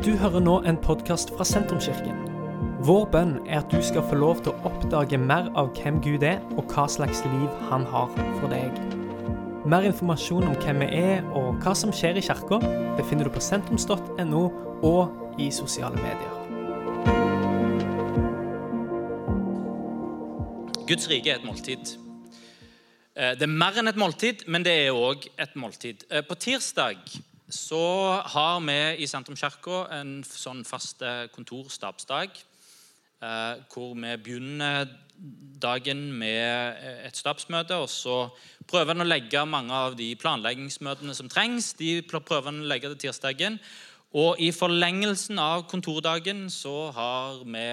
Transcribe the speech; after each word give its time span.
Du 0.00 0.14
hører 0.16 0.40
nå 0.40 0.54
en 0.64 0.78
podkast 0.80 1.28
fra 1.36 1.44
Sentrumskirken. 1.44 2.22
Vår 2.88 3.02
bønn 3.12 3.34
er 3.44 3.58
at 3.58 3.68
du 3.68 3.82
skal 3.84 4.06
få 4.08 4.16
lov 4.16 4.38
til 4.40 4.54
å 4.54 4.70
oppdage 4.70 5.18
mer 5.20 5.50
av 5.60 5.74
hvem 5.76 5.98
Gud 6.00 6.24
er, 6.24 6.38
og 6.56 6.72
hva 6.72 6.86
slags 6.88 7.20
liv 7.28 7.58
han 7.68 7.84
har 7.92 8.08
for 8.38 8.48
deg. 8.48 8.80
Mer 9.68 9.84
informasjon 9.90 10.48
om 10.48 10.56
hvem 10.64 10.80
vi 10.80 10.88
er 11.02 11.28
og 11.36 11.60
hva 11.60 11.76
som 11.76 11.92
skjer 11.92 12.16
i 12.16 12.24
kirka, 12.24 12.62
befinner 12.96 13.28
du 13.28 13.34
på 13.36 13.44
sentrums.no 13.44 14.42
og 14.88 15.36
i 15.36 15.52
sosiale 15.52 16.00
medier. 16.00 16.36
Guds 20.88 21.12
rike 21.12 21.34
er 21.34 21.42
et 21.42 21.44
måltid. 21.44 21.98
Eh, 23.12 23.34
Det 23.36 23.44
er 23.44 23.52
mer 23.52 23.76
enn 23.76 23.92
et 23.92 24.00
måltid, 24.00 24.48
men 24.48 24.64
det 24.64 24.80
er 24.86 24.96
òg 24.96 25.28
et 25.36 25.52
måltid. 25.60 26.08
Eh, 26.08 26.24
På 26.24 26.40
tirsdag 26.40 27.04
så 27.50 27.84
har 28.32 28.60
vi 28.64 29.02
i 29.02 29.06
Sentrumskirka 29.10 29.84
en 29.98 30.20
sånn 30.24 30.64
fast 30.64 31.02
kontorstabsdag. 31.34 32.30
eh, 33.22 33.54
Hvor 33.68 33.94
vi 33.94 34.16
begynner 34.16 34.88
dagen 35.60 36.10
med 36.18 36.76
eh, 36.80 37.06
et 37.06 37.16
stabsmøte. 37.16 37.76
Og 37.76 37.88
så 37.92 38.16
prøver 38.70 38.94
en 38.94 39.04
å 39.04 39.08
legge 39.08 39.44
mange 39.48 39.74
av 39.74 39.96
de 39.98 40.12
planleggingsmøtene 40.20 41.14
som 41.16 41.30
trengs. 41.30 41.74
De 41.78 42.00
prøver 42.02 42.52
en 42.52 42.62
å 42.64 42.70
legge 42.70 42.90
til 42.92 43.08
tirsdagen. 43.08 43.58
Og 44.16 44.40
i 44.42 44.50
forlengelsen 44.50 45.38
av 45.38 45.68
kontordagen 45.70 46.48
så 46.50 46.90
har 46.96 47.44
vi 47.44 47.66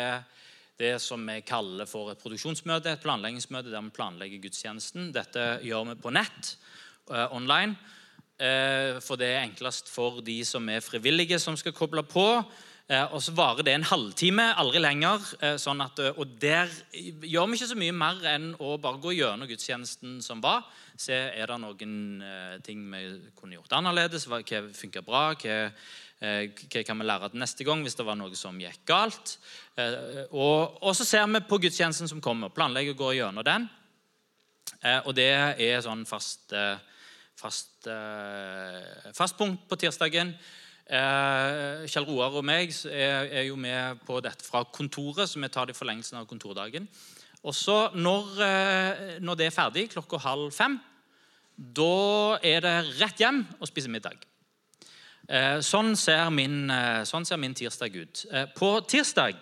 det 0.78 1.00
som 1.02 1.24
vi 1.26 1.40
kaller 1.42 1.90
for 1.90 2.12
et 2.12 2.20
produksjonsmøte, 2.22 2.92
et 2.94 3.02
planleggingsmøte 3.02 3.72
der 3.74 3.82
vi 3.82 3.96
planlegger 3.96 4.44
gudstjenesten. 4.44 5.10
Dette 5.16 5.56
gjør 5.66 5.88
vi 5.90 5.96
på 6.04 6.14
nett, 6.14 6.58
eh, 7.10 7.26
online, 7.34 7.78
for 9.02 9.18
det 9.18 9.32
er 9.34 9.44
enklest 9.48 9.90
for 9.90 10.22
de 10.22 10.40
som 10.46 10.68
er 10.70 10.84
frivillige 10.86 11.40
som 11.42 11.58
skal 11.58 11.74
koble 11.74 12.04
på. 12.06 12.28
Eh, 12.88 13.04
og 13.12 13.20
så 13.20 13.34
varer 13.36 13.66
det 13.68 13.74
en 13.76 13.84
halvtime, 13.84 14.54
aldri 14.56 14.80
lenger. 14.80 15.20
eh, 15.42 15.58
sånn 15.60 15.82
at, 15.84 16.00
eh, 16.00 16.14
og 16.16 16.40
der 16.40 16.70
gjør 16.94 17.50
vi 17.50 17.58
ikke 17.58 17.68
så 17.74 17.76
mye 17.76 17.92
mer 17.92 18.22
enn 18.32 18.54
å 18.64 18.78
bare 18.80 19.02
gå 19.04 19.12
gjennom 19.18 19.48
gudstjenesten 19.50 20.22
som 20.24 20.40
var. 20.40 20.64
Se 20.96 21.14
er 21.14 21.46
det 21.48 21.58
noen 21.60 22.22
eh, 22.24 22.58
ting 22.64 22.86
vi 22.92 23.02
kunne 23.36 23.58
gjort 23.58 23.76
annerledes, 23.76 24.26
hva 24.28 24.40
funka 24.74 25.04
bra, 25.04 25.34
hva 25.36 25.72
Eh, 26.20 26.50
Hva 26.50 26.82
kan 26.82 26.98
vi 26.98 27.06
lære 27.06 27.28
til 27.30 27.38
neste 27.40 27.64
gang 27.64 27.84
hvis 27.86 27.94
det 27.94 28.04
var 28.04 28.16
noe 28.18 28.34
som 28.34 28.58
gikk 28.58 28.80
galt? 28.90 29.36
Eh, 29.78 30.26
Og, 30.32 30.80
og 30.82 30.96
så 30.98 31.06
ser 31.06 31.28
vi 31.28 31.40
på 31.46 31.60
gudstjenesten 31.62 32.10
som 32.10 32.20
kommer, 32.20 32.50
planlegger 32.50 32.96
å 32.96 32.98
gå 32.98 33.12
gjennom 33.20 33.46
den. 33.46 33.70
Eh, 34.82 34.98
Og 35.06 35.14
det 35.14 35.28
er 35.62 35.82
sånn 35.86 36.08
fast, 36.10 36.52
eh, 36.58 36.80
fast, 37.38 37.88
eh, 37.88 39.12
fast 39.14 39.38
punkt 39.38 39.68
på 39.70 39.78
tirsdagen. 39.78 40.34
Eh, 40.88 41.86
Kjell 41.88 42.08
Roar 42.08 42.38
og 42.40 42.46
meg 42.48 42.72
er, 42.88 43.28
er 43.28 43.44
jo 43.50 43.58
med 43.60 44.00
på 44.08 44.22
dette 44.24 44.46
fra 44.46 44.64
kontoret, 44.64 45.28
så 45.30 45.40
vi 45.40 45.50
tar 45.52 45.68
det 45.68 45.76
i 45.76 45.78
forlengelsen 45.78 46.18
av 46.18 46.28
kontordagen. 46.30 46.88
Og 47.44 47.54
så 47.54 47.92
når, 47.94 48.32
eh, 48.42 49.20
når 49.22 49.38
det 49.38 49.48
er 49.48 49.56
ferdig, 49.56 49.90
klokka 49.94 50.20
halv 50.24 50.52
fem, 50.56 50.80
da 51.58 52.40
er 52.46 52.62
det 52.62 52.76
rett 53.02 53.22
hjem 53.22 53.44
og 53.60 53.70
spise 53.70 53.90
middag. 53.90 54.18
Sånn 55.28 55.98
ser, 56.00 56.30
min, 56.32 56.70
sånn 57.04 57.26
ser 57.28 57.36
min 57.36 57.56
tirsdag 57.58 57.96
ut. 58.00 58.20
På 58.56 58.78
tirsdag, 58.88 59.42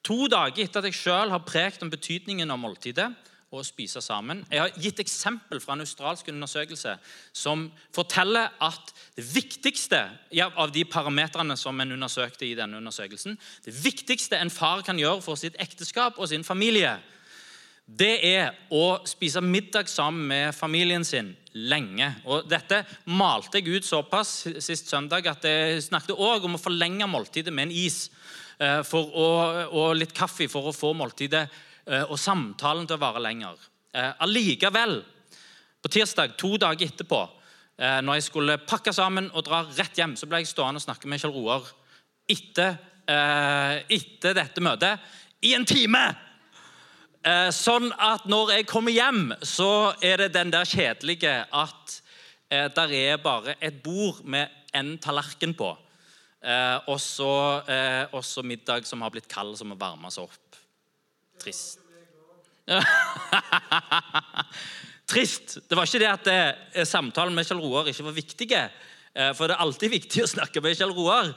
to 0.00 0.24
dager 0.30 0.62
etter 0.62 0.80
at 0.80 0.88
jeg 0.88 0.96
selv 0.96 1.34
har 1.34 1.42
prekt 1.44 1.82
om 1.84 1.90
betydningen 1.92 2.48
av 2.48 2.62
måltidet 2.62 3.10
og 3.50 3.66
spise 3.66 3.98
sammen 4.02 4.44
Jeg 4.50 4.62
har 4.62 4.76
gitt 4.78 5.00
eksempel 5.02 5.60
fra 5.62 5.74
en 5.74 5.82
australsk 5.82 6.28
undersøkelse 6.30 6.94
som 7.34 7.66
forteller 7.94 8.52
at 8.62 8.92
det 9.16 9.24
viktigste 9.34 10.02
av 10.46 10.70
de 10.74 10.84
parametrene 10.86 11.56
som 11.58 11.80
en 11.80 11.96
undersøkte 11.96 12.46
i 12.46 12.54
denne 12.58 12.78
undersøkelsen, 12.78 13.38
det 13.64 13.74
viktigste 13.84 14.38
en 14.38 14.52
far 14.54 14.84
kan 14.86 14.98
gjøre 14.98 15.22
for 15.24 15.40
sitt 15.40 15.58
ekteskap 15.58 16.18
og 16.18 16.30
sin 16.30 16.46
familie, 16.46 16.98
det 17.90 18.12
er 18.22 18.52
å 18.70 19.00
spise 19.08 19.42
middag 19.42 19.88
sammen 19.90 20.28
med 20.30 20.54
familien 20.54 21.02
sin 21.04 21.32
lenge. 21.58 22.06
Og 22.30 22.46
Dette 22.46 22.84
malte 23.10 23.58
jeg 23.58 23.80
ut 23.80 23.86
såpass 23.86 24.44
sist 24.62 24.92
søndag 24.92 25.26
at 25.26 25.46
jeg 25.48 25.82
snakket 25.88 26.14
også 26.14 26.46
om 26.46 26.54
å 26.54 26.62
forlenge 26.62 27.08
måltidet 27.10 27.52
med 27.54 27.66
en 27.66 27.74
is 27.74 28.04
eh, 28.62 28.84
for 28.86 29.10
å, 29.10 29.26
og 29.74 29.98
litt 29.98 30.14
kaffe 30.14 30.46
for 30.52 30.70
å 30.70 30.76
få 30.76 30.92
måltidet 30.94 31.48
og 31.86 32.18
samtalen 32.20 32.86
til 32.86 32.98
å 32.98 33.02
vare 33.02 33.22
lenger. 33.24 33.56
Eh, 33.94 34.12
Allikevel, 34.22 35.00
på 35.82 35.90
tirsdag, 35.90 36.36
to 36.38 36.54
dager 36.60 36.86
etterpå, 36.86 37.20
eh, 37.78 37.98
når 38.00 38.20
jeg 38.20 38.26
skulle 38.28 38.58
pakke 38.62 38.92
sammen 38.94 39.30
og 39.34 39.44
dra 39.48 39.64
rett 39.64 39.98
hjem, 39.98 40.14
så 40.16 40.28
ble 40.30 40.42
jeg 40.42 40.52
stående 40.52 40.78
og 40.78 40.84
snakke 40.84 41.10
med 41.10 41.22
Kjell 41.22 41.34
Roar 41.34 41.66
etter, 42.30 42.78
eh, 43.08 43.82
etter 43.90 44.36
dette 44.38 44.62
møtet 44.62 45.00
i 45.42 45.54
en 45.54 45.66
time! 45.66 46.04
Eh, 47.24 47.50
Sånn 47.50 47.90
at 47.98 48.24
når 48.30 48.54
jeg 48.54 48.68
kommer 48.70 48.94
hjem, 48.94 49.34
så 49.42 49.92
er 50.00 50.22
det 50.22 50.32
den 50.32 50.52
der 50.54 50.64
kjedelige 50.64 51.34
at 51.52 51.96
eh, 52.48 52.68
der 52.72 52.94
er 52.94 53.18
bare 53.18 53.56
et 53.60 53.82
bord 53.82 54.22
med 54.24 54.48
en 54.72 54.96
tallerken 54.98 55.52
på. 55.58 55.76
Eh, 56.40 56.78
og 56.88 57.00
så 57.02 57.60
eh, 57.68 58.44
middag 58.44 58.86
som 58.86 59.02
har 59.02 59.10
blitt 59.10 59.28
kald, 59.28 59.58
som 59.58 59.68
må 59.68 59.76
varmes 59.76 60.16
opp. 60.16 60.49
Trist. 61.40 61.80
Trist. 65.10 65.58
Det 65.66 65.74
var 65.74 65.88
ikke 65.88 66.02
det 66.02 66.10
at 66.12 66.28
det, 66.28 66.86
samtalen 66.86 67.34
med 67.34 67.48
Kjell 67.48 67.62
Roar 67.62 67.90
ikke 67.90 68.06
var 68.06 68.16
viktige. 68.16 68.62
Eh, 69.14 69.32
for 69.34 69.50
det 69.50 69.56
er 69.56 69.64
alltid 69.66 69.96
viktig 69.96 70.24
å 70.24 70.32
snakke 70.36 70.62
med 70.62 70.78
Kjell 70.78 70.94
Roar. 70.94 71.32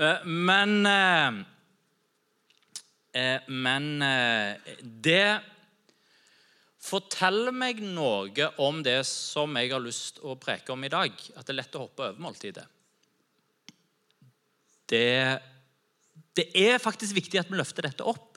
Eh, 0.00 0.24
men 0.26 0.80
eh, 0.88 1.42
Eh, 3.12 3.40
Men 3.46 4.02
eh, 4.02 4.76
det 4.80 5.40
forteller 6.82 7.54
meg 7.54 7.82
noe 7.84 8.48
om 8.64 8.80
det 8.82 9.02
som 9.06 9.52
jeg 9.60 9.70
har 9.70 9.82
lyst 9.84 10.22
å 10.24 10.34
preke 10.40 10.72
om 10.72 10.84
i 10.84 10.90
dag. 10.92 11.12
At 11.36 11.44
det 11.44 11.52
er 11.52 11.60
lett 11.60 11.76
å 11.76 11.84
hoppe 11.84 12.08
over 12.08 12.24
måltidet. 12.24 12.64
Det, 14.88 15.04
det 16.36 16.48
er 16.58 16.82
faktisk 16.82 17.16
viktig 17.16 17.40
at 17.40 17.52
vi 17.52 17.60
løfter 17.60 17.86
dette 17.86 18.04
opp. 18.08 18.31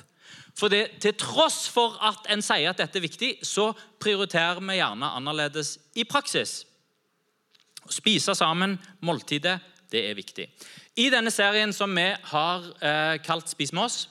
For 0.55 0.71
det, 0.71 1.01
til 1.03 1.16
tross 1.19 1.66
for 1.71 1.97
at 2.05 2.29
en 2.31 2.43
sier 2.43 2.71
at 2.71 2.79
dette 2.79 2.99
er 2.99 3.03
viktig, 3.03 3.31
så 3.43 3.73
prioriterer 3.99 4.61
vi 4.63 4.77
gjerne 4.79 5.11
annerledes 5.17 5.75
i 5.99 6.05
praksis. 6.07 6.61
Å 7.85 7.91
spise 7.91 8.33
sammen, 8.38 8.77
måltidet, 9.05 9.59
det 9.91 10.05
er 10.09 10.17
viktig. 10.17 10.47
I 10.95 11.09
denne 11.11 11.31
serien 11.33 11.73
som 11.75 11.91
vi 11.91 12.07
har 12.31 12.69
eh, 12.79 13.17
kalt 13.23 13.51
'Spis 13.51 13.73
med 13.75 13.83
oss', 13.83 14.07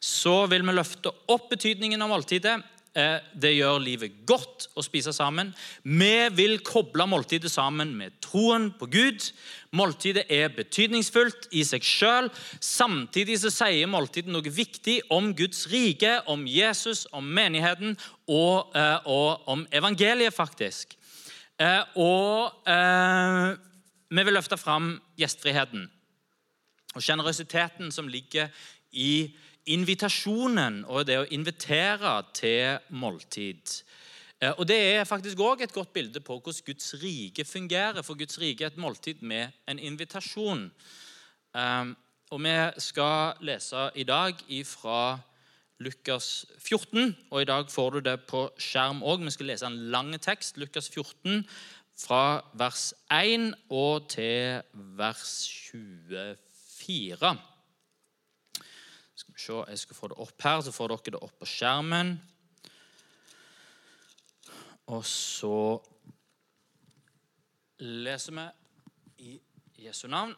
så 0.00 0.46
vil 0.46 0.62
vi 0.62 0.76
løfte 0.76 1.10
opp 1.32 1.50
betydningen 1.50 2.02
av 2.02 2.10
måltidet. 2.12 2.58
Eh, 2.94 3.20
Det 3.34 3.50
gjør 3.56 3.80
livet 3.82 4.20
godt 4.26 4.68
å 4.78 4.82
spise 4.86 5.12
sammen. 5.12 5.48
Vi 5.82 6.28
vil 6.36 6.60
koble 6.62 7.06
måltidet 7.10 7.50
sammen 7.50 7.90
med 7.98 8.20
troen 8.22 8.68
på 8.78 8.86
Gud. 8.86 9.32
Måltidet 9.74 10.26
er 10.30 10.52
betydningsfullt 10.54 11.48
i 11.52 11.64
seg 11.66 11.82
sjøl. 11.82 12.30
Samtidig 12.62 13.40
så 13.42 13.50
sier 13.50 13.90
måltidet 13.90 14.30
noe 14.30 14.46
viktig 14.46 15.00
om 15.10 15.32
Guds 15.34 15.66
rike, 15.72 16.20
om 16.30 16.46
Jesus, 16.46 17.06
om 17.12 17.24
menigheten 17.26 17.98
og, 18.28 18.70
eh, 18.76 18.98
og 19.06 19.48
om 19.48 19.66
evangeliet, 19.72 20.34
faktisk. 20.34 20.94
Eh, 21.58 21.82
Og 21.96 22.52
vi 24.10 24.22
vil 24.22 24.34
løfte 24.34 24.56
fram 24.56 25.00
gjestfriheten 25.18 25.90
og 26.94 27.02
sjenerøsiteten 27.02 27.90
som 27.90 28.06
ligger 28.08 28.48
i 28.92 29.34
invitasjonen 29.66 30.82
og 30.84 31.06
det 31.08 31.18
å 31.18 31.28
invitere 31.32 32.14
til 32.36 32.78
måltid. 32.90 33.82
Eh, 34.40 34.52
Og 34.58 34.66
Det 34.68 34.76
er 34.96 35.04
faktisk 35.04 35.38
også 35.38 35.62
et 35.64 35.72
godt 35.72 35.92
bilde 35.92 36.20
på 36.20 36.38
hvordan 36.38 36.64
Guds 36.66 36.94
rike 37.02 37.44
fungerer. 37.44 38.02
For 38.02 38.14
Guds 38.14 38.38
rike 38.40 38.64
er 38.64 38.66
et 38.66 38.76
måltid 38.76 39.22
med 39.22 39.48
en 39.68 39.78
invitasjon. 39.78 40.70
Eh, 41.54 41.84
Og 42.30 42.40
Vi 42.40 42.70
skal 42.78 43.34
lese 43.40 43.90
i 43.94 44.02
dag 44.02 44.34
fra 44.64 45.18
Lukas 45.80 46.46
14, 46.58 47.16
og 47.30 47.42
i 47.42 47.44
dag 47.44 47.70
får 47.70 47.90
du 47.90 48.00
det 48.00 48.20
på 48.26 48.50
skjerm 48.58 49.02
òg. 49.02 49.24
Vi 49.24 49.30
skal 49.30 49.46
lese 49.46 49.66
en 49.66 49.90
lang 49.90 50.20
tekst, 50.20 50.56
Lukas 50.56 50.88
14, 50.88 51.44
fra 51.98 52.42
vers 52.54 52.94
1 53.10 53.54
og 53.70 54.08
til 54.08 54.62
vers 54.74 55.48
24. 56.80 57.38
Skal 59.14 59.34
vi 59.34 59.40
se, 59.40 59.64
Jeg 59.68 59.78
skal 59.78 59.96
få 59.96 60.08
det 60.08 60.18
opp 60.18 60.42
her, 60.42 60.60
så 60.60 60.72
får 60.74 60.88
dere 60.88 61.14
det 61.14 61.22
opp 61.22 61.38
på 61.38 61.46
skjermen. 61.46 62.16
Og 64.92 65.04
så 65.06 65.80
leser 67.78 68.34
vi 68.36 68.48
i 69.24 69.36
Jesu 69.86 70.08
navn. 70.08 70.34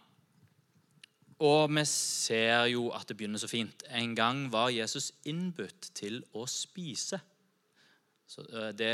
Og 1.44 1.68
vi 1.68 1.84
ser 1.88 2.64
jo 2.72 2.88
at 2.96 3.08
det 3.08 3.16
begynner 3.16 3.40
så 3.40 3.48
fint. 3.48 3.84
En 3.92 4.14
gang 4.16 4.46
var 4.52 4.72
Jesus 4.72 5.10
innbudt 5.28 5.90
til 5.96 6.22
å 6.32 6.46
spise. 6.48 7.20
Så 8.26 8.42
Det 8.72 8.92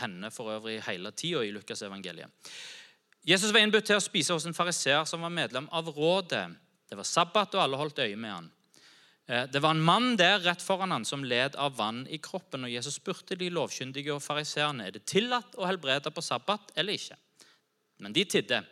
hender 0.00 0.30
for 0.30 0.54
øvrig 0.54 0.80
hele 0.86 1.10
tida 1.12 1.42
i 1.44 1.50
Lukas 1.50 1.82
evangeliet. 1.82 2.30
Jesus 3.26 3.52
var 3.52 3.60
innbudt 3.60 3.84
til 3.84 3.98
å 3.98 4.04
spise 4.04 4.32
hos 4.32 4.46
en 4.46 4.54
fariseer 4.54 5.04
som 5.04 5.20
var 5.20 5.34
medlem 5.34 5.66
av 5.74 5.88
rådet. 5.90 6.46
Det 6.86 6.96
var 6.96 7.04
sabbat, 7.04 7.54
og 7.54 7.62
alle 7.62 7.76
holdt 7.76 7.98
øye 7.98 8.16
med 8.16 8.30
han. 8.30 8.52
Eh, 9.26 9.44
det 9.50 9.60
var 9.60 9.70
en 9.70 9.82
mann 9.82 10.16
der 10.16 10.38
rett 10.40 10.62
foran 10.62 10.92
han 10.94 11.04
som 11.04 11.24
led 11.24 11.56
av 11.56 11.76
vann 11.76 12.06
i 12.06 12.18
kroppen. 12.18 12.64
og 12.64 12.70
Jesus 12.70 12.94
spurte 12.94 13.36
de 13.36 13.50
lovkyndige 13.50 14.14
og 14.14 14.22
fariseerne 14.22 14.86
er 14.86 14.94
det 14.94 15.06
tillatt 15.06 15.58
å 15.58 15.66
helbrede 15.66 16.10
på 16.10 16.22
sabbat 16.22 16.72
eller 16.76 16.92
ikke. 16.92 17.16
Men 17.98 18.12
de 18.12 18.24
tidde. 18.24 18.62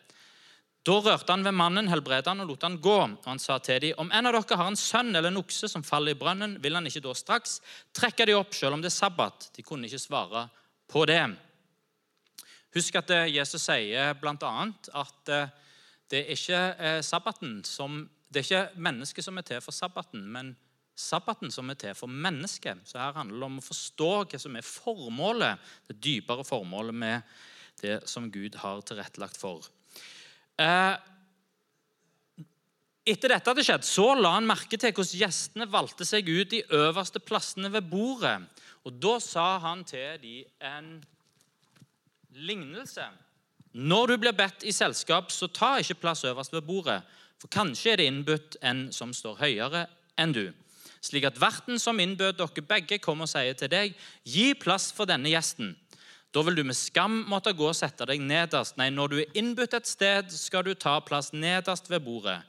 Da 0.85 0.99
rørte 1.01 1.33
han 1.33 1.45
ved 1.45 1.57
mannen, 1.57 1.89
helbredet 1.89 2.29
han 2.29 2.45
og 2.45 2.51
lot 2.53 2.63
han 2.63 2.77
gå. 2.79 2.97
Og 3.03 3.25
han 3.27 3.39
sa 3.41 3.57
til 3.59 3.81
dem, 3.81 3.95
om 3.99 4.11
en 4.13 4.27
av 4.29 4.37
dere 4.37 4.59
har 4.61 4.69
en 4.69 4.77
sønn 4.77 5.15
eller 5.15 5.33
en 5.33 5.41
okse 5.41 5.69
som 5.69 5.83
faller 5.83 6.13
i 6.13 6.19
brønnen, 6.19 6.59
vil 6.63 6.77
han 6.77 6.87
ikke 6.87 7.03
da 7.07 7.15
straks 7.17 7.61
trekke 7.97 8.27
de 8.29 8.37
opp, 8.37 8.53
selv 8.55 8.77
om 8.77 8.85
det 8.85 8.93
er 8.93 8.99
sabbat? 8.99 9.49
De 9.57 9.65
kunne 9.65 9.89
ikke 9.89 10.03
svare 10.03 10.45
på 10.87 11.07
det. 11.09 11.23
Husk 12.77 13.01
at 13.01 13.11
eh, 13.11 13.33
Jesus 13.33 13.65
sier 13.65 14.13
bl.a. 14.21 14.53
at 15.01 15.33
eh, 15.33 15.49
det 16.13 16.21
er 16.21 16.37
ikke 16.37 17.01
sabbaten 17.03 17.63
som 17.65 18.05
det 18.35 18.43
er 18.43 18.49
ikke 18.49 18.83
mennesket 18.83 19.27
som 19.27 19.39
er 19.39 19.47
til 19.47 19.63
for 19.63 19.75
sabbaten, 19.75 20.25
men 20.35 20.53
sabbaten 20.99 21.53
som 21.55 21.71
er 21.71 21.79
til 21.79 21.95
for 21.99 22.11
mennesket. 22.11 22.83
Så 22.89 22.99
her 22.99 23.15
handler 23.17 23.39
det 23.39 23.49
om 23.49 23.61
å 23.61 23.65
forstå 23.65 24.13
hva 24.25 24.41
som 24.43 24.59
er 24.59 24.67
formålet, 24.67 25.63
det 25.89 26.01
dypere 26.03 26.47
formålet 26.47 26.95
med 27.05 27.35
det 27.83 28.01
som 28.11 28.31
Gud 28.33 28.59
har 28.63 28.83
tilrettelagt 28.87 29.39
for. 29.39 29.67
Eh, 30.59 30.95
etter 33.05 33.35
dette 33.35 33.51
hadde 33.51 33.65
skjedd, 33.67 33.87
så 33.87 34.13
la 34.17 34.35
han 34.37 34.47
merke 34.49 34.79
til 34.81 34.95
hvordan 34.95 35.21
gjestene 35.21 35.71
valgte 35.71 36.07
seg 36.09 36.29
ut 36.31 36.53
de 36.55 36.63
øverste 36.73 37.21
plassene 37.21 37.71
ved 37.75 37.91
bordet. 37.91 38.39
Og 38.85 38.97
Da 39.01 39.19
sa 39.21 39.59
han 39.61 39.85
til 39.85 40.19
dem 40.23 40.45
en 40.61 40.89
lignelse. 42.35 43.05
Når 43.75 44.07
du 44.07 44.17
blir 44.23 44.37
bedt 44.37 44.65
i 44.65 44.73
selskap, 44.73 45.33
så 45.35 45.49
ta 45.51 45.77
ikke 45.79 45.99
plass 46.01 46.25
øverst 46.25 46.53
ved 46.55 46.63
bordet, 46.63 47.03
for 47.41 47.53
kanskje 47.53 47.93
er 47.93 48.01
det 48.01 48.11
innbudt 48.11 48.59
en 48.65 48.87
som 48.95 49.13
står 49.17 49.41
høyere 49.43 49.87
enn 50.21 50.35
du. 50.35 50.47
Slik 51.05 51.27
at 51.29 51.41
verten 51.41 51.81
som 51.81 52.01
innbød 52.01 52.39
dere 52.39 52.65
begge, 52.65 52.99
kommer 53.03 53.29
og 53.29 53.33
sier 53.33 53.57
til 53.59 53.69
deg, 53.73 53.97
gi 54.25 54.53
plass 54.57 54.89
for 54.97 55.09
denne 55.09 55.33
gjesten. 55.33 55.75
Da 56.35 56.43
vil 56.43 56.57
du 56.59 56.65
med 56.67 56.75
skam 56.75 57.21
måtte 57.31 57.53
gå 57.55 57.69
og 57.69 57.77
sette 57.79 58.07
deg 58.09 58.23
nederst. 58.25 58.79
Nei, 58.81 58.89
når 58.91 59.13
du 59.13 59.21
er 59.21 59.37
innbudt 59.39 59.77
et 59.77 59.87
sted, 59.87 60.33
skal 60.35 60.65
du 60.67 60.73
ta 60.75 60.97
plass 61.05 61.31
nederst 61.37 61.91
ved 61.93 62.03
bordet. 62.07 62.41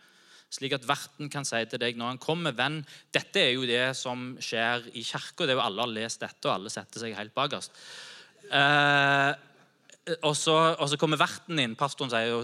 Slik 0.56 0.74
at 0.78 0.88
verten 0.88 1.30
kan 1.30 1.46
si 1.46 1.60
til 1.68 1.82
deg 1.82 1.98
når 2.00 2.14
han 2.14 2.22
kommer, 2.22 2.56
venn 2.56 2.80
Dette 3.14 3.42
er 3.42 3.52
jo 3.58 3.66
det 3.68 3.92
som 3.98 4.34
skjer 4.42 4.88
i 4.96 5.04
kirka. 5.04 5.50
Alle 5.52 5.84
har 5.84 5.92
lest 5.92 6.24
dette, 6.24 6.42
og 6.48 6.54
alle 6.56 6.72
setter 6.74 7.04
seg 7.04 7.18
helt 7.18 7.36
bakerst. 7.36 7.76
Eh, 8.46 9.32
og 10.22 10.36
så, 10.38 10.56
og 10.78 10.90
så, 10.90 10.98
kommer 11.02 11.20
verten 11.20 11.60
inn, 11.62 11.76
pastoren 11.78 12.12
sier 12.14 12.30
jo 12.30 12.42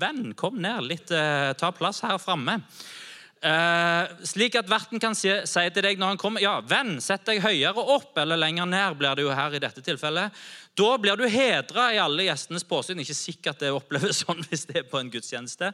'Venn, 0.00 0.34
kom 0.34 0.58
ned 0.62 0.86
litt, 0.88 1.10
eh, 1.10 1.52
ta 1.54 1.70
plass 1.70 2.02
her 2.02 2.18
framme'. 2.18 2.62
Eh, 3.46 4.08
slik 4.24 4.56
at 4.56 4.68
verten 4.68 4.98
kan 4.98 5.14
si, 5.14 5.28
si, 5.44 5.62
til 5.70 5.84
deg 5.84 6.00
når 6.00 6.14
han 6.14 6.18
kommer 6.18 6.40
'Ja, 6.40 6.60
venn, 6.60 7.00
sett 7.00 7.24
deg 7.26 7.42
høyere 7.44 7.76
opp', 7.76 8.16
eller 8.18 8.36
lenger 8.36 8.66
ned, 8.66 8.98
blir 8.98 9.14
det 9.14 9.22
jo 9.22 9.30
her 9.30 9.54
i 9.54 9.58
dette 9.62 9.82
tilfellet. 9.82 10.32
Da 10.74 10.96
blir 10.98 11.16
du 11.16 11.28
hedra 11.28 11.92
i 11.94 11.98
alle 11.98 12.26
gjestenes 12.26 12.64
påsyn. 12.64 12.98
Ikke 13.00 13.14
sikkert 13.14 13.60
det 13.60 13.70
oppleves 13.70 14.20
sånn 14.24 14.42
hvis 14.48 14.66
det 14.66 14.76
er 14.76 14.90
på 14.90 14.98
en 14.98 15.10
gudstjeneste. 15.10 15.72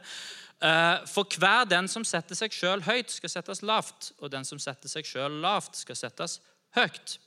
Eh, 0.61 0.97
for 1.07 1.25
hver 1.39 1.65
den 1.65 1.87
som 1.87 2.03
setter 2.03 2.35
seg 2.35 2.51
sjøl 2.51 2.83
høyt, 2.85 3.09
skal 3.09 3.29
settes 3.29 3.63
lavt, 3.63 4.11
og 4.19 4.29
den 4.31 4.45
som 4.45 4.59
setter 4.59 4.87
seg 4.87 5.07
sjøl 5.07 5.41
lavt, 5.41 5.75
skal 5.75 5.95
settes 5.95 6.39
høyt. 6.75 7.17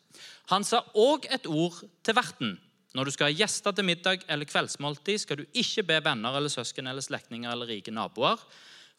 Han 0.52 0.64
sa 0.64 0.84
òg 0.94 1.26
et 1.32 1.46
ord 1.46 1.82
til 2.04 2.14
verten. 2.14 2.56
Når 2.94 3.08
du 3.08 3.12
skal 3.12 3.30
ha 3.30 3.34
gjester 3.34 3.74
til 3.74 3.86
middag 3.88 4.22
eller 4.30 4.48
kveldsmåltid, 4.48 5.18
skal 5.20 5.40
du 5.40 5.58
ikke 5.58 5.84
be 5.88 5.98
venner 6.04 6.36
eller 6.38 6.52
søsken 6.52 6.86
eller 6.86 7.04
slektninger 7.04 7.50
eller 7.50 7.68
rike 7.68 7.94
naboer, 7.94 8.40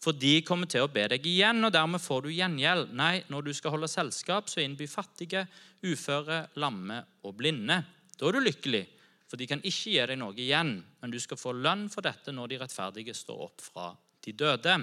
for 0.03 0.13
de 0.13 0.35
kommer 0.45 0.69
til 0.69 0.83
å 0.85 0.91
be 0.93 1.07
deg 1.09 1.23
igjen, 1.25 1.63
og 1.65 1.73
dermed 1.73 2.01
får 2.03 2.27
du 2.27 2.29
gjengjeld. 2.35 2.91
Nei, 2.93 3.23
når 3.33 3.47
du 3.47 3.53
skal 3.57 3.73
holde 3.73 3.89
selskap, 3.89 4.51
så 4.51 4.61
innby 4.61 4.85
fattige, 4.89 5.47
uføre, 5.81 6.43
lamme 6.61 6.99
og 7.25 7.33
blinde. 7.39 7.79
Da 8.13 8.27
er 8.27 8.37
du 8.37 8.45
lykkelig, 8.45 8.83
for 9.27 9.41
de 9.41 9.47
kan 9.49 9.63
ikke 9.63 9.95
gi 9.95 9.97
deg 10.11 10.19
noe 10.21 10.37
igjen, 10.37 10.75
men 11.01 11.13
du 11.13 11.17
skal 11.21 11.39
få 11.41 11.55
lønn 11.57 11.87
for 11.89 12.05
dette 12.05 12.33
når 12.35 12.53
de 12.53 12.61
rettferdige 12.61 13.17
står 13.17 13.43
opp 13.49 13.65
fra 13.65 13.89
de 14.23 14.35
døde. 14.37 14.77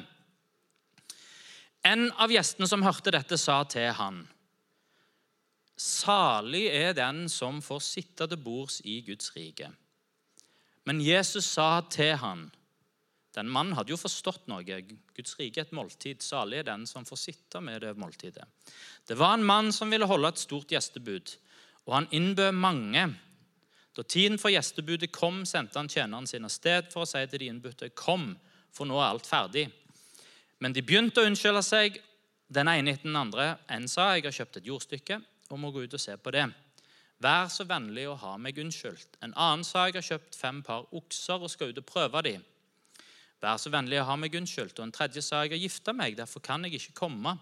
En 1.84 2.08
av 2.18 2.32
gjestene 2.32 2.66
som 2.68 2.82
hørte 2.82 3.14
dette, 3.14 3.38
sa 3.38 3.62
til 3.68 3.92
han:" 3.94 4.24
Salig 5.76 6.68
er 6.70 6.92
den 6.94 7.24
som 7.28 7.58
får 7.62 7.80
sitte 7.82 8.28
til 8.30 8.38
bords 8.38 8.78
i 8.86 9.00
Guds 9.06 9.32
rike. 9.34 9.72
Men 10.86 11.00
Jesus 11.02 11.48
sa 11.48 11.80
til 11.90 12.14
han, 12.20 12.50
Den 13.34 13.48
mannen 13.50 13.74
hadde 13.74 13.90
jo 13.90 13.98
forstått 13.98 14.44
noe. 14.46 14.62
Guds 14.62 15.32
rike 15.40 15.58
er 15.58 15.64
et 15.66 15.72
måltid. 15.74 16.20
Salig 16.22 16.60
er 16.60 16.68
den 16.68 16.84
som 16.86 17.02
får 17.02 17.18
sitte 17.18 17.58
med 17.58 17.80
det 17.82 17.96
måltidet. 17.98 18.44
Det 19.08 19.16
var 19.18 19.34
en 19.34 19.42
mann 19.42 19.72
som 19.74 19.90
ville 19.90 20.06
holde 20.06 20.30
et 20.30 20.38
stort 20.38 20.70
gjestebud, 20.70 21.32
og 21.88 21.96
han 21.96 22.06
innbød 22.14 22.54
mange. 22.54 23.08
Da 23.96 24.02
tiden 24.06 24.38
for 24.38 24.54
gjestebudet 24.54 25.10
kom, 25.10 25.42
sendte 25.50 25.80
han 25.80 25.90
tjeneren 25.90 26.30
sin 26.30 26.46
av 26.46 26.54
sted 26.54 26.92
for 26.92 27.02
å 27.02 27.10
si 27.10 27.26
til 27.26 27.42
de 27.42 27.50
innbudte, 27.50 27.90
'Kom, 27.90 28.38
for 28.70 28.86
nå 28.86 28.94
er 29.02 29.10
alt 29.10 29.26
ferdig.' 29.26 29.72
Men 30.60 30.72
de 30.72 30.82
begynte 30.82 31.18
å 31.18 31.26
unnskylde 31.26 31.62
seg, 31.62 31.98
den 32.48 32.68
ene 32.68 32.92
etter 32.92 33.10
den 33.10 33.16
andre. 33.16 33.58
En 33.68 33.88
sa, 33.88 34.14
'Jeg 34.14 34.24
har 34.24 34.32
kjøpt 34.32 34.56
et 34.56 34.66
jordstykke.' 34.66 35.22
Og 35.50 35.60
må 35.60 35.70
gå 35.74 35.84
ut 35.84 35.96
og 35.96 36.00
se 36.02 36.16
på 36.16 36.32
det. 36.34 36.46
Vær 37.24 37.48
så 37.52 37.64
vennlig 37.68 38.08
å 38.10 38.16
ha 38.20 38.34
meg 38.40 38.58
unnskyldt. 38.60 39.18
En 39.24 39.32
annen 39.32 39.64
sa 39.64 39.86
jeg 39.86 39.98
har 39.98 40.08
kjøpt 40.08 40.36
fem 40.36 40.60
par 40.66 40.88
okser 40.92 41.40
og 41.40 41.52
skal 41.52 41.72
ut 41.72 41.80
og 41.80 41.88
prøve 41.88 42.22
de. 42.26 42.34
Vær 43.44 43.58
så 43.60 43.72
vennlig 43.72 44.00
å 44.00 44.06
ha 44.08 44.16
meg 44.20 44.34
unnskyldt. 44.36 44.78
Og 44.78 44.86
en 44.86 44.94
tredje 44.94 45.22
sa 45.24 45.44
jeg 45.44 45.54
har 45.54 45.62
gifta 45.62 45.94
meg, 45.96 46.16
derfor 46.18 46.42
kan 46.44 46.64
jeg 46.66 46.80
ikke 46.80 46.98
komme. 47.04 47.36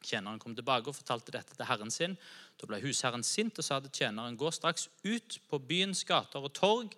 Tjeneren 0.00 0.40
kom 0.40 0.54
tilbake 0.56 0.88
og 0.88 0.96
fortalte 0.96 1.32
dette 1.34 1.56
til 1.56 1.68
herren 1.68 1.92
sin. 1.92 2.16
Da 2.60 2.68
ble 2.68 2.80
husherren 2.82 3.24
sint 3.26 3.58
og 3.60 3.66
sa 3.66 3.80
til 3.84 3.92
tjeneren, 4.02 4.38
gå 4.40 4.52
straks 4.52 4.88
ut 5.04 5.38
på 5.48 5.60
byens 5.68 6.02
gater 6.08 6.44
og 6.44 6.54
torg, 6.56 6.94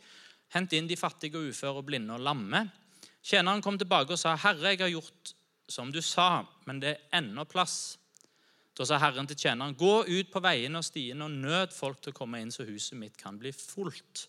hent 0.54 0.74
inn 0.76 0.90
de 0.90 0.98
fattige 0.98 1.40
og 1.40 1.50
uføre 1.50 1.82
og 1.82 1.88
blinde 1.88 2.14
og 2.14 2.22
lamme. 2.22 2.66
Tjeneren 3.22 3.62
kom 3.62 3.78
tilbake 3.78 4.14
og 4.14 4.20
sa, 4.20 4.36
herre, 4.38 4.74
jeg 4.74 4.82
har 4.82 4.92
gjort 4.94 5.34
som 5.70 5.90
du 5.94 6.00
sa, 6.04 6.44
men 6.66 6.80
det 6.82 6.94
er 6.94 7.20
ennå 7.22 7.46
plass. 7.48 7.96
Da 8.72 8.86
sa 8.88 8.96
Herren 9.02 9.28
til 9.28 9.36
tjeneren, 9.36 9.76
gå 9.76 10.04
ut 10.08 10.30
på 10.32 10.40
veiene 10.40 10.80
og 10.80 10.86
stiene 10.86 11.26
og 11.26 11.34
nød 11.42 11.74
folk 11.76 12.00
til 12.00 12.14
å 12.14 12.16
komme 12.16 12.40
inn, 12.40 12.52
så 12.54 12.64
huset 12.64 12.96
mitt 12.96 13.18
kan 13.20 13.36
bli 13.40 13.52
fullt. 13.52 14.26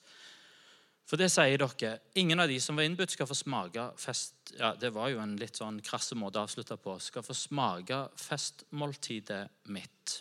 For 1.07 1.19
det 1.19 1.29
sier 1.31 1.59
dere, 1.59 1.97
ingen 2.19 2.39
av 2.39 2.51
de 2.51 2.57
som 2.63 2.75
var 2.79 2.87
innbudt, 2.87 3.15
skal 3.15 3.27
få 3.27 3.37
smake 3.37 3.89
fest... 3.99 4.35
Ja, 4.59 4.73
Det 4.79 4.91
var 4.95 5.11
jo 5.11 5.21
en 5.23 5.35
litt 5.39 5.59
sånn 5.59 5.79
krasse 5.83 6.15
måte 6.19 6.39
å 6.39 6.47
avslutte 6.47 6.77
på. 6.79 6.95
Skal 6.99 7.25
få 7.25 7.35
smake 7.35 7.99
festmåltidet 8.19 9.43
mitt. 9.71 10.19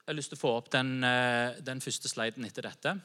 Jeg 0.00 0.14
har 0.14 0.18
lyst 0.18 0.32
til 0.34 0.40
å 0.40 0.42
få 0.42 0.54
opp 0.58 0.70
den, 0.74 1.04
eh, 1.06 1.58
den 1.62 1.82
første 1.82 2.10
sliden 2.10 2.46
etter 2.46 2.66
dette. 2.66 2.96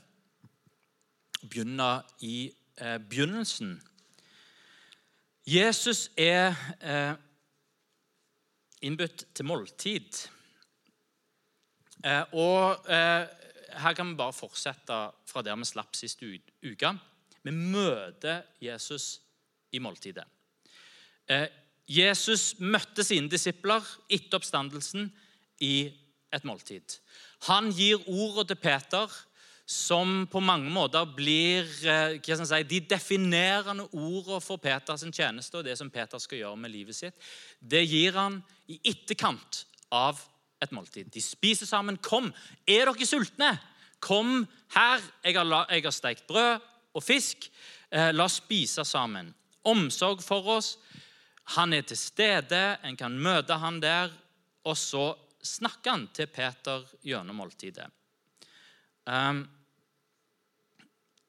Begynne 1.46 1.90
i 2.26 2.50
eh, 2.82 2.98
begynnelsen 2.98 3.76
Jesus 5.46 6.08
er 6.18 6.56
eh, 6.82 7.14
innbudt 8.82 9.28
til 9.38 9.46
måltid. 9.46 10.24
Eh, 12.02 12.34
og 12.34 12.88
eh, 12.90 13.28
her 13.78 13.94
kan 13.94 14.10
vi 14.10 14.18
bare 14.18 14.34
fortsette 14.34 14.98
fra 15.30 15.44
der 15.46 15.60
vi 15.62 15.68
slapp 15.70 15.94
sist 15.98 16.24
uke. 16.26 16.92
Vi 17.46 17.54
møter 17.54 18.42
Jesus 18.62 19.20
i 19.72 19.80
måltidet. 19.80 20.26
Eh, 21.30 21.46
Jesus 21.86 22.56
møtte 22.58 23.06
sine 23.06 23.30
disipler 23.30 23.86
etter 24.10 24.40
oppstandelsen 24.40 25.12
i 25.62 25.92
et 26.34 26.46
måltid. 26.46 26.98
Han 27.46 27.70
gir 27.70 28.02
ordet 28.10 28.50
til 28.50 28.62
Peter 28.66 29.14
som 29.66 30.28
på 30.30 30.42
mange 30.46 30.70
måter 30.70 31.08
blir 31.18 31.66
eh, 31.90 32.20
si, 32.22 32.60
de 32.70 32.80
definerende 32.86 33.88
ordene 33.98 34.42
for 34.44 34.62
Peters 34.62 35.06
tjeneste 35.10 35.58
og 35.58 35.66
det 35.66 35.74
som 35.80 35.90
Peter 35.90 36.22
skal 36.22 36.44
gjøre 36.44 36.60
med 36.62 36.74
livet 36.74 36.98
sitt. 36.98 37.18
Det 37.60 37.82
gir 37.82 38.14
han 38.14 38.38
i 38.70 38.78
etterkant 38.86 39.64
av 39.90 40.22
et 40.62 40.72
måltid. 40.72 41.10
De 41.10 41.22
spiser 41.22 41.66
sammen. 41.66 41.98
'Kom, 41.98 42.32
er 42.68 42.86
dere 42.86 43.06
sultne? 43.10 43.58
Kom 44.00 44.46
her. 44.76 45.02
Jeg 45.24 45.36
har, 45.36 45.66
jeg 45.72 45.84
har 45.84 45.92
steikt 45.92 46.28
brød 46.28 46.62
og 46.94 47.04
fisk. 47.04 47.50
Eh, 47.90 48.14
la 48.14 48.30
oss 48.30 48.40
spise 48.44 48.86
sammen.' 48.86 49.34
Omsorg 49.66 50.22
for 50.22 50.46
oss. 50.46 50.78
Han 51.58 51.74
er 51.74 51.82
til 51.82 51.98
stede. 51.98 52.78
En 52.86 52.96
kan 52.96 53.18
møte 53.18 53.58
han 53.58 53.80
der. 53.82 54.14
Og 54.66 54.78
så 54.78 55.16
snakker 55.42 55.92
han 55.92 56.08
til 56.14 56.28
Peter 56.28 56.86
gjennom 57.02 57.42
måltidet. 57.42 57.90
Um, 59.06 59.44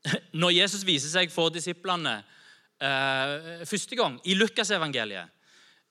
når 0.41 0.55
Jesus 0.57 0.85
viser 0.87 1.13
seg 1.13 1.33
for 1.33 1.53
disiplene 1.53 2.15
uh, 2.81 3.67
første 3.69 3.99
gang 3.99 4.17
i 4.25 4.37
Lukasevangeliet, 4.39 5.33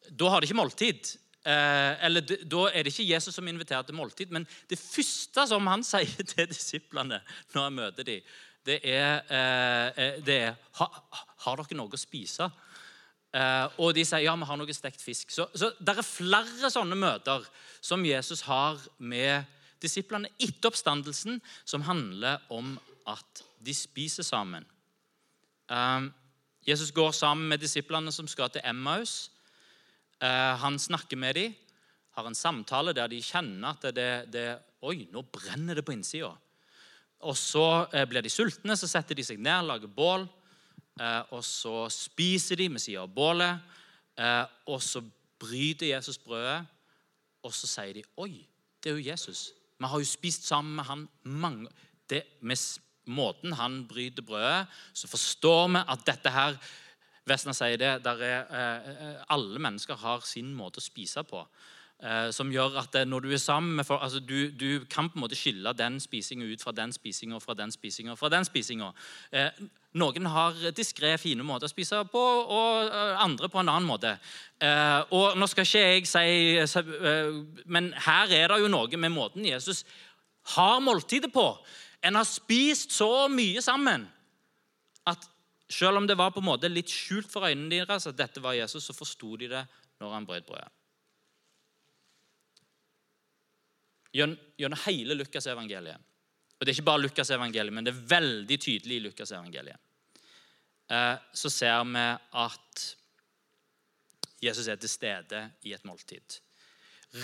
da 0.09 0.31
har 0.31 0.41
de 0.41 0.49
ikke 0.49 0.57
måltid. 0.57 1.13
Uh, 1.45 1.93
eller 2.05 2.25
Da 2.25 2.63
er 2.71 2.83
det 2.83 2.93
ikke 2.93 3.05
Jesus 3.13 3.35
som 3.37 3.47
inviterer 3.47 3.85
til 3.85 3.97
måltid, 3.97 4.33
men 4.33 4.47
det 4.69 4.81
første 4.81 5.45
som 5.49 5.67
han 5.69 5.85
sier 5.93 6.25
til 6.25 6.49
disiplene 6.49 7.21
når 7.53 7.67
han 7.67 7.79
møter 7.81 8.07
dem, 8.07 8.35
det 8.65 8.79
er, 8.81 9.19
eh 9.29 10.15
det 10.25 10.35
er 10.41 10.55
ha, 10.79 10.87
Har 11.43 11.59
dere 11.59 11.77
noe 11.77 11.93
å 11.93 11.99
spise? 12.01 12.47
Og 13.77 13.91
de 13.93 14.01
sier 14.01 14.23
ja, 14.23 14.33
vi 14.33 14.47
har 14.49 14.57
noe 14.57 14.73
stekt 14.73 15.03
fisk. 15.05 15.29
Så, 15.29 15.45
så 15.53 15.69
det 15.77 15.93
er 15.93 16.07
flere 16.07 16.71
sånne 16.73 16.97
møter 16.97 17.45
som 17.77 18.01
Jesus 18.07 18.41
har 18.47 18.81
med 18.97 19.45
disiplene 19.85 20.31
etter 20.41 20.71
oppstandelsen, 20.71 21.39
som 21.63 21.85
handler 21.87 22.43
om 22.53 22.75
at 23.09 23.43
de 23.65 23.73
spiser 23.73 24.25
sammen. 24.25 24.65
Eh, 25.71 26.01
Jesus 26.67 26.91
går 26.91 27.11
sammen 27.11 27.49
med 27.49 27.61
disiplene 27.61 28.11
som 28.11 28.27
skal 28.27 28.49
til 28.49 28.65
Emmaus. 28.65 29.31
Eh, 30.21 30.53
han 30.61 30.79
snakker 30.79 31.17
med 31.17 31.35
dem, 31.35 31.55
har 32.15 32.27
en 32.27 32.37
samtale 32.37 32.93
der 32.95 33.11
de 33.11 33.21
kjenner 33.21 33.75
at 33.75 33.89
det, 33.95 34.31
det 34.31 34.47
Oi, 34.85 35.07
nå 35.09 35.23
brenner 35.33 35.73
det 35.73 35.81
på 35.85 35.95
innsida. 35.95 36.29
Og 37.25 37.33
så 37.37 37.87
eh, 37.89 38.05
blir 38.05 38.21
de 38.21 38.29
sultne, 38.29 38.75
så 38.77 38.87
setter 38.87 39.17
de 39.17 39.23
seg 39.25 39.39
ned, 39.41 39.65
lager 39.65 39.89
bål. 39.89 40.27
Og 41.35 41.41
så 41.43 41.89
spiser 41.91 42.55
de 42.55 42.69
ved 42.71 42.79
siden 42.79 43.01
av 43.01 43.09
bålet. 43.11 43.57
Og 44.71 44.77
så 44.79 45.01
bryter 45.41 45.89
Jesus 45.89 46.15
brødet, 46.23 46.61
og 47.43 47.51
så 47.51 47.67
sier 47.67 47.97
de 47.97 48.03
Oi, 48.23 48.45
det 48.79 48.91
er 48.91 48.95
jo 48.95 49.09
Jesus. 49.09 49.49
Vi 49.77 49.91
har 49.91 50.01
jo 50.01 50.07
spist 50.07 50.47
sammen 50.47 50.75
med 50.79 50.85
han 50.85 51.07
mange 51.23 51.69
det, 52.09 52.23
Med 52.41 52.57
måten 53.05 53.53
han 53.53 53.87
bryter 53.87 54.25
brødet, 54.25 54.67
så 54.93 55.07
forstår 55.07 55.67
vi 55.73 55.81
at 55.87 56.05
dette 56.05 56.31
her 56.33 56.57
Vesna 57.25 57.53
sier 57.57 57.77
det, 57.81 58.05
er, 58.05 58.45
eh, 58.53 59.23
Alle 59.33 59.59
mennesker 59.59 59.97
har 59.97 60.21
sin 60.21 60.53
måte 60.53 60.77
å 60.77 60.85
spise 60.85 61.23
på. 61.25 61.41
Eh, 62.03 62.29
som 62.35 62.49
gjør 62.51 62.75
at 62.81 62.95
når 63.07 63.23
du 63.23 63.29
er 63.31 63.39
sammen 63.39 63.77
med 63.77 63.85
folk 63.87 64.01
altså 64.03 64.19
du, 64.19 64.49
du, 64.51 64.83
kan 64.91 65.07
på 65.07 65.15
en 65.15 65.23
måte 65.23 65.37
skille 65.39 65.71
den 65.79 65.95
spisinga 66.03 66.43
ut 66.43 66.63
fra 66.63 66.73
den 66.75 66.91
spisinga 66.91 67.39
fra 67.39 67.55
den 67.55 67.71
spisinga 67.71 68.17
fra 68.19 68.29
den 68.29 68.45
spisinga. 68.45 68.89
Eh, 69.31 69.61
noen 69.95 70.27
har 70.27 70.57
diskré, 70.75 71.13
fine 71.15 71.45
måter 71.47 71.69
å 71.69 71.71
spise 71.71 72.01
på, 72.11 72.19
og 72.19 72.89
eh, 72.89 73.13
andre 73.23 73.47
på 73.47 73.61
en 73.61 73.71
annen 73.71 73.87
måte. 73.87 74.11
Eh, 74.59 75.07
og 75.15 75.39
nå 75.39 75.47
skal 75.47 75.63
ikke 75.63 75.85
jeg 75.85 76.67
si 76.67 76.83
eh, 76.99 77.39
Men 77.63 77.93
her 78.03 78.33
er 78.41 78.51
det 78.51 78.59
jo 78.65 78.71
noe 78.75 78.99
med 78.99 79.15
måten 79.15 79.47
Jesus 79.47 79.85
har 80.57 80.83
måltidet 80.83 81.31
på. 81.33 81.47
En 82.03 82.19
har 82.19 82.27
spist 82.27 82.91
så 82.91 83.29
mye 83.31 83.63
sammen 83.63 84.03
at 85.07 85.29
selv 85.71 85.97
om 85.97 86.07
det 86.07 86.19
var 86.19 86.35
på 86.35 86.43
en 86.43 86.51
måte 86.51 86.69
litt 86.69 86.91
skjult 86.91 87.31
for 87.31 87.47
øynene 87.47 87.71
deres 87.71 88.11
at 88.11 88.19
dette 88.19 88.43
var 88.43 88.53
Jesus, 88.53 88.83
så 88.83 88.93
forsto 88.93 89.37
de 89.39 89.49
det 89.55 89.63
når 90.03 90.11
han 90.11 90.27
brøt 90.27 90.45
brødet. 90.45 90.69
Gjennom 94.15 94.79
hele 94.85 95.17
Lukasevangeliet. 95.19 96.11
Og 96.55 96.63
det 96.63 96.71
er 96.71 96.77
ikke 96.77 96.87
bare 96.87 97.03
Lukasevangeliet, 97.03 97.75
men 97.75 97.87
det 97.87 97.91
er 97.91 98.05
veldig 98.15 98.57
tydelig 98.63 98.99
i 98.99 99.03
Lukasevangeliet. 99.03 99.81
Eh, 100.87 101.15
så 101.33 101.51
ser 101.51 101.83
vi 101.89 102.05
at 102.45 102.85
Jesus 104.45 104.67
er 104.71 104.79
til 104.79 104.91
stede 104.91 105.41
i 105.67 105.73
et 105.75 105.83
måltid. 105.87 106.39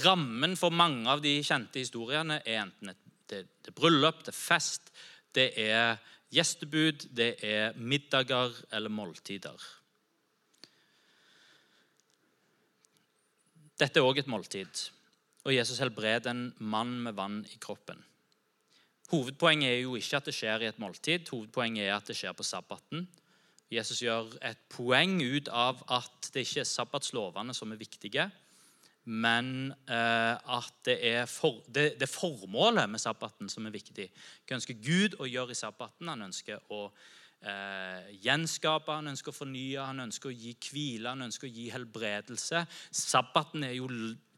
Rammen 0.03 0.57
for 0.60 0.74
mange 0.74 1.07
av 1.12 1.24
de 1.24 1.38
kjente 1.45 1.79
historiene 1.79 2.41
er 2.45 2.63
enten 2.65 2.91
et 2.91 3.07
det, 3.31 3.45
det 3.65 3.75
bryllup, 3.75 4.24
det 4.25 4.33
er 4.33 4.38
fest, 4.38 4.91
det 5.36 5.48
er 5.60 6.00
gjestebud, 6.36 7.07
det 7.15 7.36
er 7.48 7.77
middager 7.79 8.55
eller 8.75 8.91
måltider. 8.91 9.67
Dette 13.81 13.98
er 13.98 14.05
òg 14.05 14.21
et 14.21 14.29
måltid, 14.29 14.83
og 15.43 15.55
Jesus 15.55 15.81
helbreder 15.81 16.31
en 16.31 16.48
mann 16.60 17.00
med 17.01 17.17
vann 17.17 17.41
i 17.50 17.60
kroppen. 17.62 18.01
Hovedpoenget 19.12 19.69
er 19.74 19.81
jo 19.81 19.98
ikke 20.00 20.21
at 20.21 20.29
det 20.29 20.36
skjer 20.38 20.63
i 20.63 20.69
et 20.69 20.79
måltid, 20.79 21.27
hovedpoenget 21.33 21.88
er 21.88 21.98
at 21.98 22.07
det 22.07 22.15
skjer 22.15 22.36
på 22.38 22.45
sabbaten. 22.48 23.07
Jesus 23.71 24.01
gjør 24.03 24.29
et 24.48 24.60
poeng 24.71 25.17
ut 25.24 25.50
av 25.51 25.81
at 25.91 26.31
det 26.33 26.45
ikke 26.45 26.63
er 26.63 26.69
sabbatslovene 26.69 27.55
som 27.55 27.71
er 27.71 27.79
viktige, 27.79 28.27
men 29.12 29.71
eh, 29.89 30.36
at 30.36 30.74
det 30.86 30.98
er, 31.07 31.25
for, 31.25 31.63
det, 31.67 31.95
det 32.00 32.10
formålet 32.12 32.89
med 32.91 33.01
sabbaten 33.01 33.50
som 33.50 33.65
er 33.65 33.74
viktig. 33.74 34.07
Hva 34.45 34.60
ønsker 34.60 34.77
Gud 34.77 35.17
å 35.19 35.27
gjøre 35.27 35.55
i 35.55 35.60
sabbaten? 35.60 36.12
Han 36.12 36.27
ønsker 36.27 36.62
å 36.71 36.83
eh, 37.41 38.12
gjenskape, 38.21 38.93
han 38.93 39.10
ønsker 39.12 39.33
å 39.33 39.39
fornye, 39.39 39.79
han 39.81 40.03
ønsker 40.05 40.29
å 40.29 40.36
gi 40.36 40.53
hvile, 40.67 41.15
han 41.15 41.25
ønsker 41.25 41.50
å 41.50 41.55
gi 41.55 41.71
helbredelse. 41.74 42.65
Sabbaten 42.91 43.65
er 43.65 43.79
jo 43.79 43.89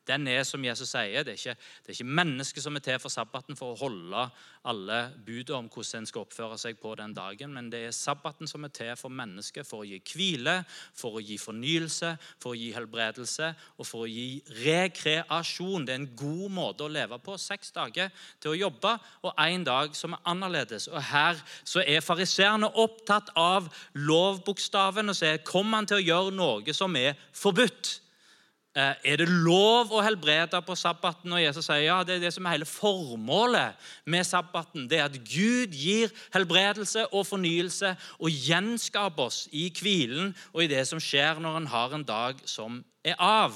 den 0.08 0.28
er 0.28 0.44
som 0.48 0.64
Jesus 0.66 0.92
sier, 0.92 1.24
det 1.24 1.36
er, 1.36 1.40
ikke, 1.40 1.56
det 1.84 1.92
er 1.92 1.98
ikke 1.98 2.16
mennesket 2.20 2.64
som 2.66 2.76
er 2.76 2.84
til 2.84 3.00
for 3.00 3.14
sabbaten 3.14 3.58
for 3.60 3.74
å 3.74 3.80
holde 3.86 4.26
alle 4.68 5.00
budene 5.26 5.64
om 5.64 5.70
hvordan 5.72 6.04
en 6.04 6.08
skal 6.10 6.24
oppføre 6.24 6.58
seg 6.60 6.78
på 6.80 6.94
den 7.00 7.16
dagen, 7.16 7.54
men 7.56 7.70
det 7.72 7.82
er 7.88 7.96
sabbaten 7.96 8.50
som 8.50 8.64
er 8.68 8.74
til 8.76 8.92
for 9.00 9.14
mennesket 9.14 9.68
for 9.68 9.84
å 9.84 9.88
gi 9.88 10.00
hvile, 10.14 10.58
for 10.96 11.20
å 11.20 11.24
gi 11.24 11.38
fornyelse, 11.40 12.14
for 12.44 12.54
å 12.54 12.60
gi 12.60 12.72
helbredelse 12.76 13.50
og 13.78 13.88
for 13.88 14.06
å 14.06 14.12
gi 14.12 14.42
rekreasjon. 14.64 15.88
Det 15.88 15.96
er 15.96 16.02
en 16.02 16.12
god 16.20 16.56
måte 16.56 16.88
å 16.88 16.92
leve 16.92 17.20
på. 17.24 17.38
Seks 17.40 17.74
dager 17.76 18.12
til 18.44 18.54
å 18.54 18.60
jobbe 18.66 18.96
og 19.24 19.44
én 19.44 19.66
dag 19.68 19.96
som 19.98 20.16
er 20.16 20.24
annerledes. 20.34 20.90
Og 20.92 21.02
Her 21.14 21.40
så 21.64 21.84
er 21.84 22.04
fariseerne 22.04 22.72
opptatt 22.84 23.34
av 23.40 23.70
lovbokstaven 23.98 25.12
og 25.12 25.18
sier 25.18 25.44
kommer 25.48 25.82
han 25.82 25.90
til 25.90 26.02
å 26.02 26.08
gjøre 26.08 26.38
noe 26.38 26.76
som 26.76 26.96
er 27.00 27.20
forbudt. 27.36 28.03
Eh, 28.74 28.96
er 29.06 29.20
det 29.22 29.28
lov 29.30 29.92
å 29.94 30.02
helbrede 30.02 30.58
på 30.66 30.74
sabbaten? 30.74 31.30
Og 31.36 31.42
Jesus 31.44 31.68
sier 31.68 31.84
ja, 31.86 32.00
det 32.02 32.16
er 32.16 32.24
det 32.24 32.32
som 32.34 32.48
er 32.50 32.56
hele 32.56 32.66
formålet 32.66 33.78
med 34.10 34.26
sabbaten. 34.26 34.88
Det 34.90 34.98
er 34.98 35.06
at 35.06 35.20
Gud 35.30 35.76
gir 35.78 36.10
helbredelse 36.34 37.06
og 37.12 37.28
fornyelse 37.30 37.92
og 38.18 38.34
gjenskaper 38.34 39.30
oss 39.30 39.44
i 39.54 39.68
hvilen 39.78 40.34
og 40.56 40.64
i 40.66 40.72
det 40.72 40.88
som 40.90 41.02
skjer 41.02 41.44
når 41.44 41.60
en 41.60 41.70
har 41.70 41.94
en 41.94 42.08
dag 42.08 42.42
som 42.50 42.82
er 43.06 43.20
av. 43.22 43.54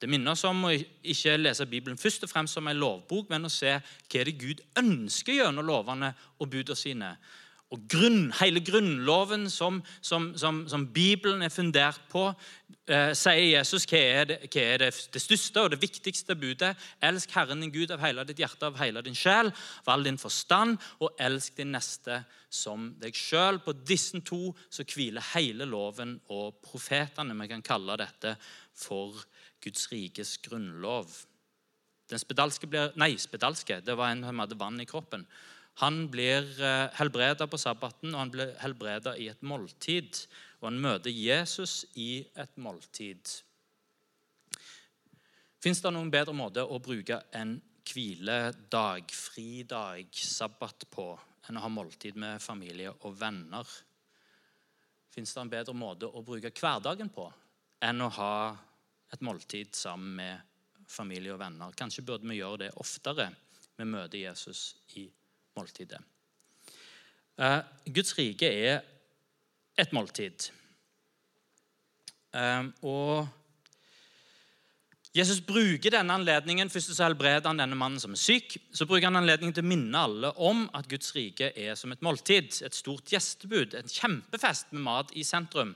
Det 0.00 0.08
minner 0.08 0.32
oss 0.32 0.44
om 0.48 0.68
å 0.68 0.72
ikke 0.72 1.36
lese 1.36 1.68
Bibelen 1.68 2.00
først 2.00 2.24
og 2.24 2.32
fremst 2.32 2.56
som 2.56 2.68
en 2.68 2.80
lovbok, 2.80 3.28
men 3.28 3.48
å 3.48 3.52
se 3.52 3.76
hva 3.76 4.20
er 4.20 4.28
det 4.28 4.40
Gud 4.40 4.64
ønsker 4.80 5.36
gjennom 5.36 5.68
lovene 5.68 6.14
og 6.40 6.48
budene 6.52 6.80
sine. 6.80 7.12
Og 7.74 7.80
grunn, 7.90 8.28
hele 8.38 8.60
grunnloven 8.62 9.48
som, 9.50 9.80
som, 9.98 10.28
som, 10.38 10.60
som, 10.70 10.84
Bibelen 10.94 11.42
er 11.42 11.50
fundert 11.50 11.98
på, 12.12 12.28
eh, 12.86 13.10
sier 13.18 13.56
Jesus 13.56 13.88
hva 13.90 13.98
er, 13.98 14.28
det, 14.30 14.36
hva 14.52 14.62
er 14.62 14.84
det, 14.84 14.90
det, 15.10 15.22
største 15.22 15.64
og 15.64 15.72
det 15.74 15.80
viktigste 15.82 16.36
budet. 16.38 16.76
Elsk 17.02 17.34
Herren 17.34 17.64
din 17.64 17.72
Gud 17.74 17.90
av 17.90 18.04
hele 18.06 18.22
ditt 18.28 18.38
hjerte, 18.38 18.68
av 18.70 18.78
hele 18.78 19.02
din 19.02 19.18
sjel, 19.18 19.50
av 19.82 19.96
all 19.96 20.06
din 20.06 20.20
forstand, 20.22 20.78
og 21.02 21.18
elsk 21.18 21.58
din 21.58 21.74
neste 21.74 22.20
som 22.54 22.92
deg 23.02 23.18
sjøl. 23.18 23.58
På 23.64 23.74
disse 23.74 24.22
to 24.22 24.54
så 24.70 24.86
hviler 24.86 25.26
hele 25.32 25.66
loven 25.66 26.20
og 26.30 26.60
profetene. 26.62 27.34
Vi 27.42 27.50
kan 27.50 27.66
kalle 27.66 27.98
dette 27.98 28.36
for 28.78 29.18
Guds 29.66 29.90
rikes 29.90 30.36
grunnlov. 30.46 31.10
Den 32.06 32.22
spedalske 32.22 32.70
ble, 32.70 32.92
nei, 32.94 33.16
spedalske, 33.18 33.80
det 33.82 33.98
var 33.98 34.14
en 34.14 34.22
som 34.28 34.38
hadde 34.44 34.62
vann 34.62 34.78
i 34.78 34.86
kroppen. 34.86 35.26
Han 35.82 36.06
blir 36.08 36.46
eh, 36.62 36.86
helbreda 36.96 37.46
på 37.50 37.58
sabbaten, 37.60 38.14
og 38.14 38.22
han 38.22 38.32
blir 38.32 38.54
helbreda 38.62 39.12
i 39.20 39.28
et 39.28 39.42
måltid. 39.44 40.22
Og 40.62 40.70
han 40.70 40.80
møter 40.80 41.12
Jesus 41.12 41.82
i 42.00 42.24
et 42.32 42.54
måltid. 42.56 43.32
Fins 45.60 45.82
det 45.84 45.92
noen 45.92 46.12
bedre 46.12 46.32
måte 46.36 46.64
å 46.64 46.78
bruke 46.80 47.18
en 47.36 47.58
hviledag, 47.86 49.12
fridag, 49.12 50.08
sabbat 50.16 50.86
på 50.90 51.10
enn 51.46 51.58
å 51.58 51.64
ha 51.66 51.70
måltid 51.70 52.16
med 52.18 52.40
familie 52.42 52.94
og 53.04 53.18
venner? 53.20 53.68
Fins 55.12 55.34
det 55.34 55.42
en 55.42 55.52
bedre 55.52 55.76
måte 55.76 56.08
å 56.08 56.24
bruke 56.24 56.54
hverdagen 56.56 57.12
på 57.12 57.28
enn 57.84 58.00
å 58.04 58.10
ha 58.16 58.38
et 59.12 59.22
måltid 59.24 59.76
sammen 59.76 60.16
med 60.22 60.88
familie 60.88 61.36
og 61.36 61.40
venner? 61.44 61.76
Kanskje 61.76 62.04
burde 62.06 62.28
vi 62.28 62.40
gjøre 62.40 62.64
det 62.64 62.72
oftere. 62.80 63.28
Vi 63.76 63.84
møter 63.84 64.22
Jesus 64.24 64.70
i 64.96 65.06
måltidet. 65.56 66.02
Uh, 67.36 67.60
Guds 67.92 68.14
rike 68.16 68.48
er 68.48 68.84
et 69.76 69.92
måltid. 69.92 70.48
Uh, 72.36 72.68
og 72.84 73.28
Jesus 75.16 75.38
bruker 75.40 75.92
denne 75.94 76.12
anledningen 76.12 76.68
først 76.68 76.90
så 76.92 77.06
helbreder 77.06 77.48
han 77.48 77.60
denne 77.60 77.76
mannen 77.78 78.00
som 78.00 78.12
er 78.12 78.20
syk. 78.20 78.58
Så 78.72 78.84
bruker 78.88 79.08
han 79.08 79.16
anledningen 79.16 79.54
til 79.56 79.64
å 79.64 79.70
minne 79.70 80.02
alle 80.08 80.32
om 80.44 80.66
at 80.76 80.88
Guds 80.90 81.14
rike 81.16 81.54
er 81.56 81.76
som 81.78 81.92
et 81.94 82.04
måltid. 82.04 82.52
Et 82.66 82.76
stort 82.76 83.08
gjestebud, 83.12 83.78
en 83.78 83.88
kjempefest 83.88 84.74
med 84.76 84.84
mat 84.84 85.14
i 85.16 85.24
sentrum. 85.24 85.72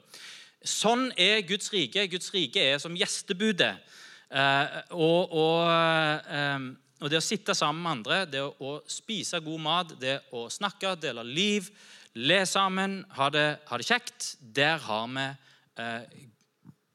Sånn 0.61 1.09
er 1.17 1.41
Guds 1.49 1.73
rike. 1.73 2.05
Guds 2.13 2.29
rike 2.35 2.67
er 2.75 2.83
som 2.83 2.97
gjestebudet. 2.97 3.73
Uh, 4.31 4.67
og, 4.93 5.33
og 5.41 6.77
og 7.01 7.09
det 7.09 7.21
å 7.21 7.25
sitte 7.25 7.55
sammen 7.57 7.83
med 7.83 7.93
andre, 7.97 8.19
det 8.29 8.43
å 8.45 8.75
spise 8.91 9.41
god 9.45 9.63
mat, 9.65 9.95
det 10.01 10.19
å 10.37 10.45
snakke, 10.53 10.95
dele 11.01 11.25
liv, 11.25 11.71
le 12.21 12.43
sammen, 12.49 13.01
ha 13.17 13.31
det, 13.33 13.47
ha 13.71 13.79
det 13.81 13.87
kjekt, 13.89 14.35
der 14.41 14.83
har 14.85 15.07
vi 15.09 15.27
eh, 15.81 16.27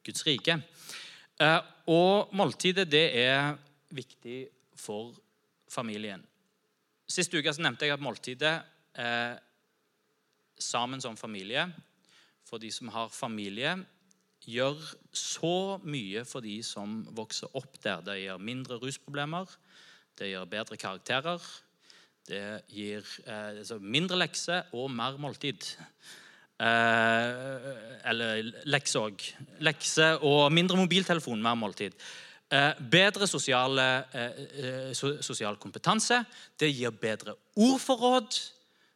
Guds 0.06 0.26
rike. 0.28 0.60
Eh, 1.42 1.58
og 1.90 2.36
måltidet 2.38 2.86
det 2.92 3.06
er 3.24 3.56
viktig 3.96 4.44
for 4.78 5.16
familien. 5.72 6.22
Sist 7.10 7.34
uke 7.34 7.54
så 7.54 7.64
nevnte 7.66 7.88
jeg 7.88 7.96
at 7.96 8.04
måltidet 8.04 8.54
eh, 9.02 9.34
sammen 10.62 11.02
som 11.02 11.18
familie, 11.18 11.68
for 12.46 12.62
de 12.62 12.70
som 12.70 12.92
har 12.94 13.10
familie, 13.10 13.74
gjør 14.46 14.78
så 15.16 15.80
mye 15.82 16.22
for 16.28 16.46
de 16.46 16.60
som 16.66 17.00
vokser 17.18 17.50
opp 17.58 17.80
der. 17.82 18.04
Det 18.06 18.20
gjør 18.22 18.42
mindre 18.42 18.78
rusproblemer, 18.82 19.50
det 20.20 20.32
gir 20.32 20.50
bedre 20.50 20.78
karakterer, 20.80 21.44
det 22.26 22.44
gir 22.74 23.06
eh, 23.28 23.60
altså 23.62 23.78
mindre 23.82 24.18
lekser 24.18 24.72
og 24.74 24.90
mer 24.92 25.18
måltid. 25.22 25.68
Eh, 26.56 28.06
eller 28.10 28.48
lekse 28.72 29.02
òg. 29.02 29.26
Lekse 29.66 30.16
og 30.26 30.48
mindre 30.56 30.80
mobiltelefon, 30.80 31.44
mer 31.44 31.58
måltid. 31.60 31.94
Eh, 32.50 32.72
bedre 32.92 33.28
sosiale, 33.28 34.06
eh, 34.14 34.42
eh, 34.64 34.94
so, 34.94 35.22
sosial 35.22 35.58
kompetanse. 35.58 36.24
Det 36.58 36.70
gir 36.72 36.92
bedre 36.92 37.36
ordforråd, 37.58 38.38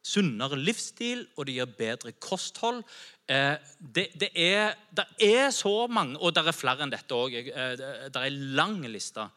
sunnere 0.06 0.58
livsstil, 0.58 1.28
og 1.36 1.46
det 1.46 1.56
gir 1.58 1.66
bedre 1.78 2.14
kosthold. 2.22 2.84
Eh, 3.28 3.58
det, 3.80 4.08
det, 4.20 4.30
er, 4.36 4.76
det, 4.96 5.06
er, 5.20 5.50
så 5.52 5.88
mange, 5.88 6.18
og 6.18 6.34
det 6.34 6.46
er 6.48 6.56
flere 6.56 6.86
enn 6.86 6.94
dette 6.94 7.14
òg. 7.14 7.36
Det 7.44 8.16
er 8.16 8.30
en 8.30 8.42
lang 8.56 8.80
liste 8.86 9.28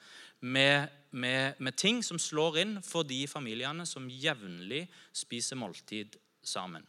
med, 0.41 0.89
med, 1.13 1.55
med, 1.59 1.77
ting 1.77 2.03
som 2.05 2.19
slår 2.19 2.59
inn 2.63 2.75
for 2.85 3.07
de 3.07 3.25
familiene 3.31 3.87
som 3.89 4.09
jevnlig 4.11 4.87
spiser 5.13 5.61
måltid 5.61 6.17
sammen. 6.43 6.85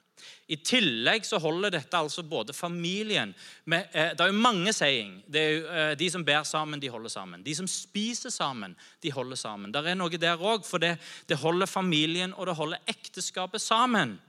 I 0.48 0.60
tillegg 0.62 1.26
så 1.26 1.40
holder 1.42 1.74
dette 1.74 1.98
altså 1.98 2.24
både 2.24 2.54
familien 2.54 3.34
med, 3.66 3.90
eh, 3.92 4.12
Det 4.14 4.22
er 4.22 4.32
jo 4.32 4.46
mange 4.46 4.74
saying. 4.74 5.24
Jo, 5.28 5.68
eh, 5.68 5.96
de 5.96 6.10
som 6.10 6.24
ber 6.24 6.44
sammen, 6.44 6.80
de 6.80 6.90
holder 6.90 7.10
sammen. 7.10 7.44
De 7.44 7.56
som 7.56 7.68
spiser 7.68 8.30
sammen, 8.30 8.76
de 9.02 9.12
holder 9.12 9.36
sammen. 9.36 9.72
Det 9.72 9.86
er 9.86 9.96
noe 9.96 10.10
der 10.10 10.38
òg, 10.38 10.66
for 10.66 10.78
det, 10.78 10.98
det 11.28 11.38
holder 11.38 11.66
familien 11.66 12.34
og 12.34 12.48
det 12.48 12.56
holder 12.56 12.78
ekteskapet 12.88 13.62
sammen. 13.62 14.20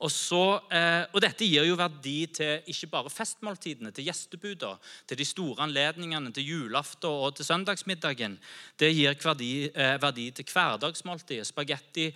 Og, 0.00 0.08
så, 0.08 0.44
eh, 0.72 1.04
og, 1.12 1.20
Dette 1.20 1.44
gir 1.44 1.66
jo 1.68 1.76
verdi 1.76 2.24
til 2.32 2.70
ikke 2.72 2.88
bare 2.94 3.12
festmåltidene, 3.12 3.92
til 3.92 4.06
gjestebuda, 4.08 4.72
til 5.08 5.20
de 5.20 5.26
store 5.28 5.66
anledningene, 5.66 6.32
til 6.32 6.46
julaften 6.48 7.10
og 7.10 7.36
til 7.36 7.44
søndagsmiddagen. 7.44 8.38
Det 8.80 8.90
gir 8.96 9.18
verdi, 9.20 9.68
eh, 9.68 9.98
verdi 10.00 10.30
til 10.30 10.48
hverdagsmåltidet, 10.48 11.46
spagetti 11.46 12.08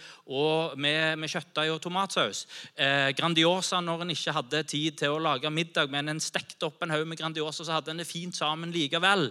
med, 0.76 1.18
med 1.18 1.28
kjøttdeig 1.28 1.74
og 1.74 1.82
tomatsaus. 1.84 2.46
Eh, 2.76 3.12
grandiosa 3.12 3.82
når 3.84 4.02
en 4.02 4.14
ikke 4.16 4.32
hadde 4.32 4.64
tid 4.64 4.98
til 5.02 5.12
å 5.12 5.20
lage 5.20 5.52
middag, 5.52 5.90
men 5.92 6.08
en 6.08 6.20
stekte 6.20 6.64
opp 6.64 6.82
en 6.82 6.90
haug 6.90 7.06
med 7.06 7.18
Grandiosa, 7.18 7.64
så 7.64 7.76
hadde 7.76 7.92
en 7.92 8.00
det 8.00 8.08
fint 8.08 8.34
sammen 8.34 8.72
likevel. 8.72 9.30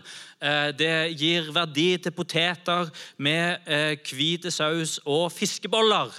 Det 0.78 1.18
gir 1.18 1.50
verdi 1.54 1.98
til 1.98 2.12
poteter 2.12 2.90
med 3.18 3.66
hvit 4.10 4.46
saus 4.54 5.00
og 5.06 5.32
fiskeboller. 5.32 6.14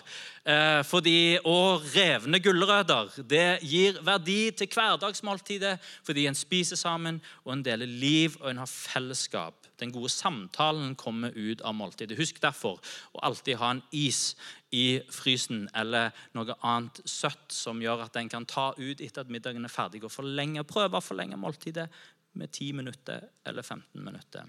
Eh, 0.45 0.83
fordi, 0.85 1.39
og 1.49 1.87
revne 1.95 2.37
gulrøtter. 2.45 3.15
Det 3.25 3.63
gir 3.65 3.97
verdi 4.05 4.51
til 4.53 4.69
hverdagsmåltidet 4.69 5.79
fordi 6.05 6.27
en 6.29 6.37
spiser 6.37 6.77
sammen, 6.77 7.23
og 7.47 7.55
en 7.55 7.63
deler 7.65 7.89
liv 7.89 8.37
og 8.43 8.51
en 8.51 8.61
har 8.61 8.69
fellesskap. 8.69 9.71
Den 9.81 9.93
gode 9.95 10.11
samtalen 10.13 10.93
kommer 11.01 11.33
ut 11.33 11.63
av 11.65 11.73
måltidet. 11.75 12.19
Husk 12.21 12.43
derfor 12.45 12.77
å 13.17 13.23
alltid 13.25 13.57
ha 13.57 13.71
en 13.73 13.81
is 13.97 14.35
i 14.71 15.01
frysen 15.09 15.65
eller 15.75 16.13
noe 16.37 16.59
annet 16.61 17.01
søtt 17.09 17.49
som 17.49 17.81
gjør 17.81 18.05
at 18.05 18.19
en 18.21 18.29
kan 18.29 18.45
ta 18.45 18.67
ut 18.77 19.01
etter 19.01 19.25
at 19.25 19.33
middagen 19.33 19.65
er 19.65 19.73
ferdig, 19.73 20.03
og 20.05 20.13
forlenge, 20.13 20.67
prøve 20.69 21.01
å 21.01 21.05
forlenge 21.05 21.41
måltidet 21.41 21.89
med 22.37 22.53
10 22.53 22.77
minutter 22.83 23.25
eller 23.49 23.63
15 23.65 24.05
minutter. 24.05 24.45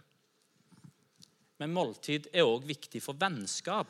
Men 1.64 1.72
måltid 1.72 2.28
er 2.34 2.44
òg 2.44 2.68
viktig 2.68 3.00
for 3.00 3.16
vennskap. 3.16 3.88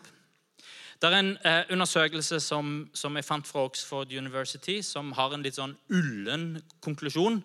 Det 1.02 1.10
er 1.10 1.18
en 1.20 1.34
eh, 1.44 1.64
undersøkelse 1.76 2.40
som, 2.40 2.90
som, 2.96 3.16
jeg 3.16 3.28
fant 3.28 3.48
fra 3.48 3.66
Oxford 3.68 4.14
University, 4.16 4.80
som 4.82 5.12
har 5.18 5.36
en 5.36 5.44
litt 5.44 5.58
sånn 5.60 5.76
ullen 5.92 6.56
konklusjon. 6.84 7.42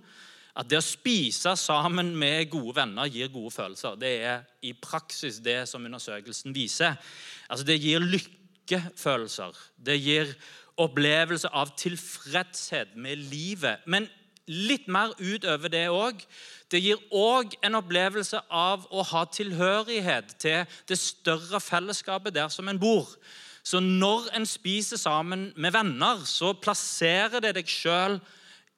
At 0.61 0.69
det 0.71 0.81
å 0.81 0.85
spise 0.85 1.55
sammen 1.59 2.13
med 2.19 2.51
gode 2.53 2.77
venner 2.81 3.11
gir 3.11 3.31
gode 3.33 3.53
følelser. 3.55 3.99
Det 3.99 4.13
er 4.27 4.47
i 4.67 4.73
praksis 4.75 5.39
det 5.43 5.63
som 5.71 5.85
undersøkelsen 5.87 6.55
viser. 6.55 6.99
Altså 7.49 7.67
Det 7.67 7.79
gir 7.83 8.03
lykkefølelser. 8.03 9.59
Det 9.79 9.99
gir 9.99 10.35
opplevelse 10.81 11.51
av 11.53 11.75
tilfredshet 11.79 12.97
med 12.97 13.19
livet. 13.31 13.87
Men 13.87 14.09
litt 14.47 14.89
mer 14.89 15.13
utover 15.19 15.73
det 15.73 15.87
òg. 15.93 16.23
Det 16.71 16.81
gir 16.83 17.01
òg 17.11 17.55
en 17.67 17.79
opplevelse 17.79 18.41
av 18.51 18.87
å 18.91 19.05
ha 19.13 19.25
tilhørighet 19.27 20.37
til 20.43 20.79
det 20.89 20.99
større 20.99 21.61
fellesskapet 21.61 22.35
der 22.35 22.49
som 22.53 22.69
en 22.71 22.81
bor. 22.81 23.09
Så 23.63 23.81
når 23.81 24.31
en 24.37 24.47
spiser 24.49 24.97
sammen 24.97 25.51
med 25.57 25.75
venner, 25.75 26.23
så 26.25 26.55
plasserer 26.57 27.43
det 27.45 27.55
deg 27.59 27.69
sjøl 27.69 28.19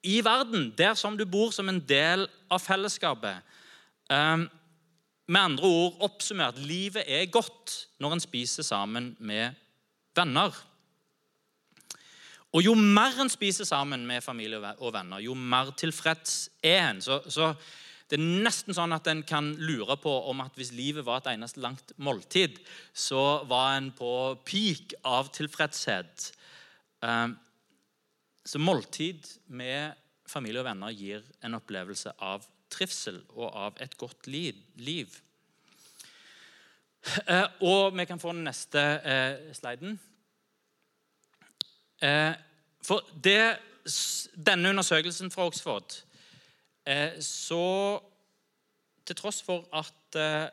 i 0.03 0.19
verden, 0.25 0.73
der 0.77 0.97
som 0.99 1.15
du 1.17 1.23
bor, 1.25 1.53
som 1.55 1.69
en 1.71 1.79
del 1.79 2.27
av 2.51 2.59
fellesskapet. 2.59 3.39
Um, 4.11 4.49
med 5.27 5.39
andre 5.39 5.69
ord 5.69 6.01
oppsummert 6.03 6.59
livet 6.59 7.07
er 7.07 7.31
godt 7.31 7.87
når 8.03 8.17
en 8.17 8.23
spiser 8.23 8.67
sammen 8.67 9.13
med 9.19 9.55
venner. 10.15 10.51
Og 12.53 12.61
jo 12.61 12.75
mer 12.77 13.17
en 13.21 13.31
spiser 13.33 13.65
sammen 13.65 14.03
med 14.05 14.21
familie 14.21 14.59
og 14.77 14.93
venner, 14.93 15.23
jo 15.23 15.33
mer 15.33 15.71
tilfreds 15.77 16.51
er 16.61 16.83
en. 16.91 17.01
Så, 17.01 17.17
så 17.33 17.53
det 18.11 18.19
er 18.19 18.43
nesten 18.45 18.75
sånn 18.77 18.93
at 18.93 19.07
en 19.09 19.23
kan 19.25 19.47
lure 19.57 19.95
på 19.97 20.11
om 20.29 20.43
at 20.43 20.53
hvis 20.59 20.73
livet 20.77 21.05
var 21.07 21.23
et 21.23 21.31
eneste 21.33 21.63
langt 21.63 21.95
måltid, 21.97 22.59
så 22.93 23.41
var 23.49 23.79
en 23.79 23.89
på 23.95 24.11
peak 24.45 24.93
av 25.07 25.31
tilfredshet. 25.33 26.29
Ehm, 27.01 27.33
så 28.45 28.61
måltid 28.61 29.25
med 29.47 29.97
familie 30.29 30.61
og 30.61 30.67
venner 30.67 30.93
gir 30.93 31.25
en 31.41 31.57
opplevelse 31.57 32.13
av 32.21 32.45
trivsel 32.73 33.21
og 33.33 33.49
av 33.49 33.81
et 33.81 33.97
godt 33.97 34.29
liv. 34.29 35.19
Eh, 37.27 37.47
og 37.65 37.97
vi 37.97 38.05
kan 38.07 38.21
få 38.21 38.31
den 38.35 38.45
neste 38.45 38.81
eh, 39.01 39.53
sliden. 39.57 39.97
Eh, 42.03 42.33
for 42.83 43.05
det, 43.23 43.59
denne 44.35 44.73
undersøkelsen 44.73 45.31
fra 45.31 45.45
Oxford 45.47 45.95
eh, 46.87 47.15
Så 47.23 47.63
til 49.07 49.15
tross 49.19 49.39
for 49.43 49.63
at 49.75 50.17
eh, 50.19 50.49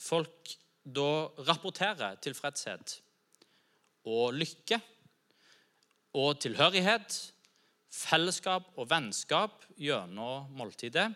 folk 0.00 0.52
da 0.84 1.28
rapporterer 1.48 2.18
tilfredshet 2.20 2.98
og 4.04 4.34
lykke 4.36 4.76
og 6.20 6.36
tilhørighet, 6.44 7.16
fellesskap 7.88 8.66
og 8.76 8.90
vennskap 8.90 9.64
gjennom 9.80 10.50
måltidet, 10.58 11.06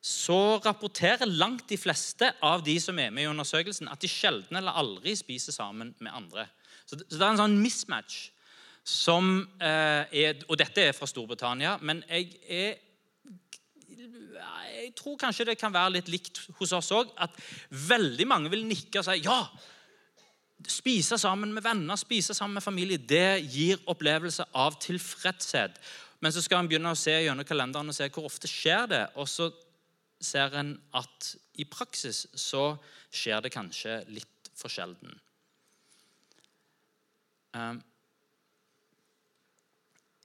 så 0.00 0.60
rapporterer 0.64 1.28
langt 1.28 1.66
de 1.72 1.78
fleste 1.80 2.28
av 2.44 2.64
de 2.64 2.76
som 2.80 2.98
er 3.00 3.12
med 3.12 3.24
i 3.24 3.30
undersøkelsen, 3.30 3.88
at 3.88 4.00
de 4.00 4.08
sjelden 4.08 4.60
eller 4.60 4.76
aldri 4.76 5.16
spiser 5.16 5.56
sammen 5.56 5.94
med 6.00 6.12
andre. 6.12 6.46
Så 6.84 7.00
det, 7.00 7.08
er 7.16 7.30
en 7.30 7.40
sånn 7.40 7.58
mismatch 7.60 8.28
som 8.90 9.32
eh, 9.62 10.04
er 10.24 10.44
Og 10.48 10.58
dette 10.58 10.82
er 10.88 10.96
fra 10.96 11.08
Storbritannia, 11.08 11.76
men 11.86 12.02
jeg, 12.08 12.32
er, 12.50 12.78
jeg 13.94 14.92
tror 14.98 15.18
kanskje 15.20 15.46
det 15.50 15.58
kan 15.60 15.74
være 15.74 15.94
litt 15.98 16.10
likt 16.10 16.42
hos 16.58 16.74
oss 16.76 16.90
òg. 16.96 17.12
At 17.20 17.36
veldig 17.70 18.26
mange 18.28 18.52
vil 18.52 18.66
nikke 18.66 19.02
og 19.02 19.06
si 19.08 19.20
ja. 19.22 19.42
Spise 20.70 21.16
sammen 21.16 21.54
med 21.56 21.64
venner, 21.64 21.96
spise 21.96 22.34
sammen 22.36 22.58
med 22.58 22.64
familie, 22.64 23.00
det 23.00 23.40
gir 23.48 23.80
opplevelse 23.88 24.44
av 24.52 24.76
tilfredshet. 24.82 25.78
Men 26.20 26.34
så 26.34 26.42
skal 26.44 26.60
en 26.60 26.68
begynne 26.68 26.92
å 26.92 26.98
se 26.98 27.14
gjennom 27.16 27.48
kalenderen 27.48 27.88
og 27.88 27.96
se 27.96 28.10
hvor 28.12 28.28
ofte 28.28 28.50
skjer 28.50 28.90
det. 28.90 29.04
Og 29.16 29.28
så 29.30 29.48
ser 30.20 30.52
en 30.60 30.74
at 30.92 31.30
i 31.60 31.64
praksis 31.64 32.26
så 32.36 32.74
skjer 33.08 33.40
det 33.46 33.54
kanskje 33.54 34.02
litt 34.12 34.50
for 34.52 34.72
sjelden. 34.72 35.16
Um, 37.56 37.80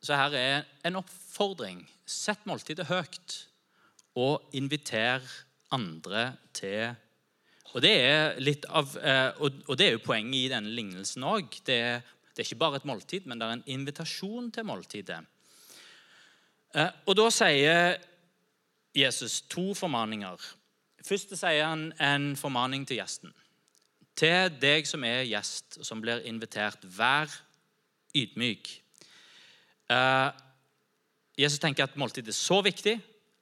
så 0.05 0.17
her 0.19 0.37
er 0.37 0.67
en 0.85 0.99
oppfordring. 1.01 1.81
Sett 2.05 2.45
måltidet 2.45 2.87
høyt, 2.89 3.39
og 4.15 4.45
inviter 4.55 5.25
andre 5.75 6.29
til 6.55 6.93
og 7.75 7.83
det 7.83 7.91
er 7.91 8.37
litt 8.39 8.63
av, 8.71 8.93
eh, 9.03 9.35
og 9.41 9.73
det 9.75 9.89
er 9.89 9.95
jo 9.97 10.03
poenget 10.05 10.45
i 10.45 10.51
denne 10.51 10.71
lignelsen 10.71 11.25
òg. 11.27 11.57
Det, 11.67 11.79
det, 11.99 12.37
er 12.37 12.45
ikke 12.45 12.61
bare 12.61 12.79
et 12.79 12.87
måltid, 12.87 13.25
men 13.27 13.39
det 13.39 13.47
er 13.47 13.57
en 13.57 13.65
invitasjon 13.75 14.47
til 14.55 14.67
måltidet. 14.69 15.17
Eh, 16.71 16.91
og 17.03 17.17
da 17.19 17.25
sier 17.35 17.97
Jesus 18.95 19.41
to 19.51 19.73
formaninger. 19.75 20.39
Først 21.03 21.35
sier 21.35 21.67
han 21.67 21.89
en 21.99 22.31
formaning 22.39 22.87
til 22.87 23.01
gjesten. 23.01 23.35
Til 24.15 24.55
deg 24.61 24.87
som 24.87 25.03
er 25.03 25.25
gjest, 25.27 25.81
som 25.83 25.99
blir 25.99 26.23
invitert, 26.29 26.79
vær 26.95 27.27
ydmyk. 28.15 28.71
Uh, 29.91 30.31
Jesus 31.37 31.59
tenker 31.59 31.85
at 31.85 31.97
måltid 31.99 32.27
er 32.27 32.35
så 32.35 32.61
viktig 32.65 32.95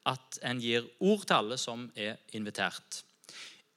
at 0.10 0.40
en 0.44 0.60
gir 0.60 0.86
ord 1.00 1.24
til 1.28 1.38
alle 1.38 1.58
som 1.62 1.86
er 1.96 2.18
invitert. 2.36 3.04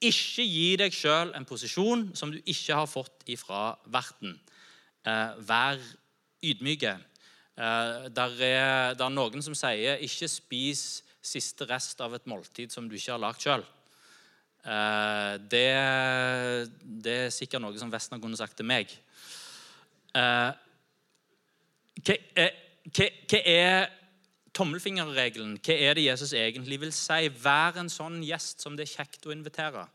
Ikke 0.03 0.45
gi 0.45 0.75
deg 0.77 0.93
sjøl 0.93 1.31
en 1.37 1.45
posisjon 1.47 2.09
som 2.17 2.33
du 2.33 2.37
ikke 2.43 2.75
har 2.77 2.89
fått 2.89 3.25
ifra 3.33 3.71
verten. 3.89 4.35
Eh, 5.07 5.39
vær 5.47 5.79
ydmyke. 6.45 6.93
Eh, 7.57 8.05
der, 8.13 8.35
er, 8.37 8.93
der 8.97 9.07
er 9.07 9.15
noen 9.15 9.41
som 9.41 9.55
sier 9.57 9.97
'ikke 9.97 10.29
spis 10.29 11.03
siste 11.21 11.65
rest 11.65 12.01
av 12.01 12.13
et 12.13 12.27
måltid 12.27 12.71
som 12.71 12.87
du 12.87 12.95
ikke 12.95 13.15
har 13.15 13.23
lagd 13.23 13.41
sjøl'. 13.41 13.65
Eh, 14.67 15.33
det, 15.49 15.71
det, 16.83 17.17
er 17.25 17.33
sikkert 17.33 17.63
noe 17.63 17.77
som 17.79 17.91
Vestner 17.91 18.19
kunne 18.19 18.37
sagt 18.37 18.57
til 18.57 18.67
meg. 18.67 18.91
Eh, 20.13 20.51
hva, 22.03 22.17
eh, 22.35 22.51
hva, 22.93 23.07
hva 23.29 23.41
er 23.43 23.87
tommelfingerregelen? 24.57 25.57
Hva 25.61 25.75
er 25.75 25.97
det 25.97 26.07
Jesus 26.07 26.33
egentlig 26.33 26.79
vil 26.81 26.93
si? 26.95 27.29
Vær 27.29 27.77
en 27.81 27.91
sånn 27.91 28.21
gjest 28.25 28.63
som 28.63 28.77
det 28.77 28.87
er 28.87 28.95
kjekt 28.95 29.27
å 29.27 29.33
invitere. 29.33 29.87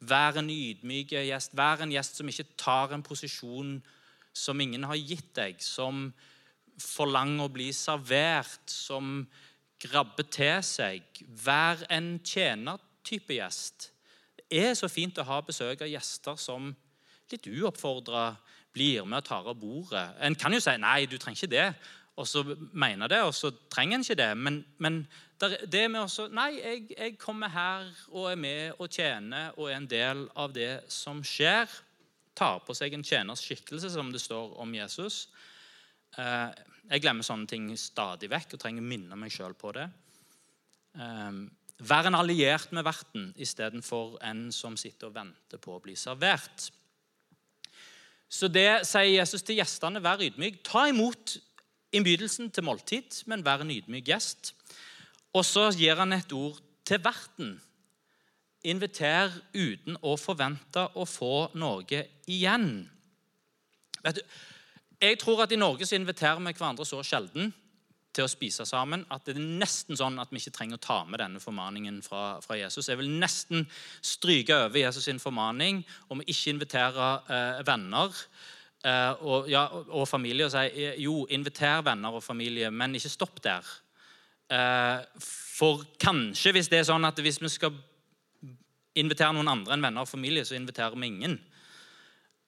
Vær 0.00 0.38
en 0.40 0.50
ydmyk 0.50 1.12
gjest. 1.12 1.54
Vær 1.56 1.82
en 1.84 1.92
gjest 1.92 2.20
som 2.20 2.28
ikke 2.30 2.48
tar 2.60 2.94
en 2.94 3.04
posisjon 3.04 3.78
som 4.32 4.60
ingen 4.62 4.86
har 4.86 4.96
gitt 4.96 5.32
deg, 5.36 5.58
som 5.60 6.08
forlanger 6.80 7.44
å 7.44 7.52
bli 7.52 7.68
servert, 7.76 8.62
som 8.70 9.24
grabber 9.80 10.28
til 10.32 10.60
seg. 10.64 11.02
Vær 11.44 11.82
en 11.92 12.14
tjenertype 12.24 13.36
gjest. 13.36 13.90
Det 14.36 14.46
er 14.62 14.72
så 14.78 14.88
fint 14.90 15.18
å 15.18 15.26
ha 15.26 15.40
besøk 15.44 15.82
av 15.84 15.90
gjester 15.90 16.38
som 16.40 16.70
litt 17.30 17.46
uoppfordra 17.46 18.32
blir 18.72 19.04
med 19.04 19.22
og 19.22 19.26
tar 19.26 19.48
av 19.50 19.58
bordet. 19.58 20.04
En 20.22 20.36
kan 20.38 20.54
jo 20.54 20.60
si 20.62 20.76
nei, 20.78 21.06
du 21.10 21.18
trenger 21.18 21.42
ikke 21.42 21.54
det, 21.54 21.66
og 22.20 22.26
så 22.28 22.42
mener 22.72 23.08
det, 23.08 23.20
og 23.24 23.34
så 23.34 23.50
trenger 23.72 23.98
en 23.98 24.04
ikke 24.04 24.18
det. 24.18 24.30
Men, 24.36 24.60
men 24.78 25.02
det 25.72 25.86
med 25.88 26.02
også 26.02 26.28
Nei, 26.36 26.50
jeg, 26.58 26.82
jeg, 26.92 27.14
kommer 27.20 27.48
her 27.48 27.86
og 28.10 28.26
er 28.32 28.40
med 28.40 28.80
og 28.82 28.90
tjener 28.92 29.54
og 29.56 29.70
er 29.70 29.78
en 29.78 29.88
del 29.88 30.26
av 30.36 30.52
det 30.52 30.82
som 30.92 31.22
skjer. 31.24 31.70
Tar 32.36 32.60
på 32.66 32.76
seg 32.76 32.94
en 32.94 33.06
tjeners 33.06 33.44
skikkelse, 33.46 33.92
som 33.94 34.12
det 34.12 34.20
står 34.20 34.52
om 34.60 34.74
Jesus. 34.76 35.28
Eh, 36.18 36.50
jeg 36.90 37.04
glemmer 37.04 37.26
sånne 37.26 37.48
ting 37.48 37.70
stadig 37.78 38.30
vekk 38.32 38.56
og 38.56 38.62
trenger 38.62 38.84
å 38.84 38.90
minne 38.90 39.18
meg 39.18 39.32
sjøl 39.32 39.56
på 39.56 39.72
det. 39.78 39.86
Eh, 40.98 41.40
vær 41.88 42.10
en 42.10 42.18
alliert 42.20 42.74
med 42.76 42.84
verten 42.84 43.30
istedenfor 43.40 44.18
en 44.28 44.48
som 44.52 44.76
sitter 44.76 45.08
og 45.08 45.16
venter 45.16 45.62
på 45.62 45.78
å 45.78 45.82
bli 45.82 45.96
servert. 45.96 46.68
Så 48.30 48.48
det 48.48 48.84
sier 48.86 49.18
Jesus 49.18 49.42
til 49.42 49.58
gjestene. 49.58 50.02
Vær 50.02 50.22
ydmyk. 50.22 50.60
Ta 50.66 50.86
imot 50.88 51.36
innbydelsen 51.92 52.52
til 52.54 52.64
måltid, 52.66 53.24
men 53.26 53.42
vær 53.46 53.64
en 53.64 53.72
ydmyk 53.74 54.06
gjest. 54.06 54.52
Og 55.34 55.44
så 55.46 55.68
gir 55.74 55.98
han 55.98 56.14
et 56.14 56.32
ord 56.34 56.60
til 56.86 57.02
verten. 57.02 57.56
Inviter 58.70 59.32
uten 59.54 59.98
å 60.04 60.14
forvente 60.20 60.86
å 60.94 61.06
få 61.08 61.50
noe 61.58 62.04
igjen. 62.30 62.70
Vet 64.04 64.20
du, 64.20 64.22
jeg 65.00 65.18
tror 65.20 65.42
at 65.44 65.52
I 65.52 65.58
Norge 65.58 65.88
så 65.88 65.96
inviterer 65.96 66.40
vi 66.44 66.52
hverandre 66.52 66.86
så 66.86 67.00
sjelden 67.06 67.54
til 68.16 68.26
å 68.26 68.30
spise 68.30 68.66
sammen 68.66 69.04
at 69.14 69.26
det 69.26 69.36
er 69.36 69.42
nesten 69.62 69.98
sånn 69.98 70.18
at 70.22 70.32
vi 70.32 70.40
ikke 70.40 70.54
trenger 70.56 70.80
å 70.80 70.82
ta 70.82 70.98
med 71.06 71.20
denne 71.22 71.42
formaningen 71.42 72.00
fra, 72.02 72.40
fra 72.42 72.58
Jesus. 72.58 72.88
Jeg 72.90 72.98
vil 72.98 73.10
nesten 73.20 73.66
stryke 74.02 74.56
over 74.66 74.80
Jesus' 74.80 75.06
sin 75.06 75.22
formaning 75.22 75.84
om 76.10 76.22
ikke 76.24 76.54
invitere 76.54 77.10
eh, 77.30 77.60
venner 77.66 78.10
eh, 78.84 79.12
og, 79.22 79.46
ja, 79.50 79.66
og, 79.70 80.08
familie 80.10 80.48
og 80.48 80.54
si 80.54 80.88
jo, 81.04 81.22
inviter 81.30 81.84
venner 81.86 82.18
og 82.18 82.24
familie, 82.24 82.72
men 82.74 82.98
ikke 82.98 83.12
stopp 83.12 83.38
der. 83.46 83.70
Eh, 84.50 85.06
for 85.20 85.86
kanskje, 86.02 86.56
hvis 86.56 86.70
det 86.72 86.82
er 86.82 86.90
sånn 86.90 87.06
at 87.06 87.22
hvis 87.22 87.38
vi 87.42 87.52
skal 87.52 87.78
invitere 88.98 89.36
noen 89.36 89.52
andre 89.52 89.76
enn 89.76 89.86
venner 89.86 90.02
og 90.02 90.10
familie, 90.10 90.42
så 90.44 90.58
inviterer 90.58 90.98
vi 90.98 91.12
ingen. 91.12 91.38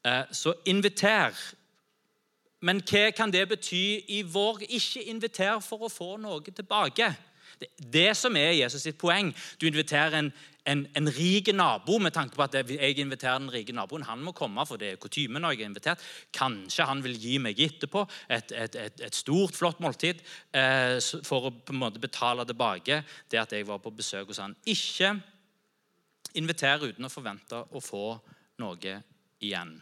Eh, 0.05 0.25
så 0.35 0.57
inviter. 0.66 1.37
Men 2.62 2.83
hva 2.87 3.11
kan 3.14 3.33
det 3.35 3.48
bety 3.51 3.85
i 4.14 4.22
vår 4.22 4.64
Ikke 4.68 5.03
inviter 5.11 5.61
for 5.64 5.87
å 5.87 5.92
få 5.92 6.14
noe 6.22 6.55
tilbake. 6.55 7.11
Det, 7.59 7.68
det 7.79 8.11
som 8.18 8.37
er 8.38 8.55
Jesus 8.57 8.85
sitt 8.87 8.98
poeng. 8.98 9.33
Du 9.61 9.66
inviterer 9.68 10.16
en, 10.18 10.31
en, 10.66 10.85
en 10.98 11.11
rik 11.14 11.51
nabo 11.55 11.98
med 12.03 12.14
tanke 12.14 12.38
på 12.38 12.44
at 12.44 12.55
jeg 12.59 12.98
inviterer 13.03 13.42
den 13.42 13.51
rike 13.53 13.75
naboen. 13.75 14.07
Han 14.09 14.22
må 14.25 14.35
komme, 14.37 14.64
for 14.66 14.81
det 14.81 14.92
er 14.92 15.03
kutyme 15.03 15.42
når 15.42 15.57
jeg 15.57 15.62
er 15.64 15.70
invitert. 15.70 16.07
Kanskje 16.35 16.87
han 16.88 17.03
vil 17.05 17.18
gi 17.18 17.37
meg 17.42 17.61
etterpå 17.61 18.05
et, 18.29 18.55
et, 18.55 18.79
et, 18.87 19.05
et 19.09 19.18
stort, 19.18 19.59
flott 19.59 19.83
måltid 19.83 20.22
eh, 20.55 20.98
for 21.27 21.51
å 21.51 21.55
på 21.55 21.75
en 21.75 21.83
måte 21.83 22.03
betale 22.03 22.46
tilbake 22.48 23.03
det 23.31 23.42
at 23.42 23.55
jeg 23.55 23.68
var 23.68 23.83
på 23.83 23.94
besøk 23.94 24.33
hos 24.33 24.42
han. 24.42 24.57
Ikke 24.70 25.16
inviter 26.38 26.88
uten 26.88 27.07
å 27.07 27.12
forvente 27.12 27.66
å 27.70 27.83
få 27.83 28.07
noe 28.62 28.98
igjen. 29.42 29.77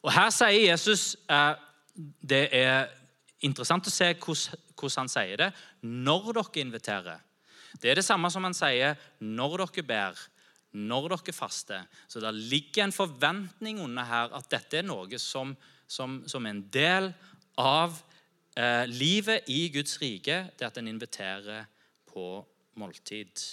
Og 0.00 0.14
Her 0.14 0.30
sier 0.32 0.70
Jesus 0.72 1.14
eh, 1.30 1.54
Det 1.94 2.46
er 2.56 2.90
interessant 3.46 3.88
å 3.88 3.92
se 3.92 4.12
hvordan, 4.14 5.04
han 5.04 5.12
sier 5.12 5.40
det 5.40 5.50
når 5.86 6.32
dere 6.36 6.62
inviterer. 6.64 7.24
Det 7.80 7.90
er 7.90 8.00
det 8.00 8.06
samme 8.06 8.30
som 8.32 8.44
han 8.46 8.56
sier 8.56 8.98
når 9.22 9.64
dere 9.64 9.86
ber, 9.86 10.20
når 10.76 11.08
dere 11.14 11.34
faster. 11.34 11.86
Så 12.08 12.22
det 12.22 12.32
ligger 12.36 12.86
en 12.86 12.94
forventning 12.94 13.80
under 13.84 14.08
her 14.08 14.36
at 14.36 14.50
dette 14.52 14.80
er 14.80 14.86
noe 14.86 15.20
som, 15.22 15.54
som, 15.86 16.20
som 16.30 16.46
en 16.46 16.62
del 16.72 17.10
av 17.60 17.98
eh, 18.56 18.86
livet 18.90 19.50
i 19.52 19.68
Guds 19.74 19.98
rike, 20.02 20.42
det 20.56 20.66
at 20.66 20.78
en 20.80 20.90
inviterer 20.90 21.66
på 22.10 22.26
måltid. 22.80 23.44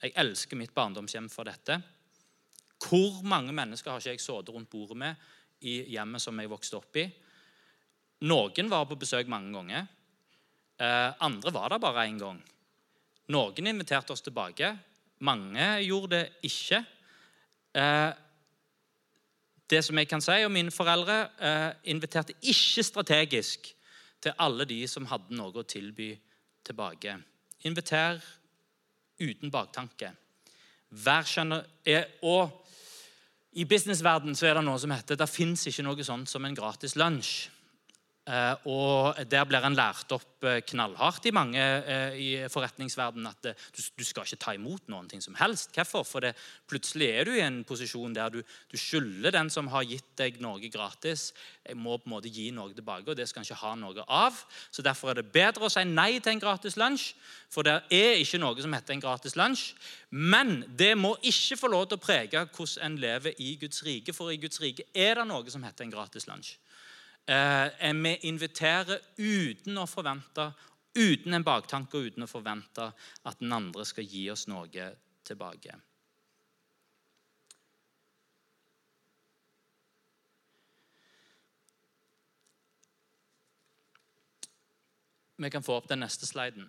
Jeg 0.00 0.16
elsker 0.20 0.56
mitt 0.56 0.74
barndomshjem 0.74 1.28
for 1.32 1.48
dette. 1.48 1.80
Hvor 2.80 3.20
mange 3.28 3.52
mennesker 3.52 3.92
har 3.92 4.00
ikke 4.00 4.14
jeg 4.14 4.22
sittet 4.24 4.54
rundt 4.54 4.70
bordet 4.72 4.96
med 4.96 5.28
i 5.60 5.80
hjemmet 5.92 6.22
som 6.22 6.38
jeg 6.40 6.50
vokste 6.50 6.78
opp 6.78 6.96
i? 7.00 7.06
Noen 8.28 8.68
var 8.68 8.86
på 8.88 8.98
besøk 9.00 9.28
mange 9.32 9.52
ganger. 9.54 9.86
Eh, 10.80 11.10
andre 11.24 11.52
var 11.52 11.72
der 11.72 11.82
bare 11.82 12.06
én 12.08 12.18
gang. 12.20 12.40
Noen 13.32 13.66
inviterte 13.66 14.12
oss 14.12 14.24
tilbake. 14.24 14.72
Mange 15.20 15.66
gjorde 15.84 16.16
det 16.16 16.24
ikke. 16.48 16.84
Eh, 17.74 18.12
det 19.70 19.84
som 19.84 19.98
jeg 19.98 20.08
kan 20.08 20.20
si 20.20 20.44
om 20.44 20.52
mine 20.52 20.72
foreldre, 20.74 21.30
eh, 21.38 21.72
inviterte 21.84 22.34
ikke 22.42 22.82
strategisk 22.82 23.74
til 24.20 24.32
alle 24.38 24.64
de 24.64 24.86
som 24.88 25.06
hadde 25.06 25.36
noe 25.36 25.52
å 25.52 25.66
tilby 25.66 26.12
tilbake. 26.64 27.16
Inviter 27.64 28.20
uten 29.20 29.50
baktanke. 29.50 30.12
Vær 30.90 31.22
og 32.22 32.59
I 33.50 33.64
businessverdenen 33.66 34.36
er 34.46 34.54
det 34.54 34.62
noe 34.62 34.78
som 34.78 34.92
heter 34.94 35.18
det 35.18 35.26
fins 35.26 35.66
ikke 35.66 35.82
noe 35.82 36.04
sånt 36.06 36.30
som 36.30 36.44
en 36.46 36.54
gratis 36.54 36.94
lunsj. 36.94 37.48
Eh, 38.28 38.66
og 38.68 39.16
Der 39.30 39.46
blir 39.48 39.64
en 39.64 39.74
lært 39.74 40.12
opp 40.12 40.44
eh, 40.44 40.60
knallhardt 40.68 41.24
i 41.24 41.32
mange 41.32 41.60
eh, 41.60 42.16
i 42.20 42.28
forretningsverdenen 42.52 43.30
at 43.30 43.48
du 43.72 44.04
skal 44.04 44.28
ikke 44.28 44.38
ta 44.44 44.52
imot 44.54 44.90
noen 44.92 45.08
ting 45.08 45.22
som 45.24 45.38
helst. 45.40 45.72
Hvorfor? 45.72 46.04
For 46.04 46.26
det, 46.26 46.34
plutselig 46.68 47.08
er 47.08 47.24
du 47.24 47.32
i 47.32 47.40
en 47.40 47.62
posisjon 47.64 48.12
der 48.14 48.28
du, 48.34 48.42
du 48.44 48.76
skylder 48.76 49.32
den 49.32 49.48
som 49.50 49.70
har 49.72 49.88
gitt 49.88 50.12
deg 50.20 50.36
noe 50.44 50.68
gratis. 50.68 51.30
Jeg 51.64 51.80
må 51.80 51.96
på 51.96 52.10
en 52.10 52.14
måte 52.18 52.28
gi 52.28 52.50
noe 52.52 52.76
tilbake, 52.76 53.08
og 53.08 53.16
det 53.16 53.26
skal 53.30 53.40
en 53.40 53.48
ikke 53.48 53.60
ha 53.64 53.74
noe 53.80 54.04
av. 54.04 54.44
Så 54.70 54.84
Derfor 54.84 55.14
er 55.14 55.22
det 55.22 55.32
bedre 55.32 55.64
å 55.66 55.72
si 55.72 55.86
nei 55.88 56.20
til 56.20 56.36
en 56.36 56.44
gratis 56.44 56.76
lunsj, 56.76 57.14
for 57.50 57.64
det 57.66 57.80
er 57.88 58.20
ikke 58.20 58.42
noe 58.42 58.60
som 58.60 58.76
heter 58.76 58.98
en 58.98 59.04
gratis 59.04 59.36
lunsj. 59.40 59.70
Men 60.12 60.58
det 60.76 60.92
må 60.98 61.16
ikke 61.24 61.56
få 61.56 61.72
lov 61.72 61.88
til 61.88 61.96
å 61.96 62.04
prege 62.04 62.44
hvordan 62.52 62.84
en 62.84 63.00
lever 63.00 63.40
i 63.40 63.54
Guds 63.60 63.80
rike, 63.86 64.12
for 64.12 64.28
i 64.28 64.40
Guds 64.42 64.60
rike 64.60 64.86
er 64.92 65.16
det 65.16 65.30
noe 65.32 65.48
som 65.50 65.64
heter 65.64 65.88
en 65.88 65.94
gratis 65.94 66.28
lunsj. 66.28 66.58
Eh, 67.26 67.92
vi 67.94 68.16
inviterer 68.28 69.00
uten 69.16 69.78
å 69.78 69.86
forvente, 69.86 70.50
uten 70.94 71.34
en 71.34 71.46
baktanke 71.46 71.98
og 71.98 72.10
uten 72.10 72.26
å 72.26 72.30
forvente 72.30 72.88
at 73.24 73.38
den 73.38 73.52
andre 73.52 73.84
skal 73.84 74.04
gi 74.04 74.24
oss 74.32 74.48
noe 74.50 74.90
tilbake. 75.24 75.76
Vi 85.40 85.50
kan 85.50 85.62
få 85.62 85.78
opp 85.78 85.88
den 85.88 86.02
neste 86.04 86.26
sliden. 86.28 86.66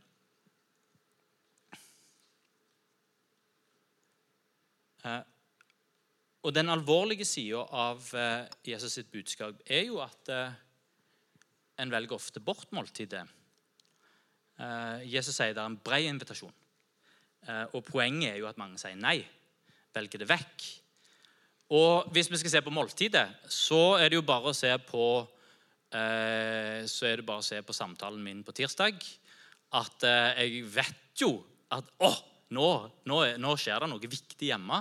Og 6.42 6.54
Den 6.56 6.74
alvorlige 6.74 7.26
sida 7.28 7.62
av 7.70 8.08
eh, 8.18 8.48
Jesus 8.66 8.96
sitt 8.98 9.12
budskap 9.14 9.60
er 9.70 9.86
jo 9.86 10.00
at 10.02 10.32
eh, 10.34 10.56
en 11.82 11.94
velger 11.94 12.18
ofte 12.18 12.42
bort 12.42 12.72
måltidet. 12.74 13.22
Eh, 14.58 15.04
Jesus 15.12 15.38
sier 15.38 15.54
det 15.54 15.62
er 15.62 15.70
en 15.70 15.78
bred 15.78 16.10
invitasjon. 16.10 16.58
Og 17.74 17.82
Poenget 17.88 18.36
er 18.36 18.36
jo 18.38 18.46
at 18.46 18.60
mange 18.62 18.78
sier 18.78 18.94
nei, 19.02 19.16
velger 19.96 20.22
det 20.22 20.28
vekk. 20.30 20.66
Og 21.74 22.12
Hvis 22.14 22.28
vi 22.30 22.38
skal 22.38 22.54
se 22.54 22.60
på 22.62 22.74
måltidet, 22.74 23.24
så 23.50 23.96
er 23.98 24.12
det 24.12 24.20
jo 24.20 24.26
bare 24.28 24.52
å 24.52 24.58
se 24.58 24.70
på 24.86 25.06
så 25.92 27.08
er 27.10 27.20
det 27.20 27.26
bare 27.28 27.42
å 27.42 27.44
se 27.44 27.58
på 27.66 27.74
samtalen 27.76 28.22
min 28.24 28.46
på 28.48 28.54
tirsdag 28.56 29.02
at 29.76 30.06
jeg 30.06 30.62
vet 30.72 31.20
jo 31.20 31.34
at 31.74 31.90
å, 32.00 32.14
nå, 32.56 32.70
nå, 33.10 33.18
nå 33.42 33.56
skjer 33.60 33.82
det 33.84 33.90
noe 33.92 34.12
viktig 34.14 34.54
hjemme. 34.54 34.80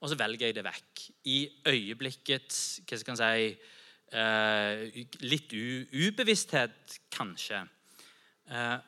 Og 0.00 0.10
så 0.12 0.18
velger 0.18 0.50
jeg 0.50 0.56
det 0.58 0.64
vekk. 0.66 1.04
I 1.32 1.38
øyeblikkets 1.72 2.58
hva 2.86 2.98
skal 3.00 3.22
jeg 3.22 3.54
si, 3.56 3.72
eh, 4.12 5.06
litt 5.24 5.52
ubevissthet, 5.52 6.98
kanskje. 7.10 7.62
Eh, 8.50 8.78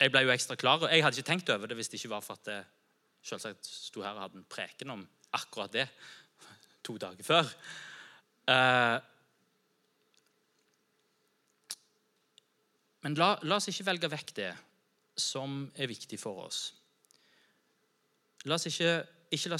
jeg 0.00 0.12
ble 0.12 0.24
jo 0.24 0.32
ekstra 0.34 0.56
klar, 0.58 0.82
og 0.82 0.90
jeg 0.90 1.04
hadde 1.04 1.20
ikke 1.20 1.30
tenkt 1.30 1.50
over 1.54 1.70
det 1.70 1.76
hvis 1.78 1.92
det 1.92 2.00
ikke 2.00 2.14
var 2.16 2.24
for 2.24 2.40
at 2.40 2.50
jeg 2.50 2.64
selvsagt 3.24 3.66
sto 3.68 4.02
her 4.04 4.16
og 4.16 4.24
hadde 4.26 4.40
en 4.40 4.48
preken 4.50 4.90
om 4.90 5.08
akkurat 5.34 5.72
det 5.72 5.88
to 6.84 6.96
dager 7.00 7.24
før. 7.24 7.50
Eh, 8.50 8.98
men 13.04 13.16
la, 13.20 13.34
la, 13.44 13.56
oss 13.56 13.68
ikke 13.70 13.88
velge 13.88 14.10
vekk 14.12 14.34
det 14.36 14.52
som 15.20 15.64
er 15.76 15.88
viktig 15.88 16.18
for 16.20 16.46
oss. 16.46 16.66
La 18.44 18.58
oss 18.58 18.66
ikke, 18.68 18.98
ikke, 19.32 19.54
la, 19.54 19.58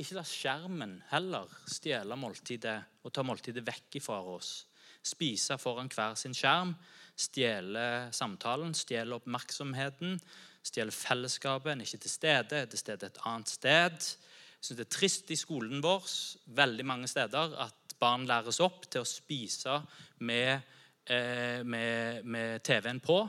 ikke 0.00 0.16
la 0.18 0.24
skjermen 0.26 0.98
heller 1.12 1.48
stjele 1.70 2.18
måltidet 2.20 2.76
og 3.04 3.14
ta 3.14 3.24
måltidet 3.24 3.64
vekk 3.64 4.00
fra 4.04 4.20
oss. 4.34 4.66
Spise 5.00 5.56
foran 5.56 5.88
hver 5.88 6.18
sin 6.20 6.36
skjerm, 6.36 6.74
stjele 7.16 8.10
samtalen, 8.12 8.74
stjele 8.76 9.16
oppmerksomheten, 9.16 10.18
stjele 10.60 10.92
fellesskapet. 10.92 11.72
En 11.72 11.80
er 11.80 11.88
ikke 11.88 12.02
til 12.04 12.12
stede, 12.12 12.58
er 12.58 12.68
til 12.68 12.82
stede 12.82 13.08
et 13.08 13.22
annet 13.24 13.48
sted. 13.48 13.96
Jeg 13.96 14.66
synes 14.66 14.76
Det 14.76 14.86
er 14.86 14.98
trist 14.98 15.30
i 15.32 15.40
skolen 15.40 15.80
vår 15.80 16.04
veldig 16.52 16.84
mange 16.84 17.08
steder 17.08 17.56
at 17.64 17.96
barn 18.00 18.26
læres 18.28 18.60
opp 18.60 18.84
til 18.90 19.00
å 19.00 19.08
spise 19.08 19.80
med, 20.20 20.60
eh, 21.06 21.64
med, 21.64 22.24
med 22.24 22.60
TV-en 22.60 23.00
på. 23.00 23.22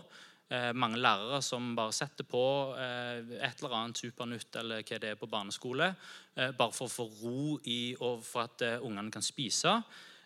Eh, 0.51 0.73
mange 0.75 0.99
lærere 0.99 1.37
som 1.41 1.69
bare 1.77 1.93
setter 1.95 2.25
på 2.27 2.43
eh, 2.75 3.21
et 3.39 3.61
eller 3.61 3.75
annet 3.77 4.01
Supernytt 4.01 4.57
eller 4.59 4.83
hva 4.83 4.97
det 4.99 5.13
er 5.13 5.19
på 5.19 5.29
barneskole, 5.31 5.93
eh, 6.35 6.51
bare 6.57 6.75
for 6.75 6.89
å 6.89 6.91
få 6.91 7.05
ro 7.21 7.53
i, 7.71 7.95
og 8.01 8.19
for 8.27 8.49
at 8.49 8.65
ungene 8.81 9.13
kan 9.13 9.23
spise 9.23 9.79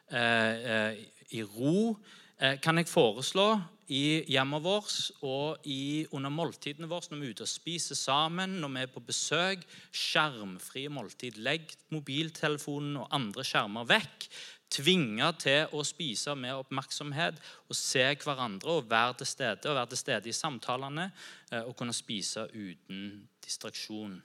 i 0.06 1.40
ro. 1.42 1.96
kan 2.62 2.78
jeg 2.78 2.86
foreslå 2.86 3.46
i 3.90 4.26
hjemmet 4.30 4.62
vårt 4.62 4.94
og 5.26 5.66
i, 5.70 6.06
under 6.14 6.30
måltidene 6.34 6.90
våre 6.90 7.10
når 7.10 7.22
vi 7.22 7.28
er 7.28 7.34
ute 7.38 7.46
og 7.46 7.50
spiser 7.50 7.98
sammen, 7.98 8.60
når 8.62 8.74
vi 8.74 8.84
er 8.84 8.92
på 8.94 9.04
besøk. 9.06 9.66
Skjermfrie 9.90 10.90
måltid. 10.94 11.38
Legg 11.42 11.74
mobiltelefonen 11.94 13.00
og 13.02 13.10
andre 13.14 13.46
skjermer 13.46 13.90
vekk. 13.90 14.28
Tvinge 14.73 15.28
til 15.39 15.71
å 15.78 15.84
spise 15.86 16.34
med 16.36 16.58
oppmerksomhet 16.58 17.38
og 17.69 17.78
se 17.78 18.04
hverandre 18.23 18.80
og 18.80 18.89
være 18.89 19.19
til 19.21 19.30
stede. 19.30 19.69
Og 19.69 19.78
være 19.78 19.91
til 19.93 20.01
stede 20.01 20.32
i 20.32 20.36
samtalene 20.36 21.10
eh, 21.51 21.62
og 21.62 21.75
kunne 21.78 21.95
spise 21.95 22.47
uten 22.54 23.28
distraksjon. 23.45 24.17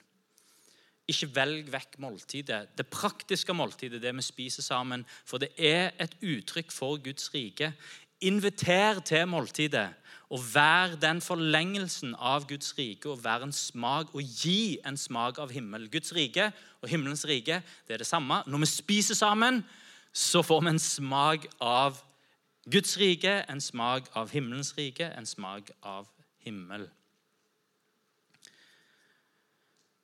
Ikke 1.11 1.29
velg 1.35 1.71
vekk 1.73 1.97
måltidet, 1.99 2.69
det 2.77 2.87
praktiske 2.87 3.53
måltidet, 3.57 4.01
det 4.01 4.13
vi 4.15 4.23
spiser 4.23 4.63
sammen. 4.63 5.03
For 5.25 5.41
det 5.41 5.51
er 5.57 5.91
et 5.99 6.13
uttrykk 6.21 6.71
for 6.71 7.01
Guds 7.03 7.33
rike. 7.33 7.73
Inviter 8.21 9.01
til 9.05 9.25
måltidet 9.27 9.89
og 10.31 10.43
vær 10.53 10.93
den 11.01 11.19
forlengelsen 11.23 12.13
av 12.15 12.45
Guds 12.47 12.71
rike 12.77 13.09
og 13.11 13.19
vær 13.23 13.43
en 13.43 13.51
smak 13.55 14.13
og 14.15 14.23
gi 14.23 14.77
en 14.87 14.97
smak 14.97 15.41
av 15.43 15.51
himmel. 15.51 15.89
Guds 15.91 16.13
rike 16.15 16.51
og 16.79 16.87
himmelens 16.87 17.25
rike 17.27 17.59
det 17.87 17.97
er 17.97 18.03
det 18.03 18.07
samme. 18.07 18.39
Når 18.47 18.63
vi 18.63 18.69
spiser 18.69 19.17
sammen, 19.17 19.59
så 20.11 20.41
får 20.43 20.61
vi 20.61 20.73
en 20.73 20.79
smak 20.79 21.45
av 21.59 22.01
Guds 22.71 22.97
rike, 22.97 23.31
en 23.49 23.61
smak 23.61 24.09
av 24.13 24.31
himmelens 24.31 24.73
rike, 24.77 25.07
en 25.17 25.25
smak 25.25 25.71
av 25.81 26.09
himmel. 26.45 26.89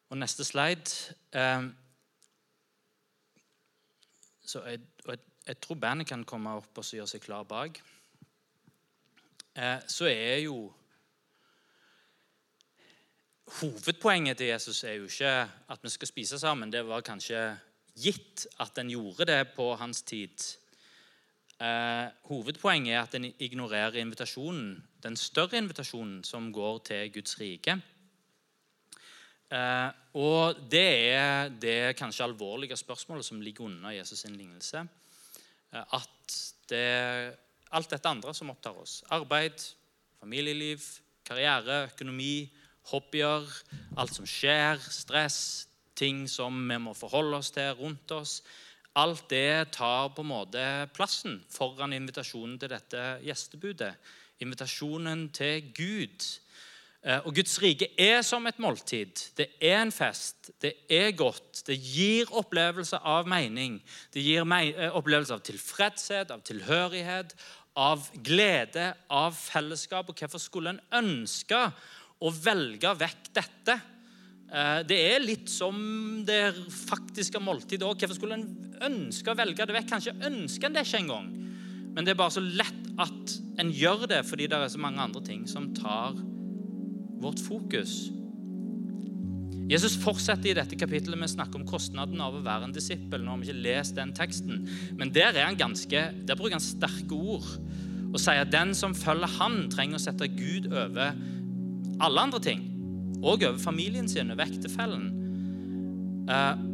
Og 0.09 0.17
neste 0.17 0.45
slide 0.47 1.15
eh, 1.35 1.67
så 4.47 4.63
jeg, 4.63 4.79
jeg, 5.07 5.19
jeg 5.47 5.59
tror 5.59 5.79
bandet 5.83 6.07
kan 6.07 6.23
komme 6.23 6.55
opp 6.55 6.79
og 6.79 6.91
gjøre 6.95 7.09
seg 7.11 7.23
klar 7.25 7.43
bak. 7.47 7.81
Eh, 9.57 9.79
så 9.87 10.07
er 10.07 10.43
jo 10.47 10.73
Hovedpoenget 13.47 14.37
til 14.37 14.49
Jesus 14.49 14.83
er 14.83 14.97
jo 14.97 15.05
ikke 15.07 15.29
at 15.71 15.83
vi 15.83 15.89
skal 15.89 16.07
spise 16.07 16.39
sammen. 16.39 16.71
Det 16.71 16.81
var 16.87 17.01
kanskje 17.01 17.39
gitt 17.97 18.45
at 18.61 18.77
en 18.77 18.89
gjorde 18.91 19.25
det 19.29 19.41
på 19.55 19.71
hans 19.79 20.03
tid. 20.07 20.37
Eh, 21.57 22.07
hovedpoenget 22.29 22.93
er 22.93 23.01
at 23.01 23.15
en 23.17 23.25
ignorerer 23.25 23.97
invitasjonen, 24.01 24.75
den 25.03 25.17
større 25.17 25.57
invitasjonen 25.57 26.23
som 26.23 26.51
går 26.53 26.77
til 26.91 27.13
Guds 27.15 27.39
rike. 27.39 27.79
Eh, 29.49 29.89
og 30.19 30.59
det 30.69 30.87
er 31.15 31.49
det 31.49 31.95
kanskje 31.97 32.27
alvorlige 32.27 32.77
spørsmålet 32.77 33.25
som 33.25 33.41
ligger 33.41 33.65
under 33.65 33.95
Jesus' 33.95 34.21
sin 34.21 34.35
lignelse. 34.35 34.87
Eh, 35.73 35.83
at 35.93 36.37
det 36.69 37.37
alt 37.71 37.89
dette 37.91 38.09
andre 38.09 38.33
som 38.35 38.51
opptar 38.51 38.77
oss. 38.79 39.01
Arbeid, 39.11 39.59
familieliv, 40.19 40.83
karriere, 41.27 41.87
økonomi, 41.91 42.47
hobbyer, 42.91 43.47
alt 43.99 44.13
som 44.15 44.27
skjer, 44.27 44.79
stress, 44.79 45.67
ting 45.97 46.25
som 46.31 46.55
vi 46.69 46.77
må 46.81 46.93
forholde 46.97 47.41
oss 47.41 47.51
til 47.55 47.73
rundt 47.79 48.13
oss. 48.15 48.39
Alt 48.97 49.27
det 49.29 49.73
tar 49.75 50.09
på 50.15 50.23
en 50.23 50.31
måte 50.31 50.63
plassen 50.95 51.41
foran 51.53 51.93
invitasjonen 51.93 52.57
til 52.61 52.71
dette 52.73 53.03
gjestebudet. 53.25 53.93
Invitasjonen 54.41 55.27
til 55.33 55.71
Gud. 55.75 56.25
Eh, 57.05 57.21
og 57.23 57.35
Guds 57.37 57.59
rike 57.61 57.91
er 58.01 58.23
som 58.25 58.47
et 58.49 58.57
måltid. 58.59 59.21
Det 59.37 59.47
er 59.61 59.83
en 59.83 59.93
fest. 59.93 60.49
Det 60.61 60.73
er 60.89 61.13
godt. 61.17 61.61
Det 61.67 61.77
gir 61.77 62.31
opplevelse 62.33 62.97
av 62.97 63.29
mening. 63.29 63.77
Det 64.13 64.23
gir 64.25 64.41
eh, 64.43 64.89
opplevelse 64.89 65.37
av 65.37 65.45
tilfredshet, 65.45 66.33
av 66.33 66.41
tilhørighet, 66.41 67.35
av 67.77 68.09
glede, 68.25 68.89
av 69.13 69.37
fellesskap. 69.37 70.09
Og 70.09 70.17
hvorfor 70.17 70.41
skulle 70.41 70.73
en 70.73 70.81
ønske 71.03 71.61
å 72.17 72.33
velge 72.33 72.97
vekk 72.97 73.31
dette? 73.37 73.77
Eh, 74.47 74.81
det 74.87 74.97
er 75.09 75.23
litt 75.23 75.51
som 75.51 75.75
det 76.27 76.55
faktiske 76.71 77.41
måltidet 77.43 77.83
òg. 77.87 77.99
Hvorfor 77.99 78.15
skulle 78.15 78.39
en 78.39 78.47
ønske 78.87 79.31
å 79.31 79.37
velge 79.37 79.67
det 79.67 79.75
vekk? 79.75 79.89
Kanskje 79.91 80.15
ønsker 80.29 80.69
en 80.69 80.77
det 80.77 80.85
ikke 80.87 81.01
engang. 81.03 81.31
Men 81.95 82.05
det 82.05 82.13
er 82.13 82.19
bare 82.19 82.35
så 82.37 82.43
lett 82.43 82.85
at 83.01 83.33
en 83.59 83.71
gjør 83.73 84.05
det 84.09 84.21
fordi 84.27 84.47
det 84.49 84.59
er 84.59 84.71
så 84.71 84.81
mange 84.81 85.01
andre 85.03 85.23
ting 85.25 85.47
som 85.49 85.71
tar 85.75 86.15
vårt 87.17 87.41
fokus. 87.41 88.11
Jesus 89.67 89.97
fortsetter 89.99 90.53
i 90.53 90.55
dette 90.55 90.77
kapittelet 90.79 91.19
med 91.19 91.27
å 91.27 91.33
snakke 91.33 91.59
om 91.59 91.65
kostnaden 91.67 92.21
av 92.23 92.37
å 92.37 92.43
være 92.45 92.69
en 92.69 92.75
disippel. 92.75 93.19
Nå 93.19 93.33
har 93.33 93.41
vi 93.41 93.49
ikke 93.49 93.65
lest 93.65 93.97
den 93.97 94.13
teksten, 94.15 94.61
men 94.95 95.11
der, 95.11 95.33
er 95.33 95.49
han 95.49 95.59
ganske, 95.59 96.05
der 96.23 96.39
bruker 96.39 96.55
han 96.55 96.63
sterke 96.63 97.17
ord 97.17 97.49
og 98.07 98.21
sier 98.23 98.45
at 98.45 98.53
den 98.53 98.71
som 98.77 98.95
følger 98.95 99.33
han, 99.35 99.65
trenger 99.73 99.99
å 99.99 100.05
sette 100.05 100.29
Gud 100.31 100.69
over 100.71 101.17
alle 101.99 102.23
andre 102.23 102.39
ting. 102.39 102.63
Og 103.23 103.41
over 103.41 103.57
familien 103.57 104.09
sin, 104.09 104.31
over 104.31 104.45
ektefellen. 104.45 105.07
Eh, 106.29 106.65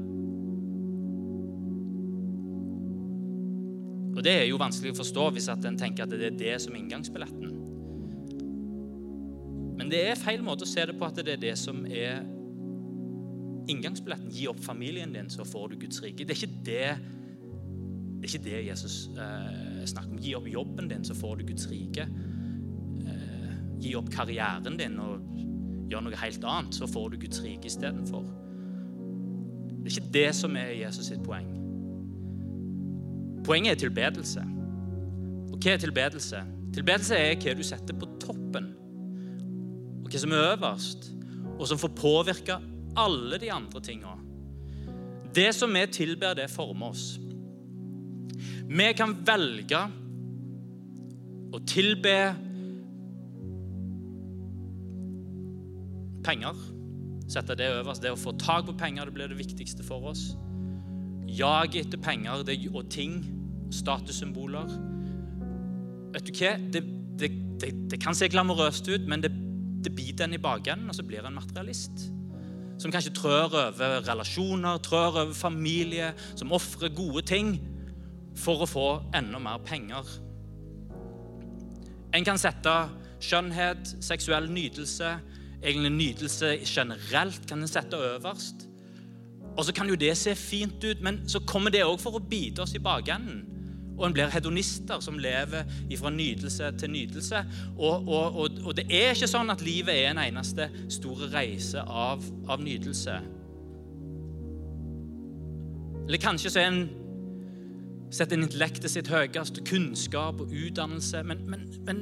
og 4.14 4.24
Det 4.24 4.34
er 4.34 4.48
jo 4.48 4.62
vanskelig 4.62 4.94
å 4.94 5.00
forstå 5.02 5.30
hvis 5.36 5.50
at 5.54 5.66
en 5.66 5.78
tenker 5.80 6.06
at 6.06 6.14
det 6.14 6.28
er 6.28 6.38
det 6.38 6.56
som 6.62 6.76
er 6.76 6.84
inngangsbilletten. 6.84 7.54
Men 9.78 9.90
det 9.90 10.04
er 10.08 10.20
feil 10.20 10.44
måte 10.46 10.68
å 10.68 10.70
se 10.70 10.86
det 10.86 10.96
på 11.00 11.08
at 11.08 11.18
det 11.18 11.34
er 11.34 11.42
det 11.42 11.56
som 11.60 11.82
er 11.90 12.22
inngangsbilletten. 13.72 14.32
Gi 14.34 14.48
opp 14.52 14.62
familien 14.64 15.14
din, 15.16 15.32
så 15.34 15.46
får 15.48 15.74
du 15.74 15.82
Guds 15.86 16.02
rike. 16.04 16.28
Det 16.28 16.36
er 16.36 16.42
ikke 16.42 16.64
det, 16.68 16.86
det, 18.20 18.22
er 18.22 18.30
ikke 18.30 18.46
det 18.46 18.62
Jesus 18.68 18.98
eh, 19.18 19.84
snakker 19.90 20.14
om. 20.14 20.22
Gi 20.24 20.36
opp 20.38 20.50
jobben 20.52 20.92
din, 20.92 21.06
så 21.08 21.18
får 21.18 21.40
du 21.40 21.46
Guds 21.50 21.68
rike. 21.72 22.08
Eh, 23.08 23.54
gi 23.84 23.96
opp 24.00 24.12
karrieren 24.14 24.78
din 24.80 25.00
og 25.02 25.33
gjør 25.94 26.08
noe 26.08 26.20
helt 26.20 26.48
annet, 26.50 26.76
så 26.76 26.90
får 26.90 27.14
du 27.14 27.20
Guds 27.22 27.44
rike 27.46 27.70
istedenfor. 27.70 28.26
Det 29.84 29.92
er 29.92 29.96
ikke 29.98 30.14
det 30.16 30.30
som 30.36 30.58
er 30.58 30.74
Jesus 30.80 31.10
sitt 31.12 31.24
poeng. 31.26 31.50
Poenget 33.44 33.76
er 33.76 33.82
tilbedelse. 33.86 34.44
Og 35.52 35.58
hva 35.58 35.74
er 35.74 35.82
tilbedelse? 35.84 36.44
Tilbedelse 36.74 37.18
er 37.20 37.36
hva 37.38 37.56
du 37.58 37.64
setter 37.68 37.98
på 38.00 38.08
toppen, 38.24 38.70
og 40.02 40.08
hva 40.10 40.22
som 40.22 40.34
er 40.34 40.54
øverst, 40.54 41.10
og 41.58 41.68
som 41.70 41.82
får 41.82 41.94
påvirke 42.00 42.58
alle 42.98 43.40
de 43.42 43.52
andre 43.52 43.82
tinga. 43.84 44.16
Det 45.36 45.50
som 45.56 45.74
vi 45.74 45.84
tilber, 45.92 46.34
det 46.38 46.50
former 46.50 46.94
oss. 46.94 47.20
Vi 48.70 48.90
kan 48.98 49.16
velge 49.26 49.82
å 51.54 51.62
tilbe 51.70 52.16
penger. 56.24 56.58
Sette 57.30 57.56
det 57.58 57.70
øverst. 57.72 58.04
Det 58.04 58.12
å 58.14 58.20
få 58.20 58.36
tak 58.40 58.68
på 58.68 58.78
penger 58.80 59.08
det 59.08 59.16
blir 59.16 59.32
det 59.32 59.40
viktigste 59.40 59.86
for 59.86 60.12
oss. 60.12 60.34
Jaget 61.34 61.88
etter 61.88 62.02
penger 62.04 62.44
og 62.74 62.90
ting, 62.90 63.24
statussymboler. 63.72 64.70
vet 66.14 66.28
du 66.28 66.34
hva? 66.38 66.58
Det, 66.58 66.84
det, 67.20 67.30
det, 67.62 67.72
det 67.90 68.02
kan 68.02 68.16
se 68.16 68.28
glamorøst 68.30 68.88
ut, 68.90 69.08
men 69.08 69.24
det, 69.24 69.32
det 69.84 69.96
biter 69.96 70.28
en 70.28 70.34
i 70.34 70.42
bakenden, 70.42 70.90
og 70.90 70.96
så 70.96 71.04
blir 71.04 71.26
en 71.26 71.34
materialist. 71.34 72.10
Som 72.78 72.92
kanskje 72.92 73.14
trør 73.16 73.54
over 73.54 74.04
relasjoner, 74.06 74.78
trør 74.78 75.24
over 75.24 75.34
familie, 75.34 76.14
som 76.36 76.54
ofrer 76.54 76.94
gode 76.94 77.26
ting 77.26 77.56
for 78.38 78.64
å 78.64 78.70
få 78.70 78.88
enda 79.16 79.40
mer 79.42 79.62
penger. 79.66 80.06
En 82.14 82.26
kan 82.26 82.38
sette 82.38 82.74
skjønnhet, 83.24 83.96
seksuell 84.04 84.50
nytelse, 84.52 85.16
egentlig 85.64 85.92
nytelse 85.92 86.58
generelt, 86.68 87.48
kan 87.48 87.62
en 87.62 87.68
sette 87.68 87.98
øverst. 87.98 88.68
Og 89.58 89.66
så 89.66 89.74
kan 89.74 89.90
jo 89.90 89.96
det 89.96 90.18
se 90.18 90.36
fint 90.36 90.84
ut, 90.84 91.02
men 91.02 91.22
så 91.30 91.40
kommer 91.40 91.72
det 91.72 91.86
òg 91.86 92.00
for 92.02 92.18
å 92.18 92.24
bite 92.30 92.64
oss 92.64 92.74
i 92.76 92.82
bakenden. 92.82 93.44
Og 93.98 94.08
en 94.08 94.16
blir 94.16 94.32
hedonister 94.34 95.00
som 95.06 95.20
lever 95.22 95.68
fra 96.00 96.10
nytelse 96.10 96.72
til 96.82 96.90
nytelse. 96.92 97.44
Og, 97.78 98.08
og, 98.08 98.36
og, 98.36 98.50
og, 98.66 98.74
det 98.78 98.88
er 98.90 99.14
ikke 99.14 99.30
sånn 99.30 99.54
at 99.54 99.62
livet 99.62 99.94
er 99.94 100.10
en 100.10 100.24
eneste 100.24 100.70
store 100.90 101.30
reise 101.34 101.82
av, 101.86 102.26
av 102.50 102.64
nytelse. 102.64 103.20
Eller 106.08 106.20
kanskje 106.20 106.52
så 106.52 106.64
er 106.64 106.72
en 106.72 106.84
setter 108.14 108.38
intellektet 108.38 108.92
sitt 108.92 109.10
høyest, 109.10 109.62
kunnskap 109.70 110.42
og 110.42 110.52
utdannelse. 110.54 111.24
Men, 111.26 111.46
men, 111.50 111.70
men 111.86 112.02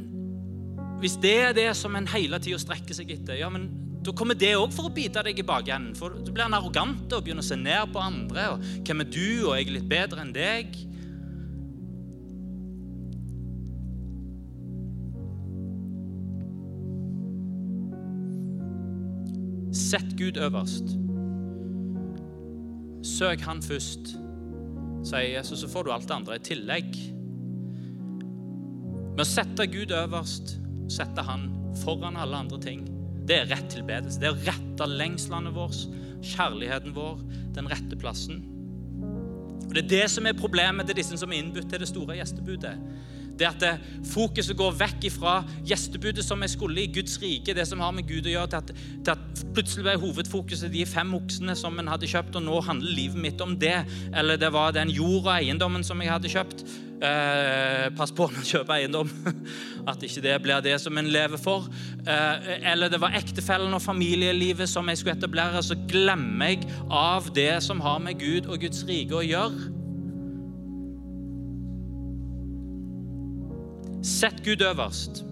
hvis 1.02 1.18
det 1.22 1.38
er 1.42 1.56
det 1.58 1.72
som 1.78 1.96
en 1.98 2.08
hele 2.14 2.38
tida 2.42 2.60
strekker 2.62 2.94
seg 2.94 3.10
etter, 3.16 3.40
ja, 3.40 3.50
men 3.50 3.66
da 4.06 4.14
kommer 4.18 4.38
det 4.38 4.54
òg 4.58 4.70
for 4.74 4.90
å 4.90 4.94
bite 4.94 5.22
deg 5.26 5.40
i 5.42 5.46
bakenden. 5.46 5.96
For 5.98 6.14
du 6.14 6.30
blir 6.30 6.46
en 6.48 6.58
arrogant 6.58 7.10
og 7.14 7.26
begynner 7.26 7.42
å 7.42 7.48
se 7.48 7.58
ned 7.58 7.90
på 7.94 8.02
andre. 8.02 8.50
og 8.54 8.62
'Hvem 8.62 9.02
er 9.02 9.10
du, 9.10 9.48
og 9.48 9.58
jeg 9.58 9.68
er 9.68 9.74
litt 9.78 9.90
bedre 9.90 10.22
enn 10.22 10.34
deg?' 10.34 10.88
Sett 19.72 20.18
Gud 20.18 20.38
øverst. 20.38 20.98
Søk 23.04 23.42
Han 23.42 23.62
først, 23.62 24.18
sier 25.04 25.38
Jesus, 25.38 25.60
så 25.60 25.68
får 25.68 25.84
du 25.84 25.92
alt 25.92 26.08
det 26.08 26.16
andre 26.16 26.36
i 26.36 26.40
tillegg. 26.40 26.98
Med 29.12 29.20
å 29.20 29.28
sette 29.28 29.68
Gud 29.68 29.92
øverst, 29.92 30.62
sette 30.92 31.24
Han 31.28 31.50
foran 31.82 32.20
alle 32.20 32.44
andre 32.44 32.60
ting, 32.62 32.86
det 33.28 33.38
er 33.38 33.52
rett 33.52 33.70
tilbedelse. 33.72 34.20
Det 34.20 34.30
er 34.30 34.36
å 34.36 34.46
rette 34.50 34.88
lengslene 34.90 35.54
våre, 35.56 36.00
kjærligheten 36.22 36.96
vår, 36.96 37.22
den 37.56 37.70
rette 37.72 37.98
plassen. 37.98 38.44
Og 39.68 39.74
Det 39.74 39.86
er 39.86 39.92
det 39.94 40.06
som 40.12 40.28
er 40.28 40.38
problemet 40.38 40.90
til 40.90 41.00
disse 41.00 41.18
som 41.18 41.32
er 41.32 41.40
innbudt 41.40 41.70
til 41.72 41.80
det 41.80 41.90
store 41.90 42.20
gjestebudet 42.20 42.76
det 43.42 43.48
at 43.48 43.62
det, 43.62 43.72
fokuset 44.12 44.58
går 44.58 44.76
vekk 44.78 45.08
ifra 45.10 45.40
gjestebudet 45.68 46.24
som 46.26 46.42
jeg 46.44 46.54
skulle 46.54 46.84
i 46.84 46.92
Guds 46.94 47.18
rike, 47.22 47.56
det 47.58 47.66
som 47.68 47.82
har 47.82 47.94
med 47.96 48.08
Gud 48.10 48.28
å 48.30 48.36
gjøre, 48.36 48.52
til 48.52 48.62
at, 48.62 48.72
til 48.76 49.14
at 49.16 49.44
plutselig 49.56 49.88
ble 49.88 49.98
hovedfokuset 50.04 50.74
de 50.74 50.86
fem 50.90 51.16
oksene 51.18 51.56
som 51.58 51.80
en 51.82 51.92
hadde 51.92 52.10
kjøpt, 52.12 52.38
og 52.38 52.46
nå 52.46 52.62
handler 52.68 52.98
livet 52.98 53.22
mitt 53.26 53.42
om 53.44 53.56
det. 53.60 53.80
Eller 54.14 54.40
det 54.42 54.52
var 54.54 54.76
den 54.76 54.94
jord 54.94 55.26
og 55.26 55.34
eiendommen 55.40 55.86
som 55.88 56.02
jeg 56.04 56.14
hadde 56.14 56.32
kjøpt. 56.32 56.66
Eh, 57.02 57.88
pass 57.98 58.12
på 58.14 58.28
når 58.30 58.44
du 58.44 58.50
kjøper 58.52 58.76
eiendom, 58.76 59.10
at 59.90 60.04
ikke 60.06 60.22
det 60.22 60.36
blir 60.44 60.62
det 60.62 60.76
som 60.84 60.98
en 61.02 61.08
lever 61.10 61.40
for. 61.42 61.66
Eh, 62.06 62.52
eller 62.74 62.92
det 62.94 63.00
var 63.02 63.16
ektefellen 63.18 63.74
og 63.74 63.82
familielivet 63.82 64.70
som 64.70 64.90
jeg 64.92 65.00
skulle 65.02 65.16
etablere. 65.18 65.64
Så 65.66 65.80
glemmer 65.90 66.54
jeg 66.54 66.68
av 66.86 67.32
det 67.34 67.56
som 67.66 67.82
har 67.82 67.98
med 68.06 68.22
Gud 68.22 68.46
og 68.46 68.62
Guds 68.62 68.84
rike 68.86 69.18
å 69.18 69.26
gjøre. 69.26 69.72
Sett 74.06 74.44
Gud 74.46 74.62
øverst. 74.66 75.24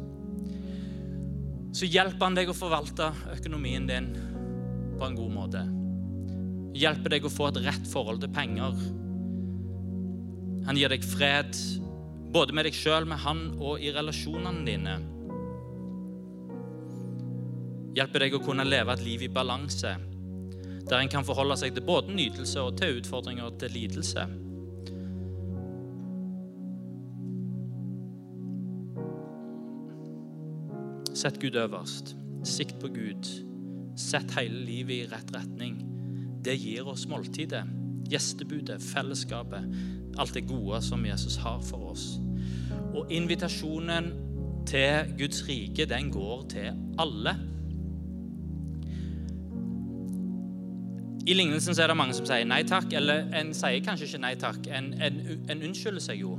Så 1.73 1.85
hjelper 1.85 2.25
han 2.25 2.37
deg 2.37 2.49
å 2.49 2.57
forvalte 2.57 3.11
økonomien 3.35 3.85
din 3.89 4.09
på 4.97 5.05
en 5.05 5.17
god 5.17 5.35
måte. 5.35 5.61
Hjelper 6.77 7.13
deg 7.13 7.29
å 7.29 7.31
få 7.33 7.51
et 7.51 7.61
rett 7.67 7.85
forhold 7.93 8.25
til 8.25 8.33
penger. 8.33 8.73
Han 10.69 10.77
gir 10.77 10.91
deg 10.93 11.01
fred 11.01 11.55
både 12.29 12.53
med 12.53 12.67
deg 12.67 12.75
sjøl, 12.77 13.07
med 13.09 13.17
han 13.23 13.39
og 13.57 13.81
i 13.81 13.89
relasjonene 13.89 14.61
dine. 14.67 14.91
Hjelper 17.97 18.21
deg 18.21 18.35
å 18.37 18.41
kunne 18.43 18.67
leve 18.67 18.93
et 18.93 19.01
liv 19.01 19.23
i 19.25 19.31
balanse, 19.33 19.95
der 20.85 20.99
en 20.99 21.09
kan 21.09 21.25
forholde 21.25 21.57
seg 21.57 21.73
til 21.73 21.87
både 21.87 22.13
nytelse 22.13 22.61
og 22.61 22.77
til 22.77 22.99
utfordringer 23.01 23.49
og 23.49 23.57
til 23.63 23.73
lidelse. 23.73 24.27
Sett 31.17 31.41
Gud 31.41 31.57
øverst. 31.57 32.13
Sikt 32.45 32.77
på 32.79 32.93
Gud. 32.93 33.25
Sett 33.97 34.37
hele 34.37 34.61
livet 34.69 34.99
i 34.99 35.07
rett 35.09 35.33
retning. 35.33 35.81
Det 36.45 36.53
gir 36.61 36.87
oss 36.87 37.09
måltidet, 37.09 37.65
gjestebudet, 38.13 38.77
fellesskapet, 38.85 39.65
alt 40.19 40.33
det 40.35 40.47
gode 40.49 40.81
som 40.85 41.05
Jesus 41.05 41.37
har 41.41 41.61
for 41.65 41.91
oss. 41.93 42.07
Og 42.93 43.11
invitasjonen 43.11 44.11
til 44.69 45.13
Guds 45.17 45.43
rike, 45.47 45.85
den 45.89 46.11
går 46.11 46.45
til 46.49 46.71
alle. 46.99 47.35
I 51.27 51.33
lignelsen 51.33 51.75
så 51.75 51.83
er 51.83 51.91
det 51.91 51.97
mange 51.97 52.15
som 52.17 52.25
sier 52.25 52.47
nei 52.49 52.63
takk, 52.67 52.93
eller 52.97 53.27
en 53.37 53.51
sier 53.53 53.83
kanskje 53.85 54.07
ikke 54.07 54.23
nei 54.23 54.33
takk. 54.39 54.65
En, 54.73 54.93
en, 55.01 55.19
en 55.49 55.67
unnskylder 55.67 56.03
seg 56.03 56.23
jo. 56.23 56.37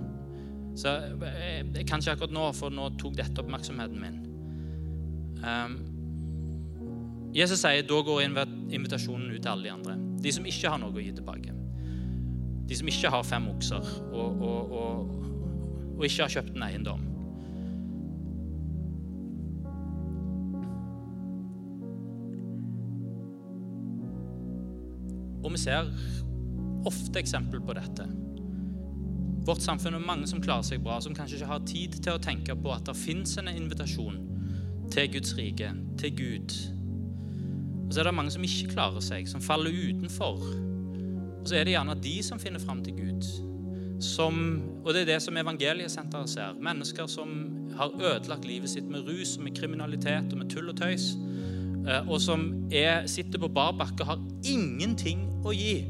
Så 0.78 0.96
kanskje 1.20 1.82
jeg 1.82 1.86
kan 1.88 2.02
akkurat 2.14 2.34
nå, 2.34 2.50
for 2.56 2.74
nå 2.74 2.88
tok 2.98 3.16
dette 3.18 3.42
oppmerksomheten 3.42 4.02
min. 4.02 4.20
Um, 5.40 5.78
Jesus 7.34 7.62
sier 7.62 7.86
da 7.86 8.02
går 8.06 8.24
invitasjonen 8.26 9.30
ut 9.30 9.40
til 9.42 9.50
alle 9.52 9.68
de 9.68 9.74
andre. 9.74 9.96
De 10.22 10.32
som 10.34 10.46
ikke 10.46 10.72
har 10.72 10.82
noe 10.82 10.94
å 10.94 11.02
gi 11.02 11.14
tilbake. 11.14 11.59
De 12.70 12.76
som 12.78 12.88
ikke 12.88 13.10
har 13.10 13.24
fem 13.26 13.48
okser 13.50 13.86
og, 14.12 14.42
og, 14.46 14.72
og, 14.72 15.14
og 15.96 16.04
ikke 16.06 16.22
har 16.22 16.34
kjøpt 16.36 16.54
en 16.54 16.68
eiendom. 16.68 17.02
Og 25.40 25.50
vi 25.52 25.58
ser 25.58 25.90
ofte 26.86 27.18
eksempel 27.18 27.58
på 27.66 27.74
dette. 27.74 28.06
Vårt 29.48 29.66
samfunn 29.66 29.96
er 29.98 30.06
mange 30.06 30.30
som 30.30 30.38
klarer 30.38 30.62
seg 30.62 30.84
bra, 30.84 31.00
som 31.02 31.14
kanskje 31.16 31.40
ikke 31.40 31.50
har 31.50 31.66
tid 31.66 31.98
til 32.04 32.14
å 32.14 32.22
tenke 32.22 32.54
på 32.54 32.70
at 32.70 32.86
det 32.86 32.94
fins 32.94 33.34
en 33.40 33.50
invitasjon 33.50 34.20
til 34.94 35.10
Guds 35.16 35.34
rike, 35.38 35.72
til 35.98 36.16
Gud. 36.16 36.54
Og 37.88 37.94
så 37.94 38.02
er 38.02 38.12
det 38.12 38.14
mange 38.14 38.30
som 38.30 38.46
ikke 38.46 38.76
klarer 38.76 39.02
seg, 39.02 39.26
som 39.26 39.42
faller 39.42 39.74
utenfor. 39.74 40.69
Og 41.40 41.48
så 41.48 41.56
er 41.56 41.64
det 41.64 41.74
gjerne 41.74 41.96
de 42.02 42.16
som 42.22 42.40
finner 42.40 42.60
fram 42.60 42.84
til 42.84 42.96
Gud. 42.98 43.28
Som, 44.00 44.62
og 44.84 44.94
det 44.94 45.02
er 45.02 45.14
det 45.14 45.22
som 45.22 45.36
Evangeliesenteret 45.36 46.30
ser. 46.30 46.56
Mennesker 46.60 47.06
som 47.06 47.28
har 47.76 47.92
ødelagt 48.00 48.44
livet 48.44 48.70
sitt 48.70 48.88
med 48.88 49.08
rus 49.08 49.38
med 49.38 49.56
kriminalitet 49.56 50.32
og 50.32 50.38
med 50.38 50.50
tull 50.50 50.68
og 50.72 50.76
tøys. 50.76 51.14
Eh, 51.88 52.08
og 52.08 52.20
som 52.20 52.68
er, 52.72 53.06
sitter 53.06 53.40
på 53.40 53.48
bar 53.48 53.72
bakke 53.72 54.04
og 54.04 54.12
har 54.12 54.22
ingenting 54.44 55.24
å 55.44 55.52
gi. 55.56 55.80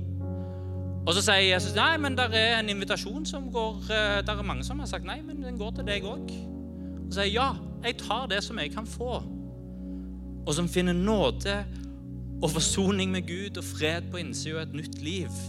Og 1.06 1.14
så 1.16 1.22
sier 1.24 1.46
Jesus 1.48 1.74
nei, 1.74 1.94
men 2.02 2.16
der 2.18 2.34
er 2.36 2.58
en 2.58 2.68
invitasjon 2.70 3.24
som 3.26 3.48
går 3.52 3.88
eh, 3.88 4.18
Der 4.26 4.36
er 4.36 4.46
mange 4.46 4.66
som 4.66 4.82
har 4.82 4.90
sagt 4.90 5.06
nei, 5.08 5.20
men 5.24 5.42
den 5.42 5.58
går 5.58 5.78
til 5.78 5.86
deg 5.88 6.06
òg. 6.06 6.34
Og 7.06 7.14
sier 7.14 7.30
ja, 7.32 7.50
jeg 7.84 7.96
tar 8.02 8.28
det 8.30 8.42
som 8.44 8.58
jeg 8.60 8.74
kan 8.74 8.86
få, 8.86 9.22
og 10.40 10.54
som 10.54 10.68
finner 10.68 10.96
nåde 10.96 11.56
og 12.40 12.50
forsoning 12.54 13.12
med 13.12 13.26
Gud 13.28 13.58
og 13.60 13.66
fred 13.66 14.08
på 14.10 14.20
innsida 14.22 14.58
og 14.58 14.62
et 14.68 14.76
nytt 14.80 15.00
liv. 15.04 15.40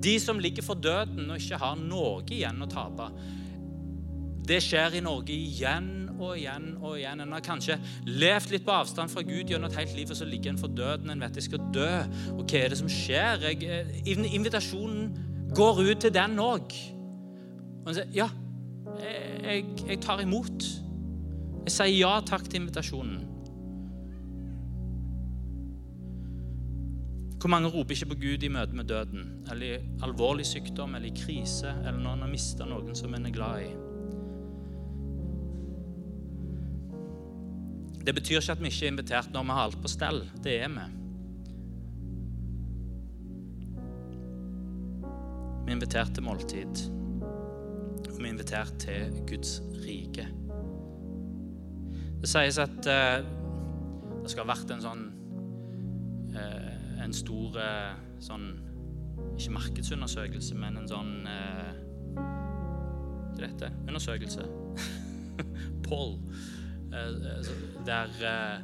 De 0.00 0.14
som 0.22 0.38
ligger 0.40 0.64
for 0.64 0.78
døden 0.80 1.30
og 1.30 1.40
ikke 1.40 1.58
har 1.60 1.78
noe 1.80 2.22
igjen 2.30 2.62
å 2.62 2.68
tape. 2.70 3.10
Det 4.50 4.60
skjer 4.64 4.96
i 4.98 5.02
Norge 5.04 5.34
igjen 5.34 5.90
og 6.16 6.36
igjen 6.38 6.70
og 6.80 6.96
igjen. 6.98 7.22
En 7.22 7.34
har 7.36 7.44
kanskje 7.44 7.76
levd 8.08 8.54
litt 8.54 8.64
på 8.66 8.74
avstand 8.74 9.12
fra 9.12 9.24
Gud 9.26 9.50
gjennom 9.50 9.68
et 9.70 9.78
helt 9.78 9.96
liv, 9.98 10.10
og 10.10 10.18
så 10.18 10.28
ligger 10.28 10.54
en 10.54 10.60
for 10.60 10.72
døden. 10.72 11.12
En 11.12 11.22
vet 11.22 11.36
jeg 11.38 11.48
skal 11.50 11.66
dø. 11.74 11.90
Og 12.36 12.44
hva 12.44 12.62
er 12.62 12.72
det 12.72 12.80
som 12.80 12.90
skjer? 12.90 13.44
Jeg, 13.50 13.68
eh, 13.68 14.34
invitasjonen 14.34 15.10
går 15.56 15.82
ut 15.84 16.04
til 16.06 16.14
den 16.14 16.38
òg. 16.42 16.76
Og 17.84 17.92
en 17.92 17.98
sier 17.98 18.14
ja, 18.16 18.28
jeg, 19.44 19.66
jeg 19.86 20.00
tar 20.02 20.22
imot. 20.24 20.66
Jeg 21.66 21.76
sier 21.76 21.96
ja 22.00 22.14
takk 22.26 22.48
til 22.48 22.62
invitasjonen. 22.64 23.29
Hvor 27.40 27.48
mange 27.48 27.68
roper 27.72 27.94
ikke 27.94 28.10
på 28.10 28.18
Gud 28.20 28.42
i 28.44 28.48
møte 28.52 28.76
med 28.76 28.84
døden, 28.84 29.28
eller 29.50 29.66
i 29.66 30.00
alvorlig 30.04 30.44
sykdom, 30.44 30.94
eller 30.94 31.08
i 31.08 31.16
krise, 31.16 31.70
eller 31.86 31.96
når 31.96 32.18
en 32.18 32.24
har 32.26 32.28
mista 32.28 32.66
noen 32.68 32.96
som 32.98 33.14
en 33.16 33.26
er 33.26 33.32
glad 33.32 33.62
i? 33.64 33.70
Det 38.04 38.14
betyr 38.14 38.42
ikke 38.42 38.52
at 38.52 38.60
vi 38.60 38.68
ikke 38.68 38.86
er 38.86 38.92
invitert 38.92 39.32
når 39.32 39.46
vi 39.48 39.56
har 39.56 39.68
alt 39.70 39.80
på 39.80 39.88
stell. 39.88 40.20
Det 40.44 40.58
er 40.60 40.68
vi. 40.74 40.84
Vi 45.64 45.72
er 45.72 45.76
invitert 45.78 46.12
til 46.14 46.26
måltid. 46.26 46.82
Og 48.04 48.18
vi 48.18 48.26
er 48.26 48.32
invitert 48.34 48.74
til 48.84 49.16
Guds 49.28 49.60
rike. 49.84 50.28
Det 52.20 52.28
sies 52.28 52.60
at 52.60 52.84
uh, 52.84 53.24
det 54.20 54.28
skal 54.28 54.44
ha 54.44 54.52
vært 54.52 54.76
en 54.76 54.84
sånn 54.84 55.06
En 57.00 57.14
stor 57.16 57.56
eh, 57.60 57.94
sånn 58.22 58.50
Ikke 59.36 59.54
markedsundersøkelse, 59.56 60.56
men 60.56 60.80
en 60.80 60.88
sånn 60.88 61.14
eh, 61.28 61.72
dette? 63.40 63.70
Undersøkelse. 63.88 64.44
Poll. 65.86 66.16
Eh, 66.92 67.36
altså, 67.36 67.56
der 67.86 68.16
eh, 68.30 68.62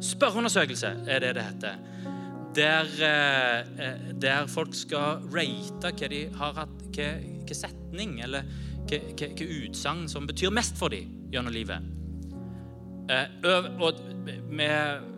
Spørreundersøkelse 0.00 0.94
er 1.10 1.18
det 1.24 1.34
det 1.34 1.42
heter. 1.42 1.78
Der, 2.56 2.88
eh, 3.02 3.60
eh, 3.86 4.14
der 4.22 4.46
folk 4.46 4.74
skal 4.74 5.22
rate 5.34 5.92
hva 5.92 6.08
de 6.10 6.24
har 6.34 6.56
hatt 6.62 6.74
Hva, 6.98 7.54
setning 7.54 8.18
eller 8.24 8.46
hva, 8.88 9.28
utsagn 9.44 10.08
som 10.08 10.26
betyr 10.26 10.50
mest 10.54 10.78
for 10.78 10.92
dem 10.92 11.30
gjennom 11.32 11.52
livet. 11.54 11.94
Eh, 13.08 13.26
og 13.80 14.00
eh, 14.28 15.17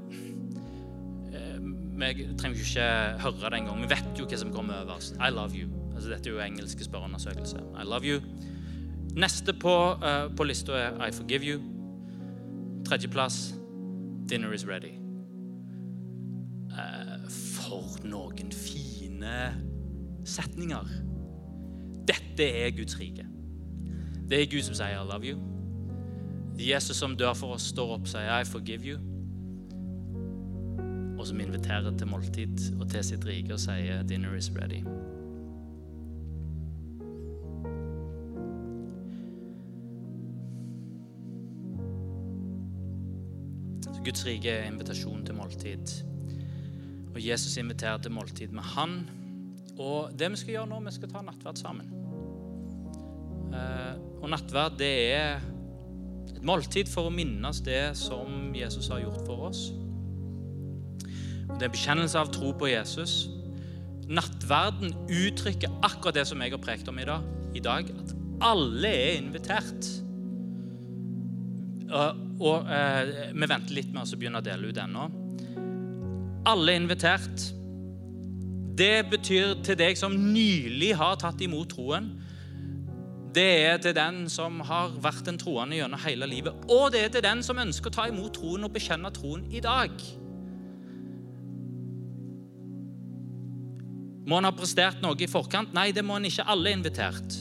Vi 2.01 2.27
trenger 2.39 2.59
jo 2.59 2.65
ikke 2.65 3.23
høre 3.23 3.51
det 3.51 3.59
engang. 3.59 3.83
Vi 3.83 3.91
vet 3.91 4.19
jo 4.19 4.27
hva 4.27 4.37
som 4.41 4.53
kommer 4.53 4.85
øverst. 4.85 5.17
I 5.21 5.31
love 5.31 5.53
you. 5.55 5.69
Altså, 5.95 6.11
dette 6.11 6.31
er 6.31 6.35
jo 6.35 6.41
engelske 6.41 6.85
spørreundersøkelse. 6.85 7.57
I 7.77 7.85
love 7.85 8.05
you. 8.05 8.21
Neste 9.17 9.53
på, 9.53 9.75
uh, 9.93 10.37
på 10.37 10.45
lista 10.45 10.73
er 10.73 11.07
I 11.07 11.13
forgive 11.13 11.45
you. 11.45 11.61
Tredjeplass 12.87 13.55
Dinner 14.31 14.53
is 14.53 14.67
ready. 14.67 14.95
Uh, 16.71 17.29
for 17.29 17.99
noen 18.05 18.53
fine 18.53 19.35
setninger. 20.25 20.87
Dette 22.09 22.49
er 22.65 22.71
Guds 22.71 23.01
rike. 23.01 23.27
Det 24.31 24.43
er 24.43 24.47
Gud 24.51 24.63
som 24.63 24.75
sier 24.75 25.01
'I 25.01 25.07
love 25.13 25.25
you'. 25.25 25.39
Jesus 26.59 26.97
som 26.97 27.17
dør 27.17 27.35
for 27.35 27.55
oss, 27.55 27.63
står 27.63 27.95
opp 27.95 28.01
og 28.01 28.09
sier 28.09 28.41
'I 28.41 28.45
forgive 28.45 28.81
you'. 28.81 29.10
Og 31.21 31.27
som 31.29 31.41
inviterer 31.41 31.93
til 32.01 32.09
måltid 32.09 32.63
og 32.81 32.87
til 32.89 33.05
sitt 33.05 33.27
rike 33.29 33.53
og 33.53 33.61
sier 33.61 34.03
'Dinner 34.09 34.33
is 34.39 34.49
ready'. 34.57 34.81
Guds 44.05 44.27
rike 44.27 44.49
er 44.49 44.65
invitasjon 44.65 45.27
til 45.27 45.35
måltid. 45.35 45.93
Og 47.15 47.27
Jesus 47.27 47.57
inviterer 47.57 47.99
til 47.99 48.11
måltid 48.11 48.49
med 48.49 48.63
Han. 48.63 49.11
Og 49.79 50.11
det 50.19 50.31
vi 50.31 50.37
skal 50.37 50.55
gjøre 50.55 50.67
nå, 50.67 50.81
vi 50.81 50.91
skal 50.91 51.11
ta 51.13 51.21
nattverd 51.21 51.57
sammen. 51.57 51.93
Eh, 53.55 53.95
Og 54.23 54.31
nattverd, 54.31 54.79
det 54.79 55.13
er 55.15 55.41
et 56.29 56.43
måltid 56.43 56.89
for 56.89 57.09
å 57.09 57.13
minnes 57.13 57.61
det 57.61 57.97
som 57.97 58.55
Jesus 58.55 58.89
har 58.89 59.01
gjort 59.01 59.27
for 59.27 59.49
oss. 59.49 59.71
Det 61.61 61.69
er 61.69 61.73
bekjennelse 61.75 62.17
av 62.17 62.31
tro 62.33 62.55
på 62.57 62.71
Jesus. 62.71 63.27
Nattverden 64.09 64.95
uttrykker 65.13 65.75
akkurat 65.85 66.17
det 66.17 66.23
som 66.31 66.41
jeg 66.41 66.55
har 66.55 66.63
prekt 66.63 66.89
om 66.89 66.99
i 66.99 67.05
dag, 67.05 67.27
i 67.53 67.61
dag 67.61 67.91
at 67.93 68.15
alle 68.41 68.89
er 68.89 69.19
invitert. 69.19 69.89
Og, 71.91 72.23
og 72.41 72.71
eh, 72.73 73.11
Vi 73.37 73.49
venter 73.51 73.77
litt 73.77 73.91
med 73.93 74.07
å 74.07 74.19
begynne 74.19 74.41
å 74.41 74.47
dele 74.47 74.71
ut 74.71 74.81
ennå. 74.81 75.05
Alle 76.49 76.73
er 76.73 76.81
invitert. 76.81 77.45
Det 78.81 79.05
betyr 79.13 79.61
til 79.67 79.77
deg 79.77 80.01
som 80.01 80.17
nylig 80.17 80.95
har 80.97 81.21
tatt 81.21 81.45
imot 81.45 81.75
troen. 81.75 82.09
Det 83.37 83.51
er 83.69 83.77
til 83.85 83.93
den 83.95 84.25
som 84.33 84.63
har 84.65 84.97
vært 85.05 85.29
en 85.29 85.39
troende 85.39 85.77
gjennom 85.77 86.01
hele 86.07 86.31
livet. 86.31 86.65
Og 86.73 86.89
det 86.95 87.05
er 87.05 87.13
til 87.13 87.27
den 87.29 87.45
som 87.45 87.61
ønsker 87.61 87.93
å 87.93 87.99
ta 88.01 88.09
imot 88.09 88.33
troen 88.41 88.65
og 88.65 88.73
bekjenne 88.73 89.13
troen 89.13 89.45
i 89.53 89.61
dag. 89.61 89.93
Må 94.29 94.37
han 94.39 94.49
ha 94.49 94.53
prestert 94.55 95.01
noe 95.05 95.17
i 95.17 95.29
forkant? 95.31 95.73
Nei, 95.77 95.91
det 95.97 96.05
må 96.05 96.19
han 96.19 96.29
ikke. 96.29 96.45
Alle 96.51 96.71
er 96.71 96.79
invitert. 96.79 97.39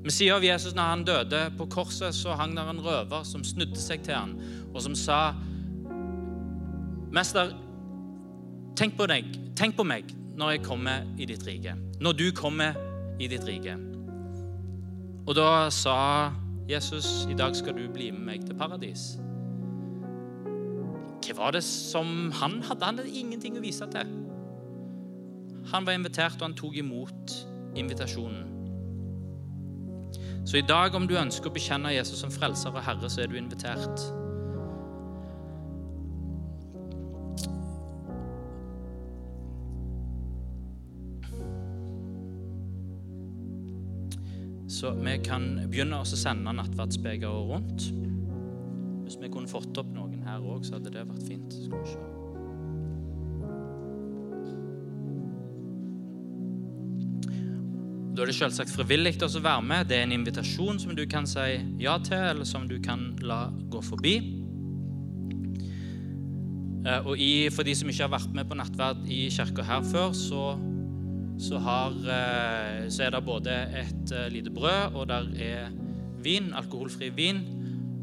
Vi 0.00 0.12
sier 0.14 0.38
av 0.38 0.44
Jesus 0.44 0.72
når 0.74 0.90
han 0.94 1.04
døde 1.04 1.40
på 1.58 1.66
korset, 1.70 2.16
så 2.16 2.34
hang 2.38 2.54
der 2.56 2.70
en 2.72 2.80
røver 2.80 3.24
som 3.28 3.44
snudde 3.44 3.78
seg 3.78 4.06
til 4.06 4.16
han, 4.16 4.32
og 4.72 4.80
som 4.84 4.96
sa 4.96 5.20
Mester, 7.10 7.52
tenk 8.78 8.94
på 8.96 9.08
deg, 9.10 9.28
tenk 9.58 9.74
på 9.76 9.84
meg 9.84 10.14
når 10.38 10.54
jeg 10.54 10.62
kommer 10.64 11.04
i 11.20 11.26
ditt 11.28 11.42
rike. 11.44 11.74
Når 12.00 12.16
du 12.16 12.28
kommer 12.32 12.78
i 13.20 13.28
ditt 13.28 13.44
rike. 13.44 13.74
Og 15.26 15.34
da 15.36 15.68
sa 15.74 15.96
Jesus, 16.70 17.26
i 17.28 17.36
dag 17.36 17.52
skal 17.58 17.76
du 17.76 17.84
bli 17.92 18.08
med 18.14 18.22
meg 18.24 18.46
til 18.46 18.56
paradis. 18.56 19.18
Hva 21.20 21.36
var 21.36 21.58
det 21.58 21.64
som 21.66 22.30
han 22.40 22.60
hadde? 22.64 22.86
Han 22.86 23.02
hadde 23.02 23.20
ingenting 23.20 23.58
å 23.58 23.64
vise 23.64 23.86
til. 23.92 24.08
Han 25.72 25.86
var 25.86 25.92
invitert, 25.92 26.40
og 26.40 26.48
han 26.48 26.56
tok 26.58 26.76
imot 26.76 27.34
invitasjonen. 27.78 28.48
Så 30.44 30.56
i 30.56 30.66
dag, 30.66 30.94
om 30.94 31.06
du 31.06 31.14
ønsker 31.14 31.50
å 31.50 31.54
bekjenne 31.54 31.92
Jesus 31.94 32.24
som 32.24 32.32
frelser 32.34 32.74
og 32.74 32.82
herre, 32.82 33.10
så 33.12 33.22
er 33.22 33.30
du 33.30 33.36
invitert. 33.38 34.02
Så 44.80 44.94
vi 44.96 45.18
kan 45.22 45.44
begynne 45.68 46.00
å 46.00 46.08
sende 46.08 46.54
nattverdsbegeret 46.56 47.50
rundt. 47.50 47.90
Hvis 49.04 49.20
vi 49.20 49.28
kunne 49.28 49.50
fått 49.50 49.76
opp 49.82 49.92
noen 49.92 50.24
her 50.24 50.40
òg, 50.40 50.64
så 50.64 50.78
hadde 50.78 50.94
det 50.94 51.04
vært 51.04 51.28
fint. 51.28 51.60
Skal 51.66 51.84
vi 51.84 51.92
se. 51.92 52.19
Da 58.10 58.24
er 58.24 58.26
det 58.26 58.34
selvsagt 58.34 58.72
frivillig 58.74 59.12
å 59.22 59.28
være 59.38 59.62
med. 59.62 59.86
Det 59.86 60.00
er 60.00 60.02
en 60.02 60.14
invitasjon 60.16 60.80
som 60.82 60.96
du 60.98 61.04
kan 61.06 61.28
si 61.30 61.60
ja 61.78 61.94
til, 62.02 62.18
eller 62.32 62.48
som 62.48 62.66
du 62.68 62.80
kan 62.82 63.12
la 63.22 63.44
gå 63.70 63.82
forbi. 63.86 64.14
Eh, 66.86 67.06
Og 67.06 67.20
i, 67.20 67.48
for 67.54 67.62
de 67.66 67.74
som 67.76 67.90
ikke 67.90 68.08
har 68.08 68.14
vært 68.16 68.34
med 68.34 68.48
på 68.50 68.58
nattverd 68.58 69.04
i 69.06 69.28
kirka 69.30 69.62
her 69.62 69.84
før, 69.86 70.10
så, 70.16 70.44
så, 71.38 71.60
har, 71.62 71.94
eh, 72.16 72.88
så 72.90 73.06
er 73.06 73.14
det 73.14 73.20
både 73.24 73.54
et 73.78 74.14
eh, 74.16 74.26
lite 74.34 74.50
brød 74.50 74.96
og 74.98 75.06
der 75.12 75.28
er 75.38 75.70
vin, 76.24 76.50
alkoholfri 76.52 77.12
vin. 77.14 77.44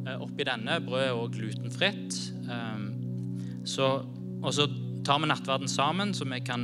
Oppi 0.08 0.46
denne 0.48 0.80
brødet 0.86 1.10
er 1.10 1.18
også 1.20 1.36
glutenfritt. 1.36 2.16
Så, 3.68 3.88
og 4.40 4.54
så 4.56 4.70
tar 5.04 5.20
vi 5.20 5.28
nattverden 5.28 5.68
sammen, 5.68 6.14
så 6.16 6.24
vi 6.32 6.40
kan, 6.40 6.64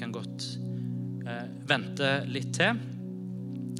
kan 0.00 0.12
godt 0.12 0.46
vente 1.68 2.12
litt 2.30 2.52
til. 2.56 2.78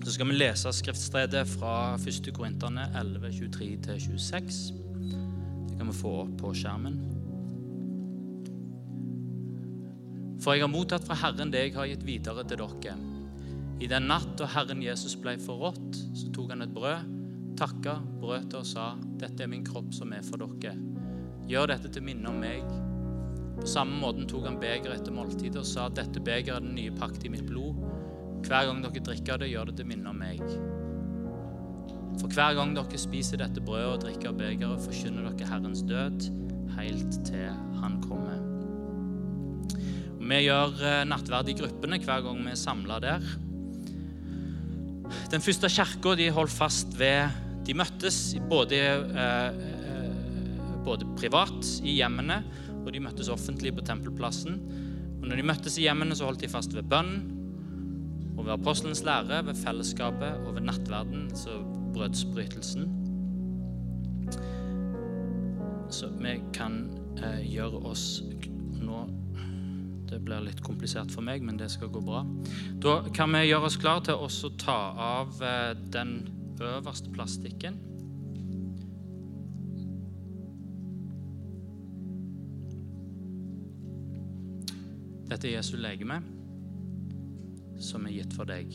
Så 0.04 0.14
skal 0.14 0.30
vi 0.30 0.38
lese 0.38 0.72
skriftstedet 0.72 1.44
fra 1.50 1.74
1. 1.98 2.30
Korinterne 2.36 2.86
11, 2.96 3.30
23-26. 3.34 4.58
Det 5.68 5.78
kan 5.78 5.90
vi 5.90 5.96
få 5.98 6.14
opp 6.22 6.34
på 6.40 6.52
skjermen. 6.56 6.98
For 10.38 10.54
jeg 10.54 10.64
har 10.64 10.72
mottatt 10.72 11.06
fra 11.06 11.18
Herren 11.18 11.50
det 11.52 11.64
jeg 11.66 11.74
har 11.76 11.90
gitt 11.90 12.06
videre 12.06 12.46
til 12.46 12.62
dere. 12.62 12.96
I 13.78 13.90
den 13.90 14.08
natt 14.10 14.32
da 14.38 14.48
Herren 14.50 14.82
Jesus 14.82 15.16
ble 15.18 15.36
forrådt, 15.42 15.98
så 16.16 16.30
tok 16.34 16.54
han 16.54 16.64
et 16.64 16.74
brød, 16.74 17.14
takka, 17.58 17.98
brøt 18.22 18.48
det 18.52 18.62
og 18.62 18.66
sa, 18.66 18.92
dette 19.18 19.44
er 19.44 19.50
min 19.50 19.66
kropp 19.66 19.92
som 19.94 20.14
er 20.14 20.24
for 20.26 20.40
dere. 20.40 20.78
Gjør 21.50 21.74
dette 21.74 21.90
til 21.92 22.06
minne 22.06 22.30
om 22.30 22.40
meg. 22.42 22.87
På 23.58 23.66
samme 23.68 23.98
måten 24.00 24.28
tok 24.30 24.46
han 24.46 24.60
begeret 24.60 25.00
etter 25.00 25.14
måltidet 25.14 25.60
og 25.60 25.66
sa, 25.68 25.88
dette 25.90 26.22
begeret 26.22 26.60
er 26.60 26.66
den 26.66 26.76
nye 26.78 26.94
pakt 26.94 27.24
i 27.26 27.32
mitt 27.32 27.46
blod. 27.48 27.78
Hver 28.46 28.68
gang 28.68 28.82
dere 28.84 29.02
drikker 29.04 29.40
det, 29.42 29.50
gjør 29.52 29.70
det 29.70 29.78
til 29.80 29.88
minne 29.90 30.12
om 30.12 30.20
meg. 30.22 30.42
For 32.18 32.30
hver 32.34 32.56
gang 32.58 32.74
dere 32.76 33.00
spiser 33.00 33.42
dette 33.42 33.62
brødet 33.62 33.90
og 33.92 34.04
drikker 34.06 34.36
begeret, 34.36 34.84
forkynner 34.86 35.28
dere 35.30 35.50
Herrens 35.50 35.82
død 35.86 36.30
helt 36.78 37.18
til 37.26 37.50
Han 37.82 37.98
kommer. 38.04 38.38
Vi 40.18 40.40
gjør 40.44 40.80
eh, 40.84 41.04
nattverd 41.08 41.48
i 41.48 41.56
gruppene 41.56 41.98
hver 42.02 42.24
gang 42.26 42.40
vi 42.44 42.52
er 42.52 42.58
samla 42.58 42.98
der. 43.00 43.22
Den 45.32 45.44
første 45.44 45.70
kirka 45.72 46.14
de 46.18 46.28
holdt 46.34 46.52
fast 46.52 46.98
ved 46.98 47.44
De 47.64 47.74
møttes 47.76 48.36
både, 48.48 48.78
eh, 48.80 49.48
eh, 49.52 50.76
både 50.84 51.04
privat 51.20 51.66
i 51.84 51.98
hjemmene, 51.98 52.38
og 52.84 52.92
de 52.94 53.02
møttes 53.02 53.30
offentlig 53.32 53.74
på 53.76 53.84
tempelplassen. 53.86 54.60
Og 55.18 55.26
når 55.26 55.40
de 55.40 55.48
møttes 55.50 55.78
i 55.78 55.86
hjemmene, 55.86 56.16
så 56.16 56.28
holdt 56.28 56.44
de 56.44 56.50
fast 56.52 56.76
ved 56.76 56.88
bønn, 56.88 57.16
og 58.38 58.46
ved 58.46 58.54
apostelens 58.54 59.02
lære, 59.04 59.42
ved 59.46 59.58
fellesskapet 59.58 60.46
og 60.46 60.54
ved 60.54 60.68
nattverden, 60.68 61.28
så 61.34 61.58
brødsbrytelsen. 61.94 62.86
Så 65.90 66.10
vi 66.20 66.36
kan 66.54 66.84
eh, 67.22 67.42
gjøre 67.48 67.80
oss 67.88 68.22
nå 68.78 69.06
Det 70.08 70.22
blir 70.24 70.40
litt 70.40 70.60
komplisert 70.64 71.10
for 71.12 71.20
meg, 71.20 71.42
men 71.44 71.58
det 71.60 71.66
skal 71.68 71.90
gå 71.92 72.00
bra. 72.00 72.22
Da 72.80 73.02
kan 73.12 73.34
vi 73.34 73.42
gjøre 73.44 73.68
oss 73.68 73.76
klar 73.76 74.00
til 74.06 74.16
å 74.16 74.28
ta 74.56 74.78
av 74.96 75.42
eh, 75.44 75.74
den 75.92 76.14
øverste 76.64 77.12
plastikken. 77.12 77.76
Dette 85.28 85.50
er 85.50 85.58
Jesu 85.58 85.76
legeme, 85.76 86.22
som 87.76 88.06
er 88.08 88.14
gitt 88.16 88.32
for 88.32 88.48
deg. 88.48 88.72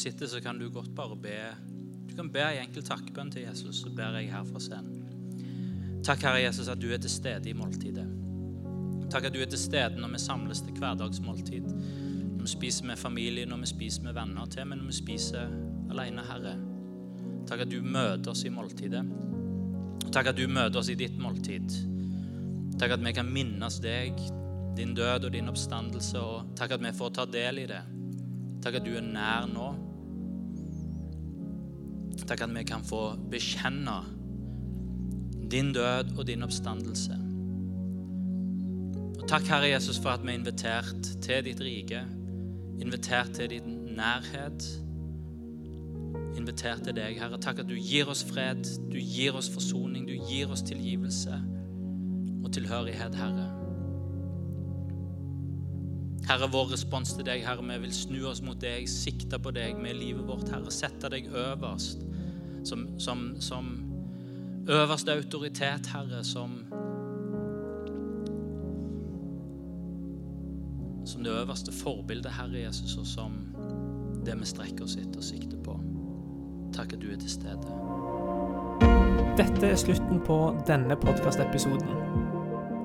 Sitter, 0.00 0.30
så 0.30 0.40
kan 0.44 0.58
du 0.58 0.68
godt 0.72 0.94
bare 0.96 1.16
be 1.16 1.36
Du 2.10 2.16
kan 2.16 2.30
be 2.32 2.42
en 2.42 2.64
enkel 2.64 2.82
takkebønn 2.82 3.30
til 3.30 3.44
Jesus, 3.46 3.84
så 3.84 3.92
ber 3.94 4.16
jeg 4.18 4.32
her 4.32 4.44
fra 4.44 4.60
scenen. 4.60 5.00
Takk, 6.04 6.24
Herre 6.24 6.40
Jesus, 6.42 6.68
at 6.68 6.80
du 6.80 6.88
er 6.90 6.98
til 6.98 7.12
stede 7.12 7.50
i 7.50 7.54
måltidet. 7.54 8.06
Takk 9.10 9.28
at 9.28 9.34
du 9.34 9.40
er 9.42 9.50
til 9.50 9.58
stede 9.58 10.00
når 10.00 10.14
vi 10.14 10.18
samles 10.22 10.62
til 10.64 10.78
hverdagsmåltid. 10.78 11.66
Når 11.66 12.42
vi 12.42 12.50
spiser 12.50 12.86
med 12.88 12.96
familie, 12.96 13.46
når 13.46 13.62
vi 13.62 13.66
spiser 13.66 14.02
med 14.02 14.16
venner, 14.16 14.46
til 14.46 14.66
men 14.66 14.78
når 14.78 14.90
vi 14.90 14.96
spiser 14.96 15.54
alene, 15.90 16.24
Herre. 16.26 16.56
Takk 17.46 17.66
at 17.66 17.70
du 17.70 17.82
møter 17.82 18.30
oss 18.32 18.44
i 18.44 18.52
måltidet. 18.54 19.04
Takk 20.10 20.32
at 20.32 20.38
du 20.38 20.46
møter 20.48 20.80
oss 20.80 20.90
i 20.90 20.98
ditt 20.98 21.18
måltid. 21.18 21.74
Takk 22.80 22.96
at 22.96 23.04
vi 23.04 23.12
kan 23.12 23.28
minnes 23.28 23.78
deg, 23.84 24.18
din 24.78 24.94
død 24.94 25.28
og 25.28 25.34
din 25.34 25.50
oppstandelse, 25.52 26.20
og 26.20 26.54
takk 26.56 26.78
at 26.78 26.84
vi 26.84 26.94
får 26.96 27.16
ta 27.18 27.26
del 27.28 27.64
i 27.64 27.66
det. 27.70 27.82
Takk 28.64 28.80
at 28.80 28.86
du 28.86 28.94
er 28.96 29.04
nær 29.04 29.50
nå. 29.50 29.68
Takk 32.30 32.44
at 32.46 32.52
vi 32.54 32.62
kan 32.62 32.84
få 32.86 33.16
bekjenne 33.30 33.96
din 35.50 35.72
død 35.72 36.12
og 36.18 36.26
din 36.26 36.42
oppstandelse. 36.46 37.16
Og 39.18 39.24
takk, 39.28 39.48
Herre 39.50 39.72
Jesus, 39.72 39.98
for 39.98 40.10
at 40.10 40.22
vi 40.22 40.30
er 40.30 40.38
invitert 40.38 41.08
til 41.22 41.44
ditt 41.44 41.60
rike, 41.60 42.04
invitert 42.78 43.32
til 43.34 43.50
din 43.50 43.74
nærhet, 43.96 44.62
invitert 46.38 46.84
til 46.86 46.94
deg, 46.94 47.18
Herre. 47.18 47.40
Takk 47.42 47.64
at 47.64 47.68
du 47.68 47.74
gir 47.74 48.06
oss 48.06 48.22
fred, 48.24 48.62
du 48.92 49.00
gir 49.02 49.34
oss 49.34 49.50
forsoning, 49.50 50.06
du 50.06 50.14
gir 50.30 50.54
oss 50.54 50.62
tilgivelse 50.62 51.34
og 52.44 52.52
tilhørighet, 52.54 53.18
Herre. 53.18 53.48
Herre, 56.30 56.46
vår 56.52 56.70
respons 56.76 57.16
til 57.18 57.26
deg, 57.26 57.42
Herre, 57.42 57.66
vi 57.66 57.80
vil 57.88 57.94
snu 57.94 58.22
oss 58.30 58.44
mot 58.46 58.62
deg, 58.62 58.86
sikte 58.86 59.42
på 59.42 59.50
deg 59.50 59.82
med 59.82 59.98
livet 59.98 60.30
vårt, 60.30 60.46
Herre. 60.54 60.70
Sette 60.70 61.10
deg 61.10 61.26
øverst 61.26 62.06
som, 62.64 62.88
som, 62.98 63.34
som 63.40 63.70
øverste 64.68 65.12
autoritet, 65.12 65.86
Herre, 65.86 66.24
som 66.24 66.64
Som 71.04 71.24
det 71.24 71.32
øverste 71.32 71.72
forbildet, 71.72 72.32
Herre 72.32 72.60
Jesus, 72.60 72.96
og 72.96 73.06
som 73.06 73.32
det 74.26 74.36
vi 74.40 74.46
strekker 74.46 74.84
oss 74.84 74.94
etter 74.96 75.18
og 75.18 75.24
sikter 75.24 75.56
på. 75.64 75.74
Takk 76.76 76.92
at 76.92 77.02
du 77.02 77.08
er 77.10 77.18
til 77.18 77.30
stede. 77.30 77.66
Dette 79.40 79.66
er 79.66 79.76
slutten 79.80 80.20
på 80.26 80.38
denne 80.68 80.96
podkastepisoden. 80.96 81.88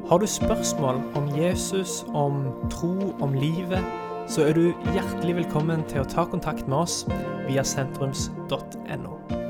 Har 0.10 0.18
du 0.18 0.26
spørsmål 0.28 1.02
om 1.16 1.30
Jesus, 1.38 2.06
om 2.14 2.44
tro, 2.72 3.16
om 3.22 3.34
livet, 3.34 3.86
så 4.28 4.42
er 4.42 4.54
du 4.54 4.74
hjertelig 4.94 5.36
velkommen 5.36 5.86
til 5.90 6.02
å 6.02 6.10
ta 6.10 6.26
kontakt 6.30 6.68
med 6.68 6.78
oss 6.78 7.04
via 7.48 7.64
sentrums.no. 7.66 9.45